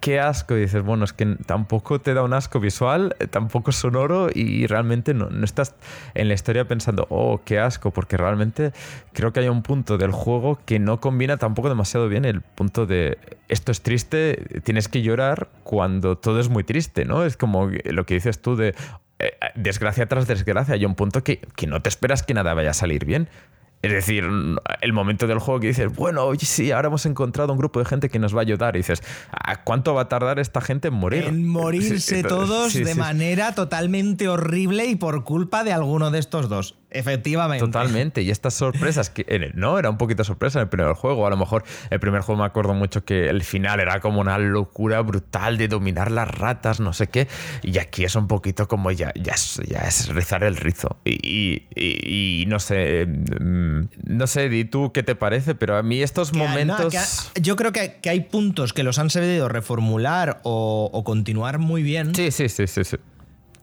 qué 0.03 0.19
asco. 0.19 0.57
Y 0.57 0.59
dices, 0.59 0.83
bueno, 0.83 1.05
es 1.05 1.13
que 1.13 1.37
tampoco 1.45 2.01
te 2.01 2.13
da 2.13 2.23
un 2.23 2.33
asco 2.33 2.59
visual, 2.59 3.15
tampoco 3.31 3.71
sonoro 3.71 4.27
y 4.33 4.67
realmente 4.67 5.13
no, 5.13 5.29
no, 5.29 5.45
estás 5.45 5.75
en 6.13 6.27
la 6.27 6.33
historia 6.33 6.67
pensando, 6.67 7.07
oh, 7.09 7.39
qué 7.45 7.57
asco, 7.57 7.91
porque 7.91 8.17
realmente 8.17 8.73
creo 9.13 9.31
que 9.31 9.39
hay 9.39 9.47
un 9.47 9.63
punto 9.63 9.97
del 9.97 10.11
juego 10.11 10.59
que 10.65 10.77
no 10.77 10.99
combina 10.99 11.37
tampoco 11.37 11.69
demasiado 11.69 12.09
bien 12.09 12.25
el 12.25 12.41
punto 12.41 12.85
de 12.85 13.17
esto 13.47 13.71
es 13.71 13.81
triste, 13.81 14.61
tienes 14.65 14.89
que 14.89 15.01
llorar 15.03 15.47
cuando 15.63 16.17
todo 16.17 16.41
es 16.41 16.49
muy 16.49 16.65
triste, 16.65 17.05
¿no? 17.05 17.23
Es 17.23 17.37
como 17.37 17.69
lo 17.85 18.05
que 18.05 18.15
dices 18.15 18.41
tú 18.41 18.57
de 18.57 18.75
eh, 19.19 19.31
desgracia 19.55 20.05
tras 20.07 20.27
desgracia. 20.27 20.73
Hay 20.73 20.83
un 20.83 20.95
punto 20.95 21.23
que, 21.23 21.39
que 21.55 21.65
no 21.65 21.81
te 21.81 21.87
esperas 21.87 22.23
que 22.23 22.33
nada 22.33 22.53
vaya 22.53 22.71
a 22.71 22.73
salir 22.73 23.05
bien. 23.05 23.29
Es 23.83 23.91
decir, 23.91 24.23
el 24.79 24.93
momento 24.93 25.27
del 25.27 25.39
juego 25.39 25.59
que 25.59 25.67
dices, 25.67 25.93
bueno, 25.93 26.31
sí, 26.39 26.71
ahora 26.71 26.87
hemos 26.87 27.05
encontrado 27.05 27.51
un 27.51 27.59
grupo 27.59 27.79
de 27.79 27.85
gente 27.85 28.07
que 28.07 28.17
nos 28.17 28.33
va 28.33 28.39
a 28.39 28.43
ayudar. 28.43 28.77
Y 28.77 28.79
dices, 28.79 29.03
¿a 29.29 29.65
cuánto 29.65 29.93
va 29.93 30.03
a 30.03 30.07
tardar 30.07 30.39
esta 30.39 30.61
gente 30.61 30.87
en 30.87 30.93
morir? 30.93 31.25
En 31.25 31.45
morirse 31.45 32.23
todos 32.23 32.71
sí, 32.71 32.85
de 32.85 32.93
sí. 32.93 32.99
manera 32.99 33.53
totalmente 33.53 34.29
horrible 34.29 34.85
y 34.85 34.95
por 34.95 35.25
culpa 35.25 35.65
de 35.65 35.73
alguno 35.73 36.11
de 36.11 36.19
estos 36.19 36.47
dos. 36.47 36.77
Efectivamente. 36.93 37.65
Totalmente. 37.65 38.21
Y 38.21 38.29
estas 38.29 38.53
sorpresas, 38.53 39.09
que 39.09 39.51
no, 39.53 39.79
era 39.79 39.89
un 39.89 39.97
poquito 39.97 40.23
sorpresa 40.23 40.59
en 40.59 40.63
el 40.63 40.69
primer 40.69 40.93
juego. 40.93 41.27
A 41.27 41.29
lo 41.29 41.37
mejor 41.37 41.63
el 41.89 41.99
primer 41.99 42.21
juego 42.21 42.41
me 42.41 42.45
acuerdo 42.45 42.73
mucho 42.73 43.03
que 43.03 43.29
el 43.29 43.43
final 43.43 43.79
era 43.79 43.99
como 43.99 44.21
una 44.21 44.37
locura 44.37 45.01
brutal 45.01 45.57
de 45.57 45.67
dominar 45.67 46.11
las 46.11 46.27
ratas, 46.29 46.79
no 46.79 46.93
sé 46.93 47.07
qué. 47.07 47.27
Y 47.61 47.77
aquí 47.77 48.03
es 48.03 48.15
un 48.15 48.27
poquito 48.27 48.67
como 48.67 48.91
ya, 48.91 49.11
ya, 49.15 49.33
es, 49.33 49.61
ya 49.67 49.79
es 49.79 50.07
rizar 50.09 50.43
el 50.43 50.55
rizo. 50.55 50.97
Y, 51.05 51.63
y, 51.75 52.41
y 52.41 52.45
no 52.47 52.59
sé, 52.59 53.07
no 53.07 54.27
sé, 54.27 54.49
di 54.49 54.65
tú 54.65 54.91
qué 54.93 55.03
te 55.03 55.15
parece, 55.15 55.55
pero 55.55 55.77
a 55.77 55.83
mí 55.83 56.01
estos 56.01 56.31
que, 56.31 56.37
momentos... 56.37 56.93
No, 56.93 57.33
que, 57.33 57.41
yo 57.41 57.55
creo 57.55 57.71
que, 57.71 57.99
que, 58.01 58.09
hay 58.09 58.21
puntos 58.21 58.73
que 58.73 58.83
los 58.83 58.99
han 58.99 59.09
sabido 59.09 59.49
reformular 59.49 60.41
o, 60.43 60.89
o 60.91 61.03
continuar 61.03 61.59
muy 61.59 61.83
bien. 61.83 62.13
Sí, 62.15 62.31
sí, 62.31 62.49
sí, 62.49 62.67
sí. 62.67 62.83
sí. 62.83 62.97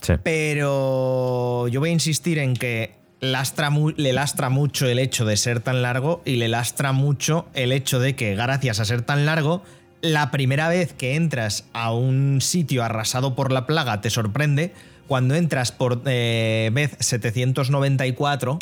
Sí. 0.01 0.15
Pero 0.23 1.69
yo 1.69 1.81
voy 1.81 1.91
a 1.91 1.93
insistir 1.93 2.39
en 2.39 2.55
que 2.55 3.00
lastra 3.21 3.71
le 3.97 4.13
lastra 4.13 4.49
mucho 4.49 4.87
el 4.87 4.99
hecho 4.99 5.25
de 5.25 5.37
ser 5.37 5.61
tan 5.61 5.83
largo 5.83 6.23
y 6.25 6.37
le 6.37 6.49
lastra 6.49 6.93
mucho 6.93 7.47
el 7.55 7.73
hecho 7.73 8.01
de 8.01 8.17
que 8.17 8.35
gracias 8.35 8.81
a 8.81 8.85
ser 8.85 9.03
tan 9.03 9.27
largo, 9.27 9.63
la 10.03 10.31
primera 10.31 10.69
vez 10.69 10.93
que 10.93 11.15
entras 11.15 11.65
a 11.73 11.93
un 11.93 12.41
sitio 12.41 12.83
arrasado 12.83 13.35
por 13.35 13.53
la 13.53 13.67
plaga 13.67 14.01
te 14.01 14.11
sorprende, 14.11 14.73
cuando 15.07 15.35
entras 15.35 15.73
por 15.73 16.03
eh, 16.07 16.71
vez 16.73 16.97
794, 17.01 18.59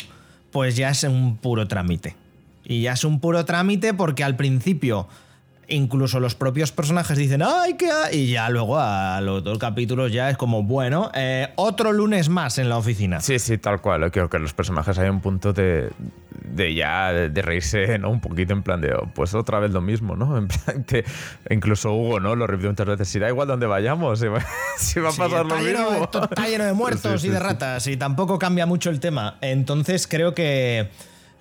pues 0.51 0.75
ya 0.75 0.89
es 0.89 1.03
un 1.03 1.37
puro 1.37 1.67
trámite. 1.67 2.15
Y 2.65 2.81
ya 2.81 2.93
es 2.93 3.03
un 3.03 3.19
puro 3.19 3.45
trámite 3.45 3.93
porque 3.93 4.23
al 4.23 4.35
principio 4.35 5.07
incluso 5.69 6.19
los 6.19 6.35
propios 6.35 6.71
personajes 6.71 7.17
dicen, 7.17 7.41
¡ay, 7.41 7.75
qué! 7.75 7.89
Y 8.11 8.31
ya 8.31 8.49
luego 8.49 8.77
a 8.79 9.21
los 9.21 9.43
dos 9.43 9.57
capítulos 9.57 10.11
ya 10.11 10.29
es 10.29 10.37
como, 10.37 10.63
bueno, 10.63 11.11
eh, 11.13 11.49
otro 11.55 11.91
lunes 11.91 12.29
más 12.29 12.57
en 12.57 12.69
la 12.69 12.77
oficina. 12.77 13.19
Sí, 13.21 13.39
sí, 13.39 13.57
tal 13.57 13.81
cual. 13.81 14.11
Creo 14.11 14.29
que 14.29 14.39
los 14.39 14.53
personajes 14.53 14.97
hay 14.97 15.09
un 15.09 15.21
punto 15.21 15.53
de, 15.53 15.89
de 16.43 16.73
ya 16.73 17.11
de, 17.13 17.41
reírse, 17.41 17.97
¿no? 17.97 18.09
Un 18.09 18.21
poquito 18.21 18.53
en 18.53 18.63
plan 18.63 18.81
de, 18.81 18.93
oh, 18.93 19.09
pues 19.13 19.33
otra 19.33 19.59
vez 19.59 19.71
lo 19.71 19.81
mismo, 19.81 20.15
¿no? 20.15 20.37
En 20.39 20.47
plan 20.47 20.83
que 20.83 21.03
incluso 21.49 21.93
Hugo, 21.93 22.19
¿no? 22.19 22.35
Lo 22.35 22.47
repitió 22.47 22.69
muchas 22.69 22.87
veces, 22.87 23.07
si 23.07 23.19
da 23.19 23.29
igual 23.29 23.47
dónde 23.47 23.65
vayamos, 23.67 24.19
si 24.19 24.27
va, 24.27 24.39
a 25.09 25.11
pasar 25.11 25.45
lo 25.45 25.55
mismo. 25.57 26.03
está 26.03 26.47
lleno 26.47 26.65
de 26.65 26.73
muertos 26.79 27.23
y 27.23 27.29
de 27.29 27.39
ratas 27.39 27.87
y 27.87 27.97
tampoco 27.97 28.39
cambia 28.39 28.65
mucho 28.65 28.89
el 28.89 28.99
tema. 28.99 29.37
Entonces 29.41 30.07
creo 30.07 30.33
que 30.33 30.89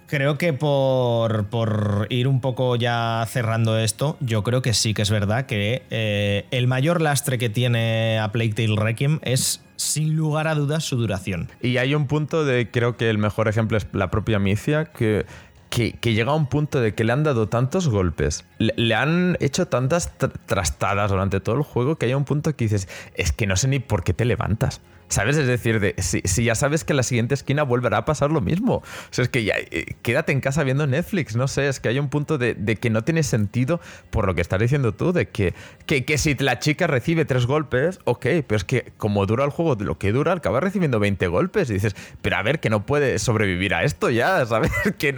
Creo 0.09 0.39
que 0.39 0.55
por, 0.55 1.49
por, 1.49 2.07
ir 2.09 2.29
un 2.29 2.41
poco 2.41 2.77
ya 2.77 3.23
cerrando 3.29 3.79
esto, 3.79 4.17
yo 4.21 4.43
creo 4.43 4.63
que 4.63 4.73
sí 4.73 4.95
que 4.95 5.03
es 5.03 5.11
verdad 5.11 5.45
que 5.45 5.83
eh, 5.91 6.47
el 6.51 6.67
mayor 6.67 7.03
lastre 7.03 7.37
que 7.37 7.51
tiene 7.51 8.19
a 8.19 8.33
Plague 8.33 8.55
Tale 8.55 8.75
Requiem 8.75 9.19
es 9.23 9.61
sin 9.77 10.17
lugar 10.17 10.49
a 10.49 10.55
dudas 10.55 10.85
su 10.85 10.97
duración. 10.97 11.51
Y 11.61 11.77
hay 11.77 11.95
un 11.95 12.07
punto 12.07 12.47
de, 12.47 12.71
creo 12.71 12.97
que 12.97 13.11
el 13.11 13.19
mejor 13.19 13.49
ejemplo 13.49 13.77
es 13.77 13.87
la 13.93 14.11
propia 14.11 14.39
Micia, 14.39 14.87
que, 14.87 15.27
que, 15.69 16.15
llega 16.15 16.33
a 16.33 16.35
un 16.35 16.47
punto 16.47 16.81
de 16.81 16.95
que 16.95 17.05
le 17.05 17.13
han 17.13 17.23
dado 17.23 17.51
tantos 17.51 17.89
golpes, 17.89 18.47
le, 18.59 18.95
han 18.95 19.37
hecho 19.41 19.69
tantas 19.69 20.17
trastadas 20.47 21.11
durante 21.11 21.41
todo 21.41 21.57
el 21.57 21.63
juego, 21.63 21.97
que 21.97 22.07
hay 22.07 22.15
un 22.15 22.25
punto 22.25 22.57
que 22.57 22.65
dices, 22.65 22.89
es 23.15 23.33
que 23.33 23.47
no 23.47 23.57
sé 23.57 23.69
ni 23.69 23.79
por 23.79 24.05
qué 24.05 24.15
te 24.15 24.25
levantas. 24.25 24.81
¿Sabes? 25.09 25.37
Es 25.39 25.47
decir, 25.47 25.81
de, 25.81 25.95
si, 25.99 26.45
ya 26.45 26.55
sabes 26.55 26.85
que 26.85 26.93
en 26.93 26.99
la 26.99 27.03
siguiente 27.03 27.35
esquina 27.35 27.63
volverá 27.63 27.99
a 27.99 28.05
pasar 28.05 28.31
lo 28.31 28.41
mismo. 28.41 28.77
O 28.77 28.83
sea, 29.11 29.23
es 29.23 29.31
que 29.31 29.43
ya 29.43 29.55
eh, 29.57 29.97
quédate 30.03 30.33
en 30.33 30.41
casa 30.41 30.65
viendo 30.65 30.87
Netflix, 30.87 31.35
no 31.35 31.49
sé, 31.49 31.69
es 31.69 31.81
que 31.81 31.89
hay 31.89 31.99
un 31.99 32.09
punto 32.09 32.37
de, 32.37 32.55
que 32.81 32.91
no 32.91 33.03
tiene 33.03 33.23
sentido 33.23 33.81
por 34.11 34.27
lo 34.27 34.35
que 34.35 34.43
estás 34.43 34.61
diciendo 34.61 34.93
tú, 34.93 35.13
de 35.13 35.29
que, 35.29 35.55
que, 35.87 36.19
si 36.19 36.35
la 36.35 36.59
chica 36.59 36.87
recibe 36.87 37.25
tres 37.25 37.47
golpes, 37.47 38.01
ok, 38.05 38.27
pero 38.47 38.57
es 38.57 38.65
que 38.65 38.93
como 38.97 39.25
dura 39.25 39.45
el 39.45 39.51
juego, 39.51 39.77
lo 39.83 39.99
que 39.99 40.13
dura, 40.13 40.33
acaba 40.33 40.61
recibiendo 40.61 41.01
20 41.01 41.27
golpes 41.29 41.71
y 41.71 41.75
dices, 41.75 41.97
pero 42.21 42.37
a 42.37 42.43
ver, 42.43 42.61
que 42.61 42.69
no 42.69 42.85
puede 42.85 43.19
sobrevivir 43.19 43.75
a 43.75 43.85
esto 43.85 44.11
ya, 44.11 44.45
¿sabes? 44.47 44.71
que, 44.99 45.15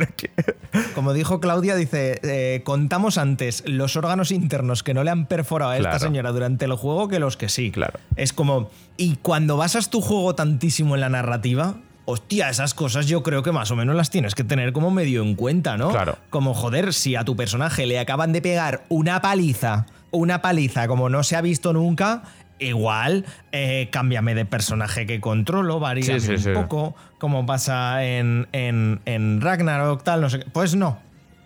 Como 0.94 1.12
dijo 1.12 1.40
Claudia, 1.40 1.74
dice, 1.74 2.20
eh, 2.22 2.62
contamos 2.62 3.18
antes 3.18 3.64
los 3.66 3.96
órganos 3.96 4.30
internos 4.30 4.82
que 4.82 4.94
no 4.94 5.02
le 5.02 5.10
han 5.10 5.26
perforado 5.26 5.72
a 5.72 5.76
esta 5.76 5.98
señora 5.98 6.30
durante 6.30 6.64
el 6.64 6.74
juego 6.74 7.08
que 7.08 7.18
los 7.18 7.36
que 7.36 7.48
sí. 7.48 7.70
Claro. 7.70 7.98
Es 8.16 8.32
como, 8.32 8.70
y 9.00 9.16
cuando 9.16 9.56
vas 9.56 9.76
a 9.76 9.80
tu 9.80 10.02
juego 10.02 10.34
tantísimo 10.34 10.94
en 10.94 11.00
la 11.00 11.08
narrativa, 11.08 11.76
hostia, 12.04 12.50
esas 12.50 12.74
cosas 12.74 13.06
yo 13.06 13.22
creo 13.22 13.42
que 13.42 13.50
más 13.50 13.70
o 13.70 13.76
menos 13.76 13.96
las 13.96 14.10
tienes 14.10 14.34
que 14.34 14.44
tener 14.44 14.74
como 14.74 14.90
medio 14.90 15.22
en 15.22 15.36
cuenta, 15.36 15.78
¿no? 15.78 15.88
Claro. 15.88 16.18
Como 16.28 16.52
joder, 16.52 16.92
si 16.92 17.16
a 17.16 17.24
tu 17.24 17.34
personaje 17.34 17.86
le 17.86 17.98
acaban 17.98 18.34
de 18.34 18.42
pegar 18.42 18.84
una 18.90 19.22
paliza, 19.22 19.86
una 20.10 20.42
paliza 20.42 20.86
como 20.86 21.08
no 21.08 21.22
se 21.22 21.34
ha 21.34 21.40
visto 21.40 21.72
nunca, 21.72 22.24
igual 22.58 23.24
eh, 23.52 23.88
cámbiame 23.90 24.34
de 24.34 24.44
personaje 24.44 25.06
que 25.06 25.18
controlo, 25.18 25.80
varía 25.80 26.16
un 26.16 26.52
poco, 26.52 26.94
como 27.18 27.46
pasa 27.46 28.04
en, 28.04 28.48
en, 28.52 29.00
en 29.06 29.40
Ragnarok, 29.40 30.02
tal, 30.02 30.20
no 30.20 30.28
sé 30.28 30.40
qué. 30.40 30.50
Pues 30.50 30.74
no. 30.76 30.98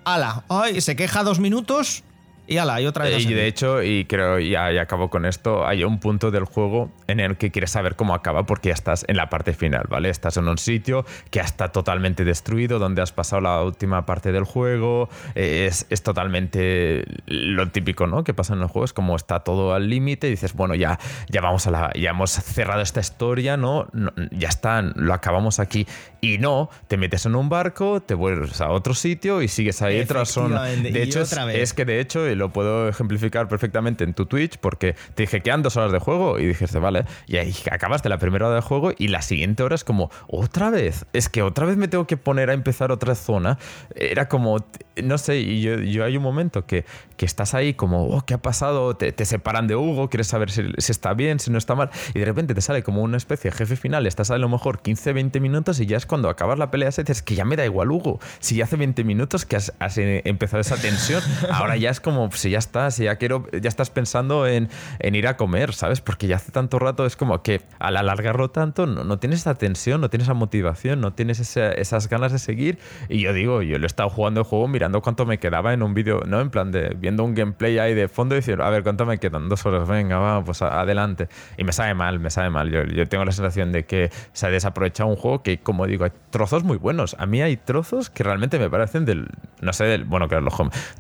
Ala, 0.05 0.43
ay, 0.49 0.81
se 0.81 0.97
queja 0.97 1.23
dos 1.23 1.39
minutos 1.39 2.03
y 2.47 2.59
ala, 2.59 2.81
y 2.81 2.87
otra 2.87 3.05
vez. 3.05 3.25
Y 3.25 3.33
de 3.33 3.47
hecho, 3.47 3.83
y 3.83 4.05
creo, 4.05 4.39
ya 4.39 4.67
acabo 4.81 5.09
con 5.09 5.25
esto, 5.25 5.67
hay 5.67 5.85
un 5.85 5.99
punto 5.99 6.31
del 6.31 6.45
juego 6.45 6.93
en 7.07 7.21
el 7.21 7.37
que 7.37 7.51
quieres 7.51 7.71
saber 7.71 7.97
cómo 7.97 8.15
acaba 8.15 8.45
porque 8.45 8.69
ya 8.69 8.75
estás 8.75 9.05
en 9.09 9.17
la 9.17 9.31
parte 9.31 9.55
final, 9.55 9.87
¿vale? 9.89 10.11
Estás 10.11 10.37
en 10.37 10.49
un 10.49 10.59
sitio 10.59 11.05
que 11.31 11.39
ya 11.39 11.43
está 11.43 11.73
totalmente 11.73 12.25
destruido, 12.25 12.79
donde 12.79 13.03
has 13.03 13.13
pasado 13.13 13.41
la 13.41 13.63
última 13.63 14.05
parte 14.07 14.33
del 14.33 14.45
juego, 14.45 15.09
eh, 15.35 15.67
es, 15.69 15.87
es 15.91 16.03
totalmente 16.03 17.05
lo 17.27 17.71
típico, 17.71 18.07
¿no? 18.07 18.25
Que 18.25 18.35
pasa 18.35 18.55
en 18.55 18.61
los 18.61 18.71
juegos, 18.71 18.93
como 18.93 19.17
está 19.17 19.41
todo 19.41 19.75
al 19.75 19.89
límite 19.89 20.27
y 20.27 20.31
dices, 20.31 20.55
bueno, 20.55 20.75
ya, 20.75 20.99
ya 21.29 21.41
vamos 21.41 21.67
a 21.67 21.71
la, 21.71 21.93
ya 21.95 22.11
hemos 22.11 22.31
cerrado 22.31 22.83
esta 22.83 23.01
historia, 23.01 23.57
¿no? 23.57 23.89
Ya 24.31 24.49
está, 24.49 24.83
lo 24.83 25.15
acabamos 25.15 25.61
aquí. 25.61 25.87
Y 26.21 26.39
no, 26.39 26.71
te 26.89 26.97
metes 26.97 27.27
en 27.27 27.35
un 27.35 27.49
barco, 27.49 28.01
te 28.01 28.15
vuelves 28.15 28.61
a 28.61 28.71
otro 28.71 28.95
sitio 28.95 29.43
y 29.43 29.49
sigues 29.49 29.83
ahí 29.83 30.01
otra 30.01 30.25
zona. 30.25 30.63
De 30.65 31.03
hecho, 31.03 31.23
es 31.23 31.75
que 31.75 31.85
de 31.85 32.01
hecho 32.01 32.27
lo 32.35 32.51
puedo 32.51 32.89
ejemplificar 32.89 33.49
perfectamente 33.49 34.05
en 34.05 34.15
tu 34.15 34.27
Twitch 34.27 34.59
porque 34.59 34.95
te 35.15 35.25
dije, 35.25 35.41
quedan 35.41 35.63
dos 35.63 35.77
horas 35.77 35.93
de 35.93 35.99
juego 35.99 36.39
y 36.39 36.47
dijiste, 36.47 36.79
vale, 36.79 37.05
y 37.27 37.37
ahí 37.37 37.55
acabaste 37.71 38.09
la 38.09 38.19
primera 38.19 38.47
hora 38.47 38.57
de 38.57 38.63
juego 38.63 38.93
y 38.97 39.09
la 39.09 39.23
siguiente 39.23 39.63
hora 39.63 39.75
es 39.75 39.85
como, 39.85 40.11
otra 40.29 40.71
vez, 40.71 41.07
es 41.13 41.29
que 41.29 41.43
otra 41.43 41.67
vez 41.67 41.77
me 41.77 41.89
tengo 41.89 42.07
que 42.07 42.17
poner 42.17 42.51
a 42.51 42.55
empezar 42.55 42.93
otra 42.93 43.15
zona. 43.15 43.59
Era 43.95 44.29
como, 44.29 44.65
no 45.03 45.19
sé, 45.19 45.39
y 45.39 45.63
yo, 45.63 45.77
yo 45.79 46.05
hay 46.05 46.17
un 46.17 46.23
momento 46.23 46.67
que, 46.67 46.85
que 47.17 47.27
estás 47.27 47.55
ahí 47.55 47.75
como, 47.75 48.09
oh, 48.09 48.25
¿qué 48.25 48.35
ha 48.35 48.39
pasado? 48.39 48.95
Te, 48.97 49.25
separan 49.25 49.67
de 49.67 49.77
Hugo, 49.77 50.11
quieres 50.11 50.27
saber 50.27 50.51
si, 50.51 50.63
está 50.77 51.15
bien, 51.15 51.39
si 51.39 51.51
no 51.51 51.59
está 51.59 51.75
mal, 51.75 51.91
y 52.15 52.19
de 52.19 52.25
repente 52.25 52.55
te 52.55 52.61
sale 52.61 52.83
como 52.83 53.03
una 53.03 53.17
especie 53.17 53.51
de 53.51 53.57
jefe 53.57 53.77
final, 53.77 54.07
estás 54.07 54.31
a 54.31 54.39
lo 54.39 54.49
mejor 54.49 54.81
15, 54.81 55.13
20 55.13 55.41
minutos 55.41 55.81
y 55.81 55.87
ya 55.87 55.97
es 55.97 56.07
cuando 56.07 56.29
acabas 56.29 56.59
la 56.59 56.71
pelea, 56.71 56.91
dices 56.91 57.23
que 57.23 57.35
ya 57.35 57.45
me 57.45 57.57
da 57.57 57.65
igual 57.65 57.91
Hugo, 57.91 58.21
si 58.41 58.61
hace 58.61 58.77
20 58.77 59.05
minutos 59.05 59.47
que 59.47 59.57
has, 59.57 59.73
has 59.79 59.99
empezado 59.99 60.61
esa 60.61 60.77
tensión, 60.77 61.23
ahora 61.51 61.77
ya 61.77 61.91
es 61.91 62.01
como, 62.01 62.31
si 62.33 62.51
ya 62.51 62.59
estás, 62.59 62.99
ya 62.99 63.17
quiero, 63.17 63.47
ya 63.53 63.69
estás 63.69 63.91
pensando 63.91 64.47
en, 64.47 64.69
en, 64.99 65.15
ir 65.15 65.27
a 65.27 65.37
comer, 65.37 65.73
¿sabes? 65.75 66.01
Porque 66.01 66.27
ya 66.27 66.37
hace 66.37 66.53
tanto 66.53 66.79
rato 66.79 67.07
es 67.07 67.17
como 67.17 67.43
que 67.43 67.63
al 67.79 67.97
alargarlo 67.97 68.51
tanto 68.51 68.87
no, 68.87 69.05
no 69.05 69.19
tienes 69.19 69.41
esa 69.41 69.55
tensión, 69.55 70.01
no 70.01 70.11
tienes 70.11 70.27
esa 70.27 70.35
motivación, 70.35 71.01
no 71.01 71.13
tienes 71.13 71.57
esas 71.57 72.09
ganas 72.09 72.33
de 72.33 72.39
seguir, 72.39 72.79
y 73.09 73.21
yo 73.21 73.33
digo, 73.33 73.63
yo 73.63 73.79
lo 73.79 73.85
he 73.85 73.87
estado 73.87 74.11
jugando 74.11 74.41
el 74.41 74.47
juego 74.47 74.69
mirando 74.69 75.01
cuánto 75.03 75.27
me 75.27 75.39
quedaba 75.39 75.73
en 75.73 75.83
un 75.83 75.95
vídeo, 75.95 76.23
¿no? 76.27 76.41
En 76.41 76.51
plan 76.51 76.73
de 76.73 76.97
viendo 77.05 77.23
un 77.23 77.35
gameplay 77.35 77.79
ahí 77.79 77.93
de 77.93 78.09
fondo 78.09 78.35
y 78.35 78.39
decir, 78.39 78.63
a 78.63 78.71
ver, 78.71 78.83
¿cuánto 78.83 79.05
me 79.05 79.19
quedan? 79.19 79.51
Dos 79.51 79.67
horas, 79.67 79.87
venga, 79.87 80.17
vamos, 80.17 80.45
pues 80.47 80.63
adelante. 80.63 81.29
Y 81.59 81.65
me 81.65 81.73
sabe 81.73 81.93
mal, 81.93 82.19
me 82.19 82.31
sabe 82.31 82.49
mal. 82.49 82.71
Yo, 82.71 82.83
yo, 82.85 83.07
tengo 83.07 83.27
la 83.27 83.33
sensación 83.33 83.73
de 83.73 83.85
que 83.85 84.11
se 84.33 84.47
ha 84.47 84.51
desaprovechado 84.51 85.11
un 85.11 85.17
juego 85.17 85.43
que, 85.43 85.59
como 85.59 85.87
digo, 85.87 86.05
hay 86.05 86.13
trozos 86.31 86.65
muy 86.65 86.79
buenos. 86.79 87.15
A 87.19 87.27
mí 87.27 87.43
hay 87.43 87.59
trozos 87.59 88.09
que 88.09 88.25
realmente 88.25 88.59
me 88.59 88.71
parecen 88.71 89.05
del, 89.05 89.29
no 89.61 89.75
sé, 89.75 89.85
del, 89.85 90.05
bueno, 90.05 90.29
que 90.29 90.41
los 90.41 90.55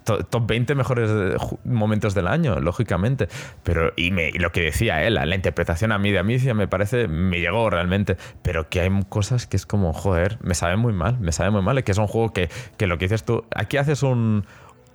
top 0.04 0.46
20 0.46 0.74
mejores 0.74 1.10
momentos 1.64 2.12
del 2.14 2.26
año, 2.26 2.60
lógicamente. 2.60 3.28
Pero, 3.62 3.94
y, 3.96 4.10
me, 4.10 4.30
lo 4.32 4.52
que 4.52 4.60
decía 4.60 5.02
él, 5.04 5.14
la, 5.14 5.34
interpretación 5.34 5.90
a 5.90 5.98
mí 5.98 6.10
de 6.10 6.18
Amicia 6.18 6.52
me 6.52 6.68
parece, 6.68 7.08
me 7.08 7.40
llegó 7.40 7.70
realmente. 7.70 8.18
Pero 8.42 8.68
que 8.68 8.82
hay 8.82 8.90
cosas 9.08 9.46
que 9.46 9.56
es 9.56 9.64
como, 9.64 9.94
joder, 9.94 10.36
me 10.42 10.54
sabe 10.54 10.76
muy 10.76 10.92
mal, 10.92 11.18
me 11.18 11.32
sabe 11.32 11.50
muy 11.50 11.62
mal. 11.62 11.82
Que 11.82 11.92
es 11.92 11.98
un 11.98 12.08
juego 12.08 12.34
que, 12.34 12.50
que 12.76 12.86
lo 12.86 12.98
que 12.98 13.06
dices 13.06 13.24
tú, 13.24 13.46
aquí 13.54 13.78
haces 13.78 14.02
un 14.02 14.44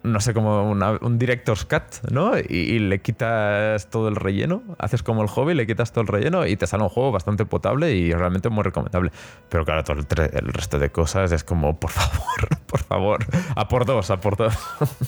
no 0.03 0.21
sé, 0.21 0.33
como 0.33 0.71
un 0.71 1.19
director's 1.19 1.65
cut, 1.65 2.09
¿no? 2.11 2.37
Y, 2.37 2.79
le 2.79 3.01
quitas 3.01 3.89
todo 3.89 4.07
el 4.07 4.15
relleno, 4.15 4.63
haces 4.77 5.03
como 5.03 5.21
el 5.21 5.27
hobby, 5.27 5.53
le 5.53 5.67
quitas 5.67 5.91
todo 5.91 6.01
el 6.01 6.07
relleno 6.07 6.45
y 6.47 6.55
te 6.55 6.67
sale 6.67 6.83
un 6.83 6.89
juego 6.89 7.11
bastante 7.11 7.45
potable 7.45 7.93
y 7.93 8.13
realmente 8.13 8.49
muy 8.49 8.63
recomendable. 8.63 9.11
Pero 9.49 9.65
claro, 9.65 9.83
todo 9.83 9.97
el, 9.97 10.53
resto 10.53 10.79
de 10.79 10.89
cosas 10.89 11.31
es 11.31 11.43
como, 11.43 11.79
por 11.79 11.91
favor, 11.91 12.57
por 12.65 12.83
favor, 12.83 13.25
a 13.55 13.67
por 13.67 13.85
dos, 13.85 14.09
a 14.09 14.21
por 14.21 14.37
dos. 14.37 14.53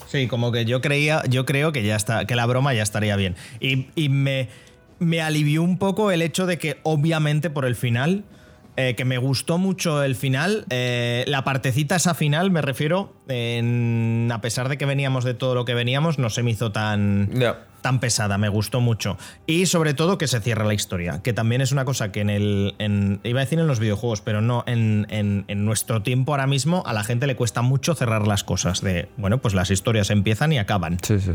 Sí, 0.07 0.27
como 0.27 0.51
que 0.51 0.65
yo 0.65 0.81
creía, 0.81 1.23
yo 1.29 1.45
creo 1.45 1.71
que 1.71 1.83
ya 1.83 1.95
está, 1.95 2.25
que 2.25 2.35
la 2.35 2.45
broma 2.45 2.73
ya 2.73 2.83
estaría 2.83 3.15
bien. 3.15 3.35
Y, 3.59 3.87
y 3.95 4.09
me, 4.09 4.49
me 4.99 5.21
alivió 5.21 5.63
un 5.63 5.77
poco 5.77 6.11
el 6.11 6.21
hecho 6.21 6.45
de 6.45 6.57
que, 6.57 6.79
obviamente, 6.83 7.49
por 7.49 7.65
el 7.65 7.75
final 7.75 8.25
eh, 8.77 8.95
que 8.95 9.05
me 9.05 9.17
gustó 9.17 9.57
mucho 9.57 10.03
el 10.03 10.15
final. 10.15 10.65
Eh, 10.69 11.25
la 11.27 11.43
partecita 11.43 11.97
esa 11.97 12.13
final, 12.13 12.51
me 12.51 12.61
refiero, 12.61 13.13
a 13.27 14.41
pesar 14.41 14.69
de 14.69 14.77
que 14.77 14.85
veníamos 14.85 15.23
de 15.25 15.33
todo 15.33 15.55
lo 15.55 15.65
que 15.65 15.73
veníamos, 15.73 16.19
no 16.19 16.29
se 16.29 16.41
me 16.41 16.51
hizo 16.51 16.71
tan, 16.71 17.29
tan 17.81 17.99
pesada, 17.99 18.37
me 18.37 18.47
gustó 18.47 18.79
mucho. 18.79 19.17
Y 19.45 19.65
sobre 19.65 19.93
todo 19.93 20.17
que 20.17 20.27
se 20.27 20.39
cierra 20.39 20.63
la 20.63 20.73
historia, 20.73 21.21
que 21.21 21.33
también 21.33 21.61
es 21.61 21.71
una 21.71 21.83
cosa 21.83 22.11
que 22.11 22.21
en 22.21 22.29
el. 22.29 23.19
iba 23.23 23.39
a 23.39 23.43
decir 23.43 23.59
en 23.59 23.67
los 23.67 23.79
videojuegos, 23.79 24.21
pero 24.21 24.41
no, 24.41 24.63
en, 24.67 25.05
en, 25.09 25.65
nuestro 25.65 26.01
tiempo 26.01 26.31
ahora 26.31 26.47
mismo 26.47 26.83
a 26.85 26.93
la 26.93 27.03
gente 27.03 27.27
le 27.27 27.35
cuesta 27.35 27.61
mucho 27.61 27.93
cerrar 27.93 28.25
las 28.25 28.43
cosas. 28.43 28.81
De, 28.81 29.09
bueno, 29.17 29.39
pues 29.39 29.53
las 29.53 29.69
historias 29.69 30.09
empiezan 30.11 30.53
y 30.53 30.59
acaban. 30.59 30.97
Sí, 31.01 31.19
sí. 31.19 31.31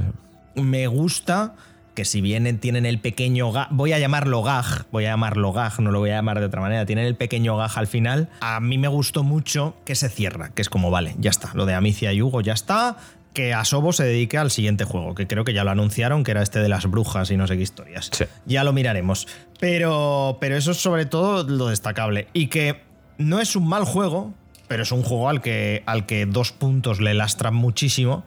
Me 0.54 0.86
gusta 0.86 1.54
que 1.96 2.04
si 2.04 2.20
bien 2.20 2.60
tienen 2.60 2.86
el 2.86 3.00
pequeño 3.00 3.50
gag, 3.50 3.68
voy 3.70 3.92
a 3.92 3.98
llamarlo 3.98 4.42
gag, 4.42 4.86
voy 4.92 5.06
a 5.06 5.08
llamarlo 5.08 5.52
gag, 5.52 5.80
no 5.80 5.90
lo 5.90 5.98
voy 5.98 6.10
a 6.10 6.16
llamar 6.16 6.38
de 6.38 6.46
otra 6.46 6.60
manera, 6.60 6.86
tienen 6.86 7.06
el 7.06 7.16
pequeño 7.16 7.56
gag 7.56 7.72
al 7.74 7.88
final, 7.88 8.28
a 8.40 8.60
mí 8.60 8.78
me 8.78 8.86
gustó 8.86 9.24
mucho 9.24 9.74
que 9.84 9.96
se 9.96 10.08
cierra, 10.08 10.50
que 10.50 10.62
es 10.62 10.68
como, 10.68 10.90
vale, 10.92 11.16
ya 11.18 11.30
está, 11.30 11.50
lo 11.54 11.66
de 11.66 11.74
Amicia 11.74 12.12
y 12.12 12.22
Hugo 12.22 12.42
ya 12.42 12.52
está, 12.52 12.98
que 13.32 13.52
Asobo 13.54 13.92
se 13.92 14.04
dedique 14.04 14.38
al 14.38 14.50
siguiente 14.50 14.84
juego, 14.84 15.14
que 15.14 15.26
creo 15.26 15.44
que 15.44 15.54
ya 15.54 15.64
lo 15.64 15.70
anunciaron, 15.70 16.22
que 16.22 16.30
era 16.30 16.42
este 16.42 16.60
de 16.60 16.68
las 16.68 16.86
brujas 16.86 17.30
y 17.30 17.36
no 17.36 17.46
sé 17.46 17.56
qué 17.56 17.62
historias. 17.62 18.10
Ya 18.46 18.64
lo 18.64 18.72
miraremos. 18.72 19.28
Pero, 19.60 20.38
pero 20.40 20.56
eso 20.56 20.70
es 20.70 20.78
sobre 20.78 21.04
todo 21.04 21.42
lo 21.44 21.68
destacable. 21.68 22.28
Y 22.32 22.46
que 22.46 22.80
no 23.18 23.38
es 23.38 23.54
un 23.54 23.68
mal 23.68 23.84
juego, 23.84 24.32
pero 24.68 24.84
es 24.84 24.90
un 24.90 25.02
juego 25.02 25.28
al 25.28 25.42
que, 25.42 25.82
al 25.84 26.06
que 26.06 26.24
dos 26.24 26.52
puntos 26.52 26.98
le 26.98 27.12
lastran 27.12 27.54
muchísimo 27.54 28.24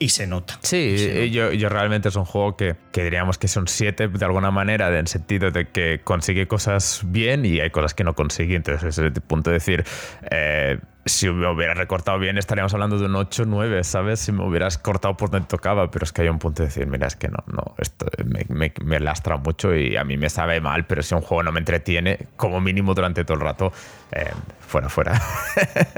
y 0.00 0.08
se 0.08 0.26
nota. 0.26 0.58
Sí, 0.62 1.30
Yo, 1.30 1.52
yo, 1.52 1.68
realmente 1.68 2.08
es 2.08 2.16
un 2.16 2.24
juego 2.24 2.56
que, 2.56 2.74
que, 2.90 3.04
diríamos 3.04 3.36
que 3.36 3.48
son 3.48 3.68
siete 3.68 4.08
de 4.08 4.24
alguna 4.24 4.50
manera, 4.50 4.88
en 4.88 4.94
el 4.94 5.06
sentido 5.06 5.50
de 5.50 5.68
que 5.68 6.00
consigue 6.02 6.48
cosas 6.48 7.02
bien 7.04 7.44
y 7.44 7.60
hay 7.60 7.68
cosas 7.68 7.92
que 7.92 8.02
no 8.02 8.14
consigue. 8.14 8.56
Entonces, 8.56 8.82
es 8.88 8.98
el 8.98 9.12
punto 9.12 9.50
de 9.50 9.54
decir, 9.54 9.84
eh, 10.30 10.78
si 11.06 11.28
me 11.30 11.50
hubieras 11.50 11.78
recortado 11.78 12.18
bien, 12.18 12.36
estaríamos 12.36 12.74
hablando 12.74 12.98
de 12.98 13.06
un 13.06 13.16
8 13.16 13.44
9, 13.46 13.84
¿sabes? 13.84 14.20
Si 14.20 14.32
me 14.32 14.44
hubieras 14.44 14.76
cortado 14.78 15.16
por 15.16 15.30
donde 15.30 15.46
tocaba, 15.46 15.90
pero 15.90 16.04
es 16.04 16.12
que 16.12 16.22
hay 16.22 16.28
un 16.28 16.38
punto 16.38 16.62
de 16.62 16.68
decir, 16.68 16.86
mira, 16.86 17.06
es 17.06 17.16
que 17.16 17.28
no, 17.28 17.42
no, 17.46 17.74
esto 17.78 18.06
me, 18.24 18.72
me, 18.82 19.00
lastra 19.00 19.36
mucho 19.38 19.74
y 19.74 19.96
a 19.96 20.04
mí 20.04 20.16
me 20.16 20.28
sabe 20.28 20.60
mal, 20.60 20.86
pero 20.86 21.02
si 21.02 21.14
un 21.14 21.22
juego 21.22 21.42
no 21.42 21.52
me 21.52 21.60
entretiene, 21.60 22.28
como 22.36 22.60
mínimo 22.60 22.94
durante 22.94 23.24
todo 23.24 23.36
el 23.36 23.40
rato, 23.40 23.72
eh, 24.12 24.30
fuera, 24.60 24.88
fuera. 24.88 25.20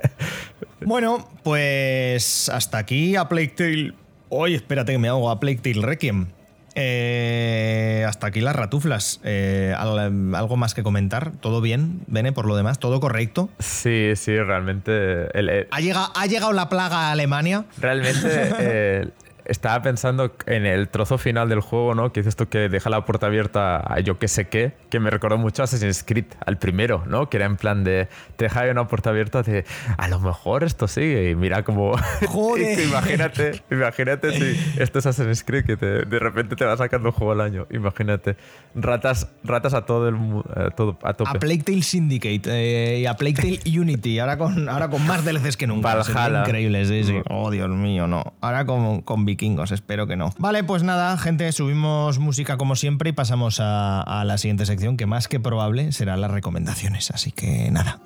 bueno, 0.85 1.29
pues 1.43 2.49
hasta 2.49 2.79
aquí 2.79 3.17
a 3.17 3.29
Plague 3.29 3.49
Tale. 3.49 3.95
Oye, 4.29 4.57
espérate 4.57 4.93
que 4.93 4.99
me 4.99 5.09
hago 5.09 5.31
a 5.31 5.41
Plague 5.41 5.59
Tale 5.59 5.85
Requiem. 5.85 6.29
Eh, 6.75 8.05
hasta 8.09 8.29
aquí 8.29 8.41
las 8.41 8.57
ratuflas. 8.57 9.20
Eh, 9.25 9.75
¿Algo 9.77 10.57
más 10.57 10.75
que 10.75 10.83
comentar? 10.83 11.33
¿Todo 11.41 11.61
bien, 11.61 12.01
Bene, 12.07 12.33
por 12.33 12.47
lo 12.47 12.57
demás? 12.57 12.79
¿Todo 12.79 13.01
correcto? 13.01 13.51
Sí, 13.59 14.12
sí, 14.16 14.37
realmente. 14.39 15.29
¿Ha, 15.70 15.81
llegado, 15.81 16.12
¿Ha 16.14 16.27
llegado 16.27 16.53
la 16.53 16.68
plaga 16.68 17.09
a 17.09 17.12
Alemania? 17.12 17.64
Realmente 17.79 19.12
estaba 19.45 19.82
pensando 19.82 20.34
en 20.47 20.66
el 20.66 20.88
trozo 20.88 21.18
final 21.18 21.49
del 21.49 21.61
juego, 21.61 21.95
¿no? 21.95 22.12
Que 22.12 22.20
es 22.20 22.26
esto 22.26 22.49
que 22.49 22.68
deja 22.68 22.90
la 22.90 23.05
puerta 23.05 23.26
abierta 23.26 23.78
a 23.78 24.01
yo 24.01 24.18
que 24.18 24.28
sé 24.28 24.49
qué, 24.49 24.72
que 24.90 25.01
me 25.01 25.11
recordó 25.11 25.38
mucho 25.38 25.62
a 25.62 25.64
Assassin's 25.64 26.05
Creed, 26.05 26.26
al 26.45 26.59
primero, 26.59 27.05
¿no? 27.07 27.28
Que 27.28 27.38
era 27.38 27.47
en 27.47 27.57
plan 27.57 27.84
de, 27.84 28.09
te 28.36 28.45
deja 28.45 28.70
una 28.70 28.86
puerta 28.86 29.11
abierta 29.11 29.43
de, 29.43 29.64
a 29.97 30.09
lo 30.09 30.20
mejor 30.20 30.64
esto 30.64 30.88
sigue 30.88 31.30
y 31.30 31.34
mira 31.34 31.62
como... 31.64 31.97
Joder. 32.28 32.80
imagínate, 32.80 33.62
imagínate 33.70 34.32
si 34.32 34.80
esto 34.80 34.99
es 34.99 35.07
Assassin's 35.07 35.45
Creed, 35.45 35.64
que 35.64 35.76
de 35.76 36.18
repente 36.18 36.57
te 36.57 36.64
va 36.64 36.76
sacando 36.76 37.09
un 37.09 37.14
juego 37.14 37.32
al 37.32 37.40
año, 37.40 37.66
imagínate. 37.70 38.36
Ratas, 38.74 39.28
ratas 39.45 39.74
a 39.74 39.84
todo 39.84 40.09
el 40.09 40.16
a, 40.55 40.70
todo, 40.70 40.99
a 41.03 41.14
tope. 41.14 41.30
A 41.30 41.34
Plague 41.34 41.62
Tale 41.62 41.82
Syndicate 41.82 42.43
eh, 42.47 43.01
y 43.01 43.07
a 43.07 43.14
Plague 43.14 43.34
Tale 43.34 43.80
Unity, 43.80 44.18
ahora 44.18 44.38
con, 44.38 44.68
ahora 44.68 44.88
con 44.88 45.07
más 45.07 45.24
DLCs 45.24 45.57
que 45.57 45.66
nunca. 45.66 45.95
Valhalla. 45.95 46.40
Increíbles, 46.40 46.88
sí, 46.88 47.05
sí. 47.05 47.20
Oh, 47.28 47.51
Dios 47.51 47.68
mío, 47.68 48.07
no. 48.07 48.34
Ahora 48.40 48.64
con, 48.64 49.03
con 49.03 49.24
vikingos, 49.33 49.72
espero 49.72 50.07
que 50.07 50.16
no. 50.16 50.35
Vale, 50.39 50.62
pues 50.62 50.83
nada, 50.83 51.16
gente, 51.16 51.51
subimos 51.53 52.18
música 52.18 52.59
como 52.59 52.76
siempre 52.76 53.11
y 53.11 53.12
pasamos 53.12 53.59
a, 53.61 54.22
la 54.26 54.37
siguiente 54.39 54.66
sección, 54.66 54.97
que 54.97 55.07
más 55.07 55.26
que 55.26 55.41
probable 55.41 55.93
serán 55.93 56.20
las 56.20 56.30
recomendaciones. 56.30 57.11
Así 57.11 57.33
que 57.33 57.70
nada. 57.70 57.99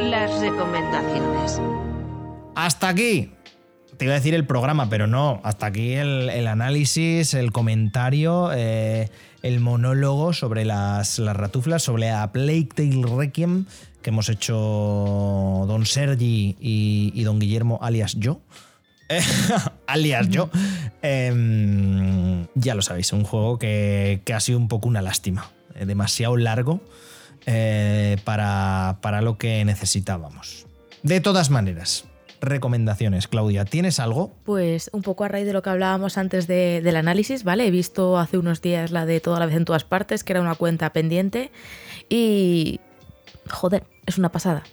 Las 0.00 0.40
recomendaciones. 0.40 1.60
Hasta 2.54 2.88
aquí 2.88 3.32
te 3.96 4.04
iba 4.04 4.14
a 4.14 4.18
decir 4.18 4.34
el 4.34 4.46
programa, 4.46 4.88
pero 4.88 5.08
no. 5.08 5.40
Hasta 5.42 5.66
aquí 5.66 5.94
el, 5.94 6.46
análisis, 6.46 7.34
el 7.34 7.50
comentario. 7.50 8.50
Eh, 8.54 9.10
el 9.42 9.60
monólogo 9.60 10.32
sobre 10.32 10.64
las, 10.64 11.18
las 11.18 11.36
ratuflas, 11.36 11.82
sobre 11.82 12.10
a 12.10 12.30
Plague 12.32 12.68
Tale 12.74 13.02
Requiem 13.16 13.66
que 14.02 14.10
hemos 14.10 14.28
hecho 14.28 14.54
Don 15.66 15.86
Sergi 15.86 16.56
y, 16.60 17.22
Don 17.22 17.38
Guillermo, 17.38 17.78
alias 17.80 18.16
yo. 18.18 18.40
alias 19.86 20.28
yo. 20.28 20.50
Em, 21.00 22.46
ya 22.54 22.74
lo 22.74 22.82
sabéis, 22.82 23.12
un 23.12 23.24
juego 23.24 23.58
que, 23.58 24.20
ha 24.34 24.40
sido 24.40 24.58
un 24.58 24.68
poco 24.68 24.88
una 24.88 25.00
lástima. 25.00 25.50
Eh, 25.74 25.86
demasiado 25.86 26.36
largo 26.36 26.82
eh, 27.46 28.18
para, 28.24 28.98
para 29.00 29.22
lo 29.22 29.38
que 29.38 29.64
necesitábamos. 29.64 30.66
De 31.02 31.20
todas 31.20 31.50
maneras, 31.50 32.04
recomendaciones. 32.42 33.28
Claudia, 33.28 33.64
¿tienes 33.64 34.00
algo? 34.00 34.32
Pues 34.44 34.90
un 34.92 35.02
poco 35.02 35.24
a 35.24 35.28
raíz 35.28 35.46
de 35.46 35.52
lo 35.52 35.62
que 35.62 35.70
hablábamos 35.70 36.18
antes 36.18 36.46
del 36.46 36.96
análisis, 36.96 37.44
¿vale? 37.44 37.66
He 37.66 37.70
visto 37.70 38.18
hace 38.18 38.36
unos 38.36 38.60
días 38.60 38.90
la 38.90 39.06
de 39.06 39.20
Toda 39.20 39.38
la 39.38 39.46
vez 39.46 39.56
en 39.56 39.64
todas 39.64 39.84
partes, 39.84 40.24
que 40.24 40.32
era 40.32 40.40
una 40.40 40.56
cuenta 40.56 40.92
pendiente. 40.92 41.50
Y. 42.08 42.80
Joder, 43.48 43.84
es 44.06 44.18
una 44.18 44.30
pasada. 44.30 44.64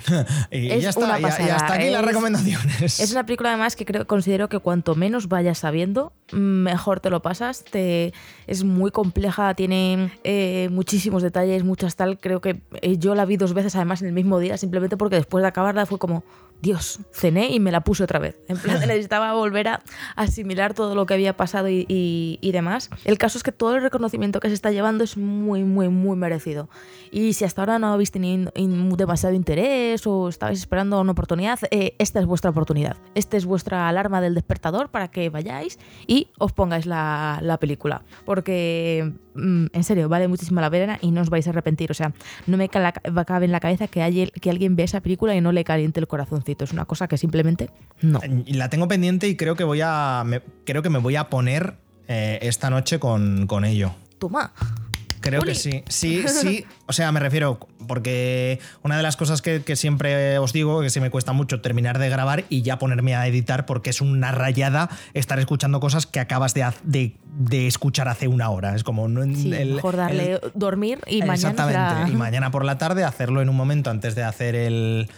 y 0.50 0.68
ya 0.80 0.90
está, 0.90 1.20
y 1.20 1.24
hasta 1.24 1.74
aquí 1.74 1.90
las 1.90 2.04
recomendaciones. 2.04 3.00
Es 3.00 3.12
una 3.12 3.24
película 3.24 3.50
además 3.50 3.76
que 3.76 3.84
creo, 3.84 4.06
considero 4.06 4.48
que 4.48 4.58
cuanto 4.58 4.94
menos 4.94 5.28
vayas 5.28 5.58
sabiendo, 5.58 6.12
mejor 6.32 7.00
te 7.00 7.10
lo 7.10 7.22
pasas. 7.22 7.64
Te, 7.64 8.12
es 8.46 8.64
muy 8.64 8.90
compleja, 8.90 9.54
tiene 9.54 10.12
eh, 10.24 10.68
muchísimos 10.70 11.22
detalles, 11.22 11.64
muchas 11.64 11.96
tal. 11.96 12.18
Creo 12.18 12.40
que 12.40 12.60
eh, 12.80 12.96
yo 12.98 13.14
la 13.14 13.24
vi 13.24 13.36
dos 13.36 13.54
veces 13.54 13.76
además 13.76 14.02
en 14.02 14.08
el 14.08 14.14
mismo 14.14 14.38
día, 14.38 14.56
simplemente 14.56 14.96
porque 14.96 15.16
después 15.16 15.42
de 15.42 15.48
acabarla 15.48 15.86
fue 15.86 15.98
como, 15.98 16.24
Dios, 16.62 17.00
cené 17.12 17.50
y 17.50 17.60
me 17.60 17.72
la 17.72 17.82
puse 17.82 18.04
otra 18.04 18.18
vez. 18.18 18.36
En 18.48 18.58
plan, 18.58 18.80
necesitaba 18.86 19.32
volver 19.32 19.68
a 19.68 19.82
asimilar 20.16 20.74
todo 20.74 20.94
lo 20.94 21.06
que 21.06 21.14
había 21.14 21.36
pasado 21.36 21.68
y, 21.70 22.50
demás. 22.52 22.90
El 23.04 23.18
caso 23.18 23.38
es 23.38 23.44
que 23.44 23.52
todo 23.52 23.76
el 23.76 23.82
reconocimiento 23.82 24.40
que 24.40 24.48
se 24.48 24.54
está 24.54 24.70
llevando 24.70 25.04
es 25.04 25.16
muy, 25.16 25.64
muy, 25.64 25.88
muy 25.88 26.16
merecido. 26.16 26.68
Y 27.10 27.32
si 27.32 27.44
hasta 27.44 27.62
ahora 27.62 27.78
no 27.78 27.92
habéis 27.92 28.10
tenido 28.10 28.52
demasiado 28.96 29.34
interés 29.34 30.06
o 30.06 30.28
estabais 30.28 30.58
esperando 30.58 31.00
una 31.00 31.12
oportunidad, 31.12 31.58
eh, 31.70 31.94
esta 31.98 32.20
es 32.20 32.26
vuestra 32.26 32.50
oportunidad. 32.50 32.96
Esta 33.14 33.36
es 33.36 33.44
vuestra 33.44 33.88
alarma 33.88 34.20
del 34.20 34.34
despertador 34.34 34.90
para 34.90 35.08
que 35.08 35.30
vayáis 35.30 35.78
y 36.06 36.28
os 36.38 36.52
pongáis 36.52 36.86
la, 36.86 37.38
la 37.42 37.58
película. 37.58 38.02
Porque 38.24 39.12
Mm, 39.34 39.66
en 39.72 39.84
serio, 39.84 40.08
vale 40.08 40.28
muchísimo 40.28 40.60
la 40.60 40.70
pena 40.70 40.98
y 41.00 41.10
no 41.10 41.20
os 41.20 41.30
vais 41.30 41.46
a 41.46 41.50
arrepentir. 41.50 41.90
O 41.90 41.94
sea, 41.94 42.12
no 42.46 42.56
me 42.56 42.68
cabe 42.68 43.44
en 43.44 43.52
la 43.52 43.60
cabeza 43.60 43.86
que, 43.86 44.30
que 44.40 44.50
alguien 44.50 44.76
ve 44.76 44.82
esa 44.84 45.00
película 45.00 45.34
y 45.34 45.40
no 45.40 45.52
le 45.52 45.64
caliente 45.64 46.00
el 46.00 46.06
corazoncito. 46.06 46.49
Es 46.58 46.72
una 46.72 46.84
cosa 46.84 47.08
que 47.08 47.18
simplemente 47.18 47.70
no. 48.02 48.20
La 48.46 48.68
tengo 48.68 48.88
pendiente 48.88 49.28
y 49.28 49.36
creo 49.36 49.56
que 49.56 49.64
voy 49.64 49.80
a. 49.82 50.24
creo 50.64 50.82
que 50.82 50.90
me 50.90 50.98
voy 50.98 51.16
a 51.16 51.28
poner 51.28 51.74
eh, 52.08 52.38
esta 52.42 52.70
noche 52.70 52.98
con, 52.98 53.46
con 53.46 53.64
ello. 53.64 53.94
Toma. 54.18 54.52
Creo 55.20 55.42
que 55.42 55.54
sí. 55.54 55.84
Sí, 55.88 56.24
sí. 56.28 56.64
O 56.86 56.92
sea, 56.92 57.12
me 57.12 57.20
refiero, 57.20 57.60
porque 57.86 58.58
una 58.82 58.96
de 58.96 59.02
las 59.02 59.16
cosas 59.16 59.42
que, 59.42 59.62
siempre 59.76 60.38
os 60.38 60.52
digo, 60.52 60.80
que 60.80 60.90
se 60.90 61.00
me 61.00 61.10
cuesta 61.10 61.32
mucho 61.32 61.60
terminar 61.60 61.98
de 61.98 62.08
grabar 62.08 62.44
y 62.48 62.62
ya 62.62 62.78
ponerme 62.78 63.14
a 63.14 63.26
editar, 63.26 63.66
porque 63.66 63.90
es 63.90 64.00
una 64.00 64.32
rayada 64.32 64.88
estar 65.14 65.38
escuchando 65.38 65.80
cosas 65.80 66.06
que 66.06 66.20
acabas 66.20 66.54
de, 66.54 66.72
de, 66.84 67.66
escuchar 67.66 68.08
hace 68.08 68.28
una 68.28 68.50
hora. 68.50 68.74
Es 68.74 68.82
como. 68.82 69.08
No, 69.08 69.26
mejor 69.26 69.96
darle 69.96 70.40
dormir 70.54 71.00
y 71.06 71.20
mañana. 71.20 71.34
Exactamente. 71.34 72.12
Y 72.12 72.16
mañana 72.16 72.50
por 72.50 72.64
la 72.64 72.78
tarde 72.78 73.04
hacerlo 73.04 73.42
en 73.42 73.48
un 73.48 73.56
momento 73.56 73.90
antes 73.90 74.14
de 74.14 74.22
hacer 74.22 74.54
el 74.54 75.08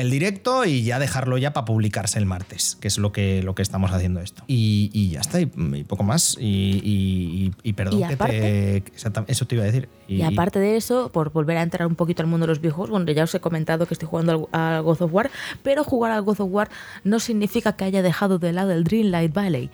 el 0.00 0.10
directo 0.10 0.64
y 0.64 0.82
ya 0.82 0.98
dejarlo 0.98 1.38
ya 1.38 1.52
para 1.52 1.64
publicarse 1.64 2.18
el 2.18 2.26
martes, 2.26 2.76
que 2.80 2.88
es 2.88 2.98
lo 2.98 3.12
que, 3.12 3.42
lo 3.42 3.54
que 3.54 3.62
estamos 3.62 3.92
haciendo 3.92 4.20
esto. 4.20 4.42
Y, 4.46 5.10
ya 5.10 5.20
está, 5.20 5.40
y, 5.40 5.46
poco 5.46 6.02
más. 6.02 6.36
Y, 6.38 7.52
perdón 7.74 8.08
que 8.08 8.16
te, 8.16 8.82
Eso 9.26 9.46
te 9.46 9.54
iba 9.54 9.64
a 9.64 9.66
decir. 9.66 9.88
Y, 10.10 10.22
aparte 10.22 10.58
de 10.58 10.76
eso, 10.76 11.10
por 11.12 11.30
volver 11.30 11.56
a 11.56 11.62
entrar 11.62 11.86
un 11.86 11.94
poquito 11.94 12.22
al 12.22 12.28
mundo 12.28 12.44
de 12.44 12.48
los 12.48 12.60
viejos, 12.60 12.90
bueno, 12.90 13.10
ya 13.12 13.24
os 13.24 13.34
he 13.34 13.40
comentado 13.40 13.86
que 13.86 13.94
estoy 13.94 14.08
jugando 14.08 14.48
al, 14.50 14.82
God 14.82 15.02
of 15.02 15.12
War, 15.12 15.30
pero 15.62 15.84
jugar 15.84 16.10
al 16.10 16.22
God 16.22 16.40
of 16.40 16.48
War 16.50 16.68
no 17.04 17.20
significa 17.20 17.74
que 17.74 17.84
haya 17.84 18.02
dejado 18.02 18.40
de 18.40 18.52
lado 18.52 18.72
el 18.72 18.82
Dreamlight 18.82 19.32
Valley. 19.32 19.70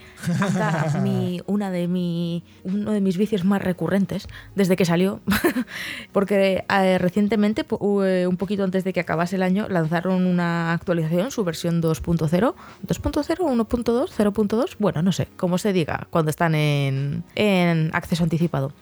mi, 1.02 1.40
una 1.46 1.70
de 1.70 1.88
mi, 1.88 2.44
uno 2.64 2.92
de 2.92 3.00
mis 3.00 3.16
vicios 3.16 3.44
más 3.44 3.62
recurrentes 3.62 4.28
desde 4.54 4.76
que 4.76 4.84
salió, 4.84 5.20
porque 6.12 6.64
eh, 6.68 6.98
recientemente, 6.98 7.64
eh, 7.64 8.26
un 8.26 8.36
poquito 8.36 8.62
antes 8.62 8.84
de 8.84 8.92
que 8.92 9.00
acabase 9.00 9.36
el 9.36 9.42
año, 9.42 9.68
lanzaron 9.70 10.26
una 10.26 10.72
actualización, 10.72 11.30
su 11.30 11.44
versión 11.44 11.82
2.0, 11.82 12.28
2.0, 12.28 12.54
1.2, 12.86 14.08
0.2, 14.10 14.76
bueno, 14.78 15.02
no 15.02 15.12
sé, 15.12 15.28
cómo 15.36 15.56
se 15.56 15.72
diga, 15.72 16.06
cuando 16.10 16.30
están 16.30 16.54
en, 16.54 17.24
en 17.34 17.90
acceso 17.94 18.22
anticipado, 18.22 18.72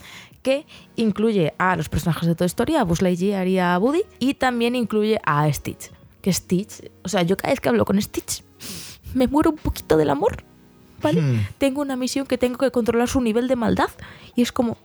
que 0.45 0.67
incluye 0.95 1.55
a 1.59 1.75
los 1.75 1.89
personajes 1.89 2.29
de 2.29 2.37
toda 2.37 2.47
historia, 2.47 2.83
a 2.83 2.85
Buzz 2.85 3.03
Lightyear 3.03 3.49
y 3.49 3.59
a 3.59 3.77
Woody, 3.79 4.03
y 4.21 4.35
también 4.35 4.77
incluye 4.77 5.19
a 5.25 5.53
Stitch. 5.53 5.91
Que 6.21 6.33
Stitch, 6.33 6.91
o 7.03 7.09
sea, 7.09 7.23
yo 7.23 7.37
cada 7.37 7.51
vez 7.51 7.61
que 7.61 7.71
hablo 7.71 7.85
con 7.85 8.01
Stitch, 8.01 8.45
me 9.15 9.27
muero 9.27 9.51
un 9.51 9.57
poquito 9.57 9.97
del 9.97 10.11
amor. 10.11 10.45
¿Vale? 11.03 11.21
Hmm. 11.21 11.47
Tengo 11.59 11.83
una 11.83 11.97
misión 11.97 12.27
que 12.27 12.39
tengo 12.39 12.57
que 12.59 12.71
controlar 12.71 13.09
su 13.09 13.21
nivel 13.21 13.49
de 13.49 13.57
maldad 13.57 13.91
y 14.37 14.43
es 14.43 14.53
como, 14.53 14.79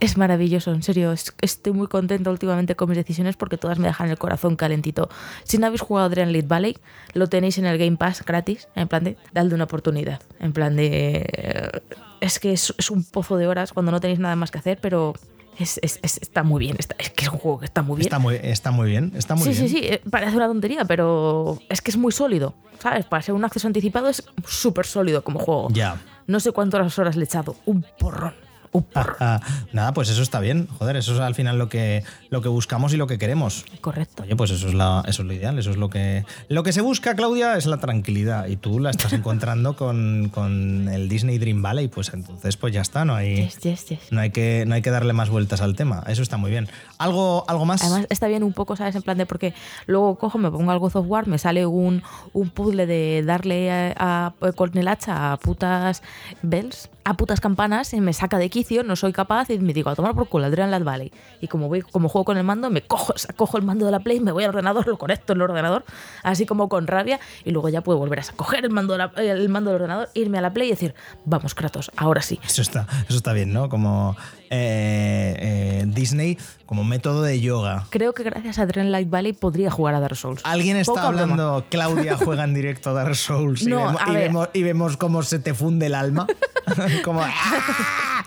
es 0.00 0.16
maravilloso, 0.16 0.72
en 0.72 0.82
serio. 0.82 1.12
estoy 1.12 1.72
muy 1.72 1.86
contento 1.86 2.30
últimamente 2.30 2.76
con 2.76 2.88
mis 2.88 2.98
decisiones 2.98 3.36
porque 3.36 3.56
todas 3.56 3.78
me 3.78 3.88
dejan 3.88 4.10
el 4.10 4.18
corazón 4.18 4.56
calentito. 4.56 5.08
Si 5.44 5.58
no 5.58 5.66
habéis 5.66 5.80
jugado 5.80 6.08
Dream 6.08 6.30
Lead 6.30 6.46
Valley, 6.46 6.76
lo 7.14 7.28
tenéis 7.28 7.58
en 7.58 7.66
el 7.66 7.78
Game 7.78 7.96
Pass 7.96 8.24
gratis, 8.24 8.68
en 8.74 8.88
plan 8.88 9.04
de, 9.04 9.16
dadle 9.32 9.54
una 9.54 9.64
oportunidad. 9.64 10.22
En 10.38 10.52
plan 10.52 10.76
de. 10.76 11.82
Es 12.20 12.38
que 12.38 12.52
es, 12.52 12.90
un 12.90 13.04
pozo 13.04 13.36
de 13.36 13.46
horas 13.46 13.72
cuando 13.72 13.92
no 13.92 14.00
tenéis 14.00 14.18
nada 14.18 14.36
más 14.36 14.50
que 14.50 14.58
hacer, 14.58 14.78
pero 14.80 15.14
está 15.58 16.42
muy 16.42 16.60
bien. 16.60 16.76
es 16.78 17.10
que 17.10 17.24
es 17.24 17.30
un 17.30 17.38
juego 17.38 17.58
que 17.58 17.66
está 17.66 17.82
muy 17.82 17.96
bien. 17.96 18.06
Está 18.06 18.18
muy, 18.18 18.38
está 18.42 18.70
muy 18.70 18.88
bien. 18.90 19.12
Está 19.14 19.34
muy 19.34 19.44
sí, 19.44 19.50
bien. 19.50 19.68
sí, 19.68 19.68
sí. 19.68 19.80
Eh, 19.84 20.02
parece 20.10 20.36
una 20.36 20.46
tontería, 20.46 20.84
pero 20.84 21.58
es 21.68 21.80
que 21.80 21.90
es 21.90 21.96
muy 21.96 22.12
sólido. 22.12 22.54
¿Sabes? 22.78 23.06
Para 23.06 23.22
ser 23.22 23.34
un 23.34 23.44
acceso 23.44 23.66
anticipado 23.66 24.08
es 24.08 24.22
súper 24.46 24.86
sólido 24.86 25.24
como 25.24 25.38
juego. 25.38 25.68
Ya. 25.70 26.00
No 26.26 26.40
sé 26.40 26.52
cuántas 26.52 26.98
horas 26.98 27.16
le 27.16 27.22
he 27.22 27.24
echado. 27.24 27.56
Un 27.64 27.84
porrón 27.98 28.45
Nada, 29.72 29.92
pues 29.94 30.08
eso 30.10 30.22
está 30.22 30.40
bien. 30.40 30.66
Joder, 30.78 30.96
eso 30.96 31.14
es 31.14 31.20
al 31.20 31.34
final 31.34 31.58
lo 31.58 31.68
que, 31.68 32.04
lo 32.30 32.40
que 32.42 32.48
buscamos 32.48 32.92
y 32.94 32.96
lo 32.96 33.06
que 33.06 33.18
queremos. 33.18 33.64
Correcto. 33.80 34.22
Oye, 34.22 34.36
pues 34.36 34.50
eso 34.50 34.68
es, 34.68 34.74
la, 34.74 35.02
eso 35.06 35.22
es 35.22 35.28
lo 35.28 35.32
ideal, 35.34 35.58
eso 35.58 35.70
es 35.70 35.76
lo 35.76 35.88
que... 35.90 36.24
Lo 36.48 36.62
que 36.62 36.72
se 36.72 36.80
busca, 36.80 37.14
Claudia, 37.14 37.56
es 37.56 37.66
la 37.66 37.78
tranquilidad. 37.78 38.46
Y 38.48 38.56
tú 38.56 38.78
la 38.80 38.90
estás 38.90 39.12
encontrando 39.12 39.76
con, 39.76 40.30
con 40.32 40.88
el 40.88 41.08
Disney 41.08 41.38
Dream 41.38 41.62
Valley, 41.62 41.88
pues 41.88 42.10
entonces 42.12 42.56
pues 42.56 42.72
ya 42.72 42.80
está, 42.80 43.04
no 43.04 43.14
hay, 43.14 43.36
Yes, 43.44 43.58
yes, 43.60 43.86
yes. 43.86 43.98
no 44.12 44.20
hay, 44.20 44.30
que, 44.30 44.64
no 44.66 44.74
hay 44.74 44.82
que 44.82 44.90
darle 44.90 45.12
más 45.12 45.28
vueltas 45.30 45.60
al 45.60 45.74
tema. 45.76 46.02
Eso 46.06 46.22
está 46.22 46.36
muy 46.36 46.50
bien. 46.50 46.68
¿Algo, 46.98 47.44
algo 47.48 47.64
más? 47.64 47.82
Además, 47.82 48.06
está 48.10 48.26
bien 48.28 48.42
un 48.42 48.52
poco, 48.52 48.76
¿sabes? 48.76 48.94
En 48.96 49.02
plan 49.02 49.18
de 49.18 49.26
porque 49.26 49.54
luego 49.86 50.16
cojo, 50.16 50.38
me 50.38 50.50
pongo 50.50 50.70
al 50.70 50.78
God 50.78 50.96
of 50.96 51.06
War, 51.08 51.26
me 51.26 51.38
sale 51.38 51.66
un, 51.66 52.02
un 52.32 52.50
puzzle 52.50 52.86
de 52.86 53.22
darle 53.24 53.70
a, 53.70 54.34
a- 54.40 54.52
con 54.52 54.76
el 54.76 54.88
hacha 54.88 55.32
a 55.32 55.36
putas 55.36 56.02
bells, 56.42 56.88
a 57.04 57.14
putas 57.14 57.40
campanas, 57.40 57.92
y 57.94 58.00
me 58.00 58.12
saca 58.12 58.38
de 58.38 58.50
quicio, 58.50 58.65
no 58.84 58.96
soy 58.96 59.12
capaz, 59.12 59.50
y 59.50 59.58
me 59.58 59.72
digo, 59.72 59.90
a 59.90 59.94
tomar 59.94 60.14
por 60.14 60.28
culo, 60.28 60.48
Lad 60.48 60.82
Valley. 60.84 61.12
Y 61.40 61.48
como 61.48 61.68
voy, 61.68 61.82
como 61.82 62.08
juego 62.08 62.24
con 62.24 62.36
el 62.38 62.44
mando, 62.44 62.70
me 62.70 62.82
cojo, 62.82 63.14
cojo 63.36 63.56
el 63.56 63.62
mando 63.64 63.86
de 63.86 63.92
la 63.92 64.00
Play, 64.00 64.20
me 64.20 64.32
voy 64.32 64.44
al 64.44 64.50
ordenador, 64.50 64.86
lo 64.86 64.98
conecto 64.98 65.32
en 65.32 65.38
el 65.38 65.42
ordenador, 65.42 65.84
así 66.22 66.46
como 66.46 66.68
con 66.68 66.86
rabia, 66.86 67.20
y 67.44 67.50
luego 67.50 67.68
ya 67.68 67.80
puedo 67.80 67.98
volver 67.98 68.20
a 68.20 68.22
coger 68.34 68.64
el 68.64 68.70
mando, 68.70 68.92
de 68.94 68.98
la- 68.98 69.12
el 69.16 69.48
mando 69.48 69.70
del 69.70 69.76
ordenador, 69.82 70.08
irme 70.14 70.38
a 70.38 70.40
la 70.40 70.52
Play 70.52 70.68
y 70.68 70.70
decir, 70.70 70.94
vamos, 71.24 71.54
Kratos, 71.54 71.90
ahora 71.96 72.22
sí. 72.22 72.38
Eso 72.44 72.62
está, 72.62 72.86
eso 73.08 73.16
está 73.16 73.32
bien, 73.32 73.52
¿no? 73.52 73.68
Como 73.68 74.16
eh, 74.50 75.36
eh, 75.38 75.84
Disney 75.88 76.38
como 76.66 76.84
método 76.84 77.22
de 77.22 77.40
yoga. 77.40 77.86
Creo 77.90 78.12
que 78.12 78.22
gracias 78.22 78.58
a 78.58 78.62
Adrian 78.62 78.90
Light 78.92 79.08
Valley 79.10 79.32
podría 79.32 79.70
jugar 79.70 79.94
a 79.94 80.00
Dark 80.00 80.16
Souls. 80.16 80.40
Alguien 80.44 80.76
está 80.76 81.06
hablando, 81.06 81.64
Claudia 81.70 82.16
juega 82.16 82.44
en 82.44 82.54
directo 82.54 82.90
a 82.90 82.92
Dark 82.92 83.14
Souls 83.16 83.62
y, 83.62 83.66
vemos, 83.70 83.96
a 84.00 84.10
y 84.10 84.14
ver. 84.14 84.22
vemos- 84.30 84.48
y 84.52 84.62
vemos 84.62 84.96
cómo 84.96 85.22
se 85.22 85.38
te 85.38 85.54
funde 85.54 85.86
el 85.86 85.94
alma. 85.94 86.26
como... 87.04 87.20
¡ah! 87.22 88.24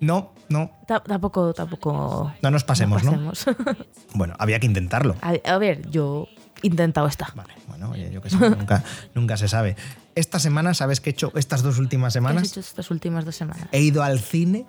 No, 0.00 0.32
no, 0.48 0.70
Ta- 0.86 1.00
Tampoco, 1.02 1.52
tampoco. 1.52 2.32
no 2.40 2.50
nos 2.50 2.64
pasemos, 2.64 3.02
¿no? 3.04 3.30
pasemos. 3.30 3.44
Bueno, 4.14 4.34
había 4.38 4.58
que 4.58 4.66
intentarlo. 4.66 5.14
A, 5.20 5.34
a 5.44 5.58
ver, 5.58 5.88
yo 5.90 6.26
intentado 6.62 7.06
esta. 7.06 7.32
Vale, 7.34 7.54
bueno, 7.68 7.90
oye, 7.90 8.10
yo 8.12 8.20
qué 8.22 8.30
sé, 8.30 8.36
nunca, 8.38 8.82
nunca 9.14 9.36
se 9.36 9.48
sabe. 9.48 9.76
Esta 10.14 10.38
semana, 10.38 10.74
¿sabes 10.74 11.00
qué 11.00 11.10
he 11.10 11.12
hecho 11.12 11.32
estas 11.36 11.62
dos 11.62 11.78
últimas 11.78 12.12
¿Qué 12.12 12.18
has 12.18 12.24
semanas? 12.24 12.50
hecho 12.50 12.60
estas 12.60 12.90
últimas 12.90 13.24
dos 13.24 13.36
semanas? 13.36 13.68
He 13.72 13.80
ido 13.80 14.02
al 14.02 14.20
cine 14.20 14.66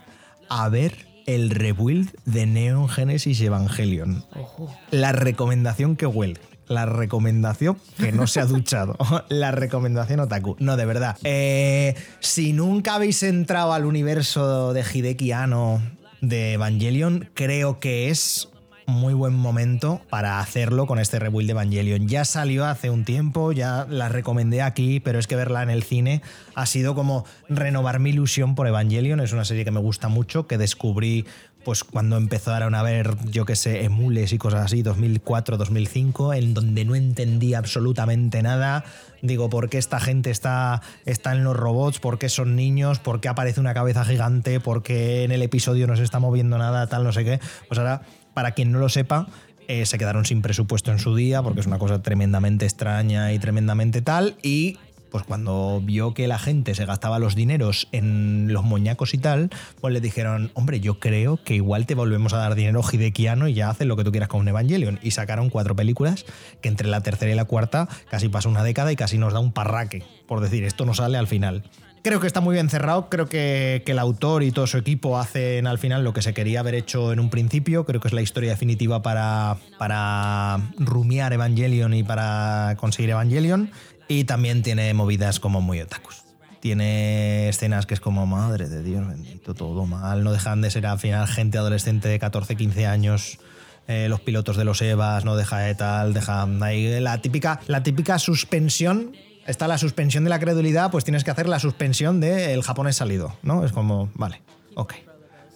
a 0.49 0.69
ver 0.69 1.07
el 1.27 1.49
rebuild 1.49 2.11
de 2.25 2.45
Neon 2.45 2.89
Genesis 2.89 3.39
Evangelion. 3.41 4.25
Ojo. 4.35 4.75
La 4.91 5.11
recomendación 5.11 5.95
que 5.95 6.05
huele. 6.05 6.39
La 6.67 6.85
recomendación 6.85 7.77
que 7.97 8.11
no 8.13 8.27
se 8.27 8.39
ha 8.39 8.45
duchado. 8.47 8.95
La 9.29 9.51
recomendación 9.51 10.21
otaku. 10.21 10.55
No, 10.59 10.77
de 10.77 10.85
verdad. 10.85 11.17
Eh, 11.23 11.95
si 12.21 12.53
nunca 12.53 12.95
habéis 12.95 13.23
entrado 13.23 13.73
al 13.73 13.85
universo 13.85 14.71
de 14.73 14.81
Hideki 14.83 15.31
Anno 15.33 15.81
de 16.21 16.53
Evangelion, 16.53 17.29
creo 17.33 17.79
que 17.79 18.09
es 18.09 18.47
muy 18.91 19.13
buen 19.13 19.33
momento 19.33 20.01
para 20.09 20.39
hacerlo 20.39 20.85
con 20.85 20.99
este 20.99 21.19
rebuild 21.19 21.47
de 21.47 21.51
Evangelion. 21.51 22.07
Ya 22.07 22.25
salió 22.25 22.65
hace 22.65 22.89
un 22.89 23.05
tiempo, 23.05 23.51
ya 23.51 23.85
la 23.89 24.09
recomendé 24.09 24.61
aquí, 24.61 24.99
pero 24.99 25.19
es 25.19 25.27
que 25.27 25.35
verla 25.35 25.63
en 25.63 25.69
el 25.69 25.83
cine 25.83 26.21
ha 26.55 26.65
sido 26.65 26.95
como 26.95 27.25
renovar 27.49 27.99
mi 27.99 28.11
ilusión 28.11 28.55
por 28.55 28.67
Evangelion. 28.67 29.19
Es 29.19 29.33
una 29.33 29.45
serie 29.45 29.65
que 29.65 29.71
me 29.71 29.79
gusta 29.79 30.07
mucho, 30.07 30.47
que 30.47 30.57
descubrí 30.57 31.25
pues 31.63 31.83
cuando 31.83 32.17
empezaron 32.17 32.75
a 32.75 32.83
ver, 32.83 33.15
yo 33.25 33.45
qué 33.45 33.55
sé, 33.55 33.83
emules 33.83 34.33
y 34.33 34.37
cosas 34.37 34.65
así, 34.65 34.81
2004, 34.81 35.57
2005, 35.57 36.33
en 36.33 36.53
donde 36.53 36.85
no 36.85 36.95
entendía 36.95 37.59
absolutamente 37.59 38.41
nada. 38.41 38.83
Digo, 39.21 39.49
¿por 39.49 39.69
qué 39.69 39.77
esta 39.77 39.99
gente 39.99 40.31
está, 40.31 40.81
está 41.05 41.33
en 41.33 41.43
los 41.43 41.55
robots? 41.55 41.99
¿Por 41.99 42.17
qué 42.17 42.29
son 42.29 42.55
niños? 42.55 42.99
¿Por 42.99 43.21
qué 43.21 43.29
aparece 43.29 43.59
una 43.59 43.73
cabeza 43.73 44.03
gigante? 44.03 44.59
¿Por 44.59 44.81
qué 44.81 45.23
en 45.23 45.31
el 45.31 45.43
episodio 45.43 45.85
no 45.85 45.95
se 45.95 46.03
está 46.03 46.19
moviendo 46.19 46.57
nada? 46.57 46.87
Tal, 46.87 47.03
no 47.03 47.11
sé 47.11 47.23
qué. 47.23 47.39
Pues 47.67 47.77
ahora, 47.77 48.01
para 48.33 48.51
quien 48.51 48.71
no 48.71 48.79
lo 48.79 48.89
sepa, 48.89 49.27
eh, 49.67 49.85
se 49.85 49.97
quedaron 49.97 50.25
sin 50.25 50.41
presupuesto 50.41 50.91
en 50.91 50.99
su 50.99 51.15
día, 51.15 51.41
porque 51.41 51.61
es 51.61 51.67
una 51.67 51.79
cosa 51.79 52.01
tremendamente 52.01 52.65
extraña 52.65 53.31
y 53.31 53.39
tremendamente 53.39 54.01
tal. 54.01 54.35
Y 54.41 54.77
pues 55.11 55.25
cuando 55.25 55.81
vio 55.83 56.13
que 56.13 56.27
la 56.27 56.39
gente 56.39 56.73
se 56.73 56.85
gastaba 56.85 57.19
los 57.19 57.35
dineros 57.35 57.87
en 57.91 58.51
los 58.51 58.63
moñacos 58.63 59.13
y 59.13 59.17
tal, 59.17 59.49
pues 59.79 59.93
le 59.93 59.99
dijeron, 59.99 60.51
hombre, 60.55 60.79
yo 60.79 60.99
creo 60.99 61.37
que 61.43 61.55
igual 61.55 61.85
te 61.85 61.95
volvemos 61.95 62.33
a 62.33 62.37
dar 62.37 62.55
dinero 62.55 62.81
hidequiano 62.89 63.47
y 63.47 63.53
ya 63.53 63.69
haces 63.69 63.87
lo 63.87 63.97
que 63.97 64.03
tú 64.03 64.11
quieras 64.11 64.29
con 64.29 64.41
un 64.41 64.47
Evangelion. 64.47 64.99
Y 65.03 65.11
sacaron 65.11 65.49
cuatro 65.49 65.75
películas 65.75 66.25
que 66.61 66.69
entre 66.69 66.87
la 66.87 67.01
tercera 67.01 67.31
y 67.31 67.35
la 67.35 67.45
cuarta 67.45 67.87
casi 68.09 68.29
pasa 68.29 68.49
una 68.49 68.63
década 68.63 68.91
y 68.91 68.95
casi 68.95 69.17
nos 69.17 69.33
da 69.33 69.39
un 69.39 69.51
parraque, 69.51 70.03
por 70.27 70.39
decir, 70.39 70.63
esto 70.63 70.85
no 70.85 70.93
sale 70.93 71.17
al 71.17 71.27
final. 71.27 71.63
Creo 72.03 72.19
que 72.19 72.25
está 72.25 72.41
muy 72.41 72.55
bien 72.55 72.67
cerrado, 72.67 73.09
creo 73.09 73.27
que, 73.29 73.83
que 73.85 73.91
el 73.91 73.99
autor 73.99 74.41
y 74.41 74.51
todo 74.51 74.65
su 74.65 74.77
equipo 74.79 75.19
hacen 75.19 75.67
al 75.67 75.77
final 75.77 76.03
lo 76.03 76.13
que 76.13 76.23
se 76.23 76.33
quería 76.33 76.61
haber 76.61 76.73
hecho 76.73 77.13
en 77.13 77.19
un 77.19 77.29
principio, 77.29 77.85
creo 77.85 78.01
que 78.01 78.07
es 78.07 78.13
la 78.13 78.23
historia 78.23 78.49
definitiva 78.49 79.03
para, 79.03 79.57
para 79.77 80.59
rumiar 80.79 81.31
Evangelion 81.33 81.93
y 81.93 82.01
para 82.03 82.75
conseguir 82.77 83.11
Evangelion. 83.11 83.69
Y 84.07 84.23
también 84.23 84.63
tiene 84.63 84.93
movidas 84.93 85.39
como 85.39 85.61
muy 85.61 85.79
otakus. 85.79 86.23
Tiene 86.59 87.49
escenas 87.49 87.85
que 87.85 87.93
es 87.93 87.99
como, 87.99 88.25
madre 88.25 88.67
de 88.67 88.83
Dios 88.83 89.07
bendito, 89.07 89.53
todo 89.53 89.85
mal. 89.85 90.23
No 90.23 90.31
dejan 90.31 90.61
de 90.61 90.69
ser 90.71 90.85
al 90.87 90.99
final 90.99 91.27
gente 91.27 91.57
adolescente 91.57 92.09
de 92.09 92.19
14, 92.19 92.55
15 92.55 92.87
años. 92.87 93.39
eh, 93.87 94.07
los 94.09 94.21
pilotos 94.21 94.57
de 94.57 94.65
los 94.65 94.81
EVAs, 94.81 95.23
no 95.23 95.35
deja 95.35 95.59
de 95.59 95.75
tal, 95.75 96.13
dejan 96.13 96.61
ahí 96.63 96.99
la 96.99 97.21
típica, 97.21 97.59
la 97.67 97.83
típica 97.83 98.19
suspensión. 98.19 99.11
Está 99.47 99.67
la 99.67 99.77
suspensión 99.77 100.23
de 100.23 100.29
la 100.29 100.39
credulidad, 100.39 100.91
pues 100.91 101.03
tienes 101.03 101.23
que 101.23 101.31
hacer 101.31 101.49
la 101.49 101.59
suspensión 101.59 102.19
de 102.19 102.53
el 102.53 102.61
japonés 102.63 102.95
salido, 102.97 103.35
¿no? 103.43 103.65
Es 103.65 103.71
como, 103.71 104.09
vale, 104.13 104.41
ok. 104.75 104.93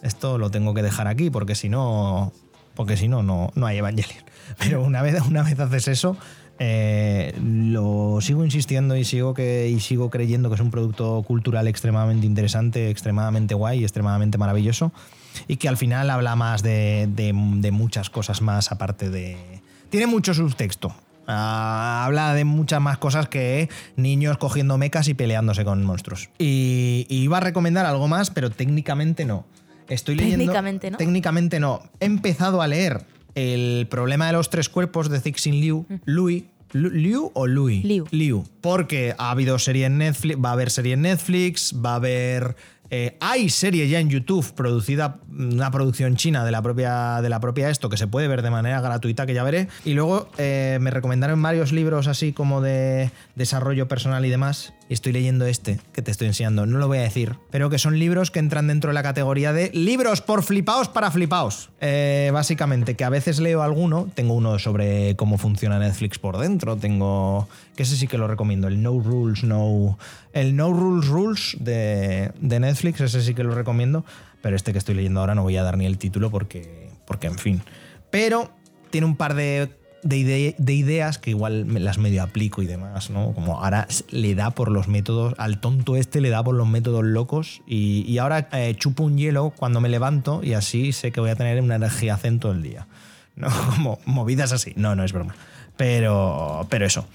Esto 0.02 0.38
lo 0.38 0.50
tengo 0.50 0.74
que 0.74 0.82
dejar 0.82 1.06
aquí 1.08 1.30
porque 1.30 1.54
si 1.54 1.68
no, 1.68 2.32
porque 2.74 2.96
si 2.96 3.08
no, 3.08 3.22
no, 3.22 3.50
no 3.54 3.66
hay 3.66 3.78
Evangelion. 3.78 4.24
Pero 4.58 4.82
una 4.84 5.02
vez, 5.02 5.20
una 5.26 5.42
vez 5.42 5.58
haces 5.58 5.88
eso, 5.88 6.16
eh, 6.58 7.34
lo 7.42 8.18
sigo 8.20 8.44
insistiendo 8.44 8.96
y 8.96 9.04
sigo, 9.04 9.34
que, 9.34 9.68
y 9.68 9.80
sigo 9.80 10.10
creyendo 10.10 10.48
que 10.48 10.56
es 10.56 10.60
un 10.60 10.70
producto 10.70 11.22
cultural 11.26 11.68
extremadamente 11.68 12.26
interesante, 12.26 12.90
extremadamente 12.90 13.54
guay 13.54 13.82
extremadamente 13.82 14.36
maravilloso. 14.36 14.92
Y 15.48 15.56
que 15.56 15.68
al 15.68 15.76
final 15.76 16.10
habla 16.10 16.34
más 16.34 16.62
de- 16.62 17.08
de 17.14 17.70
muchas 17.70 18.10
cosas 18.10 18.40
más 18.42 18.72
aparte 18.72 19.10
de... 19.10 19.36
Tiene 19.90 20.06
mucho 20.06 20.32
subtexto. 20.34 20.94
Ah, 21.26 22.04
habla 22.04 22.34
de 22.34 22.44
muchas 22.44 22.80
más 22.80 22.98
cosas 22.98 23.28
que 23.28 23.68
niños 23.96 24.38
cogiendo 24.38 24.78
mecas 24.78 25.08
y 25.08 25.14
peleándose 25.14 25.64
con 25.64 25.82
monstruos. 25.84 26.30
Y, 26.38 27.06
y 27.08 27.18
iba 27.22 27.38
a 27.38 27.40
recomendar 27.40 27.86
algo 27.86 28.08
más, 28.08 28.30
pero 28.30 28.50
técnicamente 28.50 29.24
no. 29.24 29.44
Estoy 29.88 30.16
leyendo. 30.16 30.38
Técnicamente 30.38 30.90
no. 30.90 30.96
Técnicamente 30.98 31.60
no. 31.60 31.82
He 32.00 32.06
empezado 32.06 32.60
a 32.62 32.66
leer 32.66 33.04
El 33.34 33.86
problema 33.90 34.26
de 34.26 34.32
los 34.32 34.50
tres 34.50 34.68
cuerpos 34.68 35.08
de 35.10 35.20
Cixin 35.20 35.60
Liu. 35.60 35.86
Louis. 36.04 36.44
Lu- 36.72 36.90
¿Liu 36.90 37.30
o 37.34 37.46
Louis? 37.46 37.84
Liu. 37.84 38.06
Liu. 38.10 38.44
Porque 38.60 39.14
ha 39.18 39.30
habido 39.30 39.58
serie 39.60 39.86
en 39.86 39.98
Netflix, 39.98 40.36
va 40.44 40.48
a 40.48 40.52
haber 40.52 40.70
serie 40.70 40.94
en 40.94 41.02
Netflix, 41.02 41.72
va 41.84 41.92
a 41.92 41.96
haber. 41.96 42.56
Eh, 42.90 43.16
hay 43.20 43.48
serie 43.48 43.88
ya 43.88 44.00
en 44.00 44.08
YouTube 44.08 44.52
producida, 44.54 45.18
una 45.30 45.70
producción 45.70 46.16
china 46.16 46.44
de 46.44 46.50
la 46.50 46.62
propia 46.62 47.20
de 47.20 47.28
la 47.28 47.40
propia 47.40 47.70
esto, 47.70 47.88
que 47.88 47.96
se 47.96 48.06
puede 48.06 48.28
ver 48.28 48.42
de 48.42 48.50
manera 48.50 48.80
gratuita, 48.80 49.26
que 49.26 49.34
ya 49.34 49.42
veré. 49.42 49.68
Y 49.84 49.94
luego 49.94 50.28
eh, 50.38 50.78
me 50.80 50.90
recomendaron 50.90 51.40
varios 51.42 51.72
libros 51.72 52.06
así 52.06 52.32
como 52.32 52.60
de 52.60 53.10
desarrollo 53.34 53.88
personal 53.88 54.24
y 54.24 54.30
demás. 54.30 54.72
Y 54.88 54.94
estoy 54.94 55.12
leyendo 55.12 55.46
este 55.46 55.80
que 55.92 56.00
te 56.00 56.10
estoy 56.10 56.28
enseñando. 56.28 56.64
No 56.64 56.78
lo 56.78 56.86
voy 56.86 56.98
a 56.98 57.02
decir, 57.02 57.36
pero 57.50 57.70
que 57.70 57.78
son 57.78 57.98
libros 57.98 58.30
que 58.30 58.38
entran 58.38 58.68
dentro 58.68 58.90
de 58.90 58.94
la 58.94 59.02
categoría 59.02 59.52
de 59.52 59.70
libros 59.72 60.22
por 60.22 60.44
flipaos 60.44 60.88
para 60.88 61.10
flipaos. 61.10 61.70
Eh, 61.80 62.30
básicamente, 62.32 62.94
que 62.94 63.04
a 63.04 63.08
veces 63.08 63.40
leo 63.40 63.62
alguno. 63.62 64.08
Tengo 64.14 64.34
uno 64.34 64.58
sobre 64.58 65.16
cómo 65.16 65.38
funciona 65.38 65.78
Netflix 65.78 66.18
por 66.18 66.38
dentro. 66.38 66.76
Tengo. 66.76 67.48
que 67.74 67.82
ese 67.82 67.96
sí 67.96 68.06
que 68.06 68.18
lo 68.18 68.28
recomiendo. 68.28 68.68
El 68.68 68.82
No 68.82 69.00
Rules, 69.00 69.42
No. 69.42 69.98
El 70.32 70.54
No 70.54 70.72
Rules 70.72 71.08
Rules 71.08 71.56
de, 71.58 72.30
de 72.40 72.60
Netflix. 72.60 73.00
Ese 73.00 73.22
sí 73.22 73.34
que 73.34 73.42
lo 73.42 73.54
recomiendo. 73.54 74.04
Pero 74.40 74.54
este 74.54 74.72
que 74.72 74.78
estoy 74.78 74.94
leyendo 74.94 75.18
ahora 75.18 75.34
no 75.34 75.42
voy 75.42 75.56
a 75.56 75.64
dar 75.64 75.76
ni 75.76 75.86
el 75.86 75.98
título 75.98 76.30
porque. 76.30 76.90
Porque, 77.06 77.26
en 77.26 77.38
fin. 77.38 77.62
Pero 78.10 78.50
tiene 78.90 79.06
un 79.06 79.16
par 79.16 79.34
de, 79.34 79.68
de, 80.08 80.16
ide- 80.18 80.54
de 80.58 80.74
ideas 80.74 81.18
que 81.18 81.30
igual 81.30 81.66
las 81.84 81.98
medio 81.98 82.22
aplico 82.22 82.62
y 82.62 82.66
demás, 82.66 83.10
¿no? 83.10 83.32
Como 83.32 83.62
ahora 83.62 83.86
le 84.10 84.34
da 84.34 84.50
por 84.50 84.70
los 84.70 84.88
métodos, 84.88 85.34
al 85.38 85.58
tonto 85.60 85.96
este 85.96 86.20
le 86.20 86.30
da 86.30 86.42
por 86.42 86.54
los 86.54 86.68
métodos 86.68 87.04
locos 87.04 87.62
y, 87.66 88.16
ahora 88.18 88.48
eh, 88.52 88.74
chupo 88.76 89.04
un 89.04 89.18
hielo 89.18 89.50
cuando 89.56 89.80
me 89.80 89.88
levanto 89.88 90.40
y 90.42 90.54
así 90.54 90.92
sé 90.92 91.12
que 91.12 91.20
voy 91.20 91.30
a 91.30 91.36
tener 91.36 91.60
una 91.60 91.76
energía 91.76 92.16
zen 92.16 92.38
todo 92.40 92.52
el 92.52 92.62
día. 92.62 92.86
¿no? 93.34 93.48
Como 93.74 93.98
movidas 94.06 94.52
así. 94.52 94.72
No, 94.76 94.94
no 94.96 95.04
es 95.04 95.12
broma. 95.12 95.34
Pero, 95.76 96.66
pero 96.70 96.86
eso. 96.86 97.06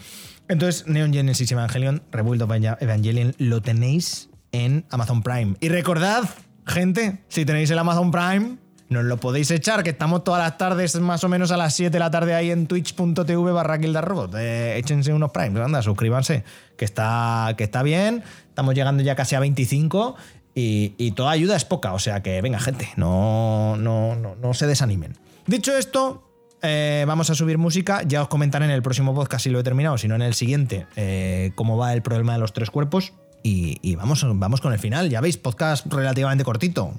Entonces, 0.47 0.85
Neon 0.87 1.13
Genesis 1.13 1.51
Evangelion, 1.51 2.03
Rebuild 2.11 2.41
of 2.43 2.51
Eva- 2.51 2.77
Evangelion, 2.79 3.33
lo 3.37 3.61
tenéis 3.61 4.29
en 4.51 4.85
Amazon 4.89 5.23
Prime. 5.23 5.55
Y 5.61 5.69
recordad, 5.69 6.23
gente, 6.67 7.21
si 7.29 7.45
tenéis 7.45 7.71
el 7.71 7.79
Amazon 7.79 8.11
Prime, 8.11 8.57
nos 8.91 9.05
lo 9.05 9.17
podéis 9.17 9.49
echar, 9.51 9.83
que 9.83 9.89
estamos 9.89 10.23
todas 10.25 10.43
las 10.43 10.57
tardes, 10.57 10.99
más 10.99 11.23
o 11.23 11.29
menos 11.29 11.51
a 11.51 11.57
las 11.57 11.73
7 11.75 11.91
de 11.91 11.99
la 11.99 12.11
tarde 12.11 12.35
ahí 12.35 12.51
en 12.51 12.67
twitch.tv 12.67 13.51
barra 13.53 13.77
Robot. 14.01 14.35
Eh, 14.37 14.77
échense 14.77 15.13
unos 15.13 15.31
Primes, 15.31 15.63
anda, 15.63 15.81
suscríbanse, 15.81 16.43
que 16.75 16.83
está, 16.83 17.53
que 17.57 17.63
está 17.63 17.83
bien. 17.83 18.21
Estamos 18.49 18.75
llegando 18.75 19.01
ya 19.01 19.15
casi 19.15 19.35
a 19.35 19.39
25 19.39 20.17
Y, 20.53 20.93
y 20.97 21.11
toda 21.11 21.31
ayuda 21.31 21.55
es 21.55 21.63
poca, 21.63 21.93
o 21.93 21.99
sea 21.99 22.21
que 22.21 22.41
venga, 22.41 22.59
gente, 22.59 22.89
no, 22.97 23.77
no, 23.77 24.17
no, 24.17 24.35
no 24.35 24.53
se 24.53 24.67
desanimen. 24.67 25.17
Dicho 25.47 25.75
esto, 25.77 26.29
eh, 26.61 27.05
vamos 27.07 27.29
a 27.29 27.35
subir 27.35 27.57
música. 27.57 28.03
Ya 28.05 28.21
os 28.21 28.27
comentaré 28.27 28.65
en 28.65 28.71
el 28.71 28.81
próximo 28.81 29.15
podcast 29.15 29.45
si 29.45 29.49
lo 29.49 29.61
he 29.61 29.63
terminado, 29.63 29.97
si 29.97 30.09
no 30.09 30.15
en 30.15 30.21
el 30.21 30.33
siguiente, 30.33 30.85
eh, 30.97 31.53
cómo 31.55 31.77
va 31.77 31.93
el 31.93 32.01
problema 32.01 32.33
de 32.33 32.39
los 32.39 32.51
tres 32.51 32.69
cuerpos. 32.69 33.13
Y, 33.41 33.77
y 33.81 33.95
vamos, 33.95 34.25
vamos 34.37 34.59
con 34.59 34.73
el 34.73 34.79
final. 34.79 35.09
Ya 35.09 35.21
veis, 35.21 35.37
podcast 35.37 35.85
relativamente 35.87 36.43
cortito. 36.43 36.93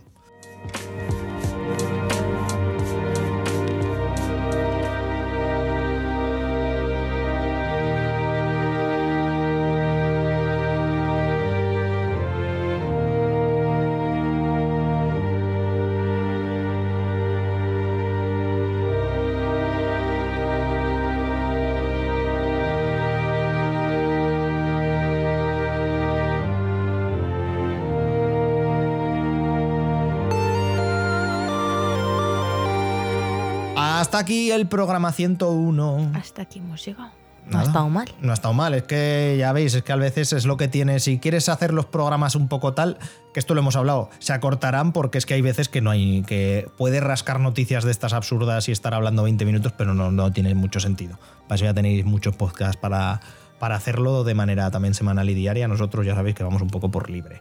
Hasta 34.12 34.24
aquí 34.24 34.50
el 34.50 34.68
programa 34.68 35.10
101. 35.10 36.12
Hasta 36.14 36.42
aquí 36.42 36.58
hemos 36.58 36.84
llegado. 36.84 37.12
No 37.46 37.60
ha 37.60 37.62
estado 37.62 37.88
mal. 37.88 38.14
No 38.20 38.30
ha 38.30 38.34
estado 38.34 38.52
mal, 38.52 38.74
es 38.74 38.82
que 38.82 39.36
ya 39.38 39.54
veis, 39.54 39.72
es 39.72 39.82
que 39.82 39.90
a 39.90 39.96
veces 39.96 40.34
es 40.34 40.44
lo 40.44 40.58
que 40.58 40.68
tiene. 40.68 41.00
Si 41.00 41.18
quieres 41.18 41.48
hacer 41.48 41.72
los 41.72 41.86
programas 41.86 42.34
un 42.34 42.46
poco 42.46 42.74
tal, 42.74 42.98
que 43.32 43.40
esto 43.40 43.54
lo 43.54 43.62
hemos 43.62 43.74
hablado, 43.74 44.10
se 44.18 44.34
acortarán 44.34 44.92
porque 44.92 45.16
es 45.16 45.24
que 45.24 45.32
hay 45.32 45.40
veces 45.40 45.70
que 45.70 45.80
no 45.80 45.88
hay. 45.90 46.24
que 46.24 46.68
puedes 46.76 47.02
rascar 47.02 47.40
noticias 47.40 47.84
de 47.84 47.90
estas 47.90 48.12
absurdas 48.12 48.68
y 48.68 48.72
estar 48.72 48.92
hablando 48.92 49.22
20 49.22 49.46
minutos, 49.46 49.72
pero 49.78 49.94
no, 49.94 50.10
no 50.10 50.30
tiene 50.30 50.54
mucho 50.54 50.78
sentido. 50.78 51.18
Para 51.48 51.54
eso 51.54 51.64
ya 51.64 51.72
tenéis 51.72 52.04
muchos 52.04 52.36
podcasts 52.36 52.76
para, 52.76 53.22
para 53.58 53.76
hacerlo 53.76 54.24
de 54.24 54.34
manera 54.34 54.70
también 54.70 54.92
semanal 54.92 55.30
y 55.30 55.34
diaria. 55.34 55.68
Nosotros 55.68 56.04
ya 56.04 56.14
sabéis 56.14 56.34
que 56.34 56.44
vamos 56.44 56.60
un 56.60 56.68
poco 56.68 56.90
por 56.90 57.08
libre. 57.08 57.40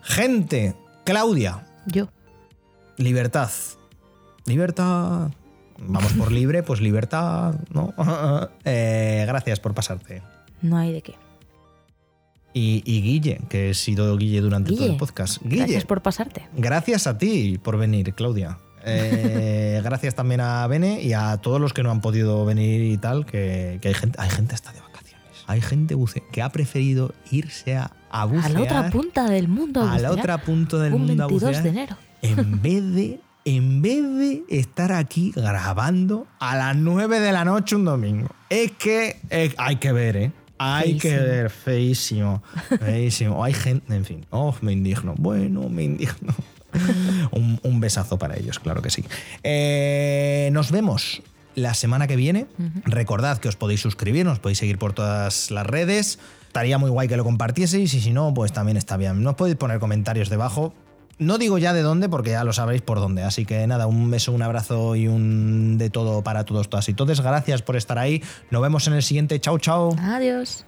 Gente, 0.00 0.74
Claudia, 1.04 1.66
Yo. 1.84 2.08
libertad. 2.96 3.50
Libertad. 4.46 5.32
Vamos 5.80 6.12
por 6.14 6.32
libre, 6.32 6.62
pues 6.62 6.80
libertad, 6.80 7.54
¿no? 7.72 7.94
Eh, 8.64 9.24
gracias 9.26 9.60
por 9.60 9.74
pasarte. 9.74 10.22
No 10.62 10.76
hay 10.76 10.92
de 10.92 11.02
qué. 11.02 11.14
Y, 12.54 12.82
y 12.84 13.02
Guille, 13.02 13.40
que 13.48 13.70
he 13.70 13.74
sido 13.74 14.16
Guille 14.16 14.40
durante 14.40 14.72
todo 14.74 14.86
el 14.86 14.96
podcast. 14.96 15.40
Guille, 15.42 15.58
Gracias 15.58 15.84
por 15.84 16.02
pasarte. 16.02 16.46
gracias 16.56 17.06
a 17.06 17.16
ti 17.18 17.58
por 17.62 17.76
venir, 17.78 18.14
Claudia. 18.14 18.58
Eh, 18.84 19.80
gracias 19.84 20.14
también 20.14 20.40
a 20.40 20.66
Bene 20.66 21.00
y 21.02 21.12
a 21.12 21.36
todos 21.36 21.60
los 21.60 21.72
que 21.72 21.82
no 21.82 21.90
han 21.90 22.00
podido 22.00 22.44
venir 22.44 22.82
y 22.82 22.96
tal, 22.96 23.26
que, 23.26 23.78
que 23.82 23.88
hay 23.88 23.94
gente, 23.94 24.18
hay 24.20 24.30
gente 24.30 24.54
hasta 24.54 24.72
de 24.72 24.80
vacaciones. 24.80 25.26
Hay 25.46 25.60
gente 25.60 25.94
buce 25.94 26.22
que 26.32 26.42
ha 26.42 26.48
preferido 26.50 27.14
irse 27.30 27.76
a, 27.76 27.92
a 28.10 28.22
A 28.22 28.24
bucear 28.24 28.50
la 28.52 28.60
otra 28.62 28.90
punta 28.90 29.28
del 29.30 29.46
mundo. 29.48 29.82
a 29.82 29.86
la 29.86 29.92
bucear, 30.08 30.12
otra 30.12 30.38
punta 30.38 30.78
del 30.78 30.94
un 30.94 31.06
mundo 31.06 31.24
a 31.24 31.26
22 31.26 31.42
bucear 31.42 31.62
de 31.62 31.68
enero. 31.68 31.96
en 32.22 32.62
vez 32.62 32.94
de 32.94 33.20
en 33.48 33.80
vez 33.80 34.02
de 34.02 34.44
estar 34.50 34.92
aquí 34.92 35.32
grabando 35.34 36.26
a 36.38 36.54
las 36.54 36.76
9 36.76 37.18
de 37.18 37.32
la 37.32 37.46
noche 37.46 37.76
un 37.76 37.86
domingo. 37.86 38.28
Es 38.50 38.72
que 38.72 39.16
hay 39.56 39.76
que 39.76 39.92
ver, 39.92 40.16
¿eh? 40.18 40.32
Hay 40.58 40.98
que 40.98 41.16
ver, 41.16 41.48
feísimo. 41.48 42.42
Feísimo. 42.78 43.42
Hay 43.42 43.54
gente, 43.54 43.94
en 43.94 44.04
fin. 44.04 44.26
Oh, 44.28 44.54
me 44.60 44.72
indigno. 44.72 45.14
Bueno, 45.16 45.70
me 45.70 45.84
indigno. 45.84 46.34
un, 47.30 47.58
un 47.62 47.80
besazo 47.80 48.18
para 48.18 48.36
ellos, 48.36 48.58
claro 48.58 48.82
que 48.82 48.90
sí. 48.90 49.02
Eh, 49.42 50.50
nos 50.52 50.70
vemos 50.70 51.22
la 51.54 51.72
semana 51.72 52.06
que 52.06 52.16
viene. 52.16 52.48
Recordad 52.84 53.38
que 53.38 53.48
os 53.48 53.56
podéis 53.56 53.80
suscribir, 53.80 54.26
nos 54.26 54.40
podéis 54.40 54.58
seguir 54.58 54.76
por 54.76 54.92
todas 54.92 55.50
las 55.50 55.66
redes. 55.66 56.18
Estaría 56.48 56.76
muy 56.76 56.90
guay 56.90 57.08
que 57.08 57.16
lo 57.16 57.24
compartieseis 57.24 57.94
y 57.94 58.00
si 58.02 58.12
no, 58.12 58.34
pues 58.34 58.52
también 58.52 58.76
está 58.76 58.98
bien. 58.98 59.22
Nos 59.22 59.36
podéis 59.36 59.56
poner 59.56 59.78
comentarios 59.78 60.28
debajo. 60.28 60.74
No 61.18 61.36
digo 61.38 61.58
ya 61.58 61.72
de 61.72 61.82
dónde 61.82 62.08
porque 62.08 62.30
ya 62.30 62.44
lo 62.44 62.52
sabréis 62.52 62.82
por 62.82 63.00
dónde. 63.00 63.22
Así 63.22 63.44
que 63.44 63.66
nada, 63.66 63.86
un 63.86 64.10
beso, 64.10 64.32
un 64.32 64.42
abrazo 64.42 64.94
y 64.94 65.08
un 65.08 65.76
de 65.76 65.90
todo 65.90 66.22
para 66.22 66.44
todos, 66.44 66.68
todas 66.68 66.88
y 66.88 66.94
todos. 66.94 67.20
Gracias 67.20 67.62
por 67.62 67.76
estar 67.76 67.98
ahí. 67.98 68.22
Nos 68.50 68.62
vemos 68.62 68.86
en 68.86 68.94
el 68.94 69.02
siguiente. 69.02 69.40
Chao, 69.40 69.58
chao. 69.58 69.96
Adiós. 70.00 70.64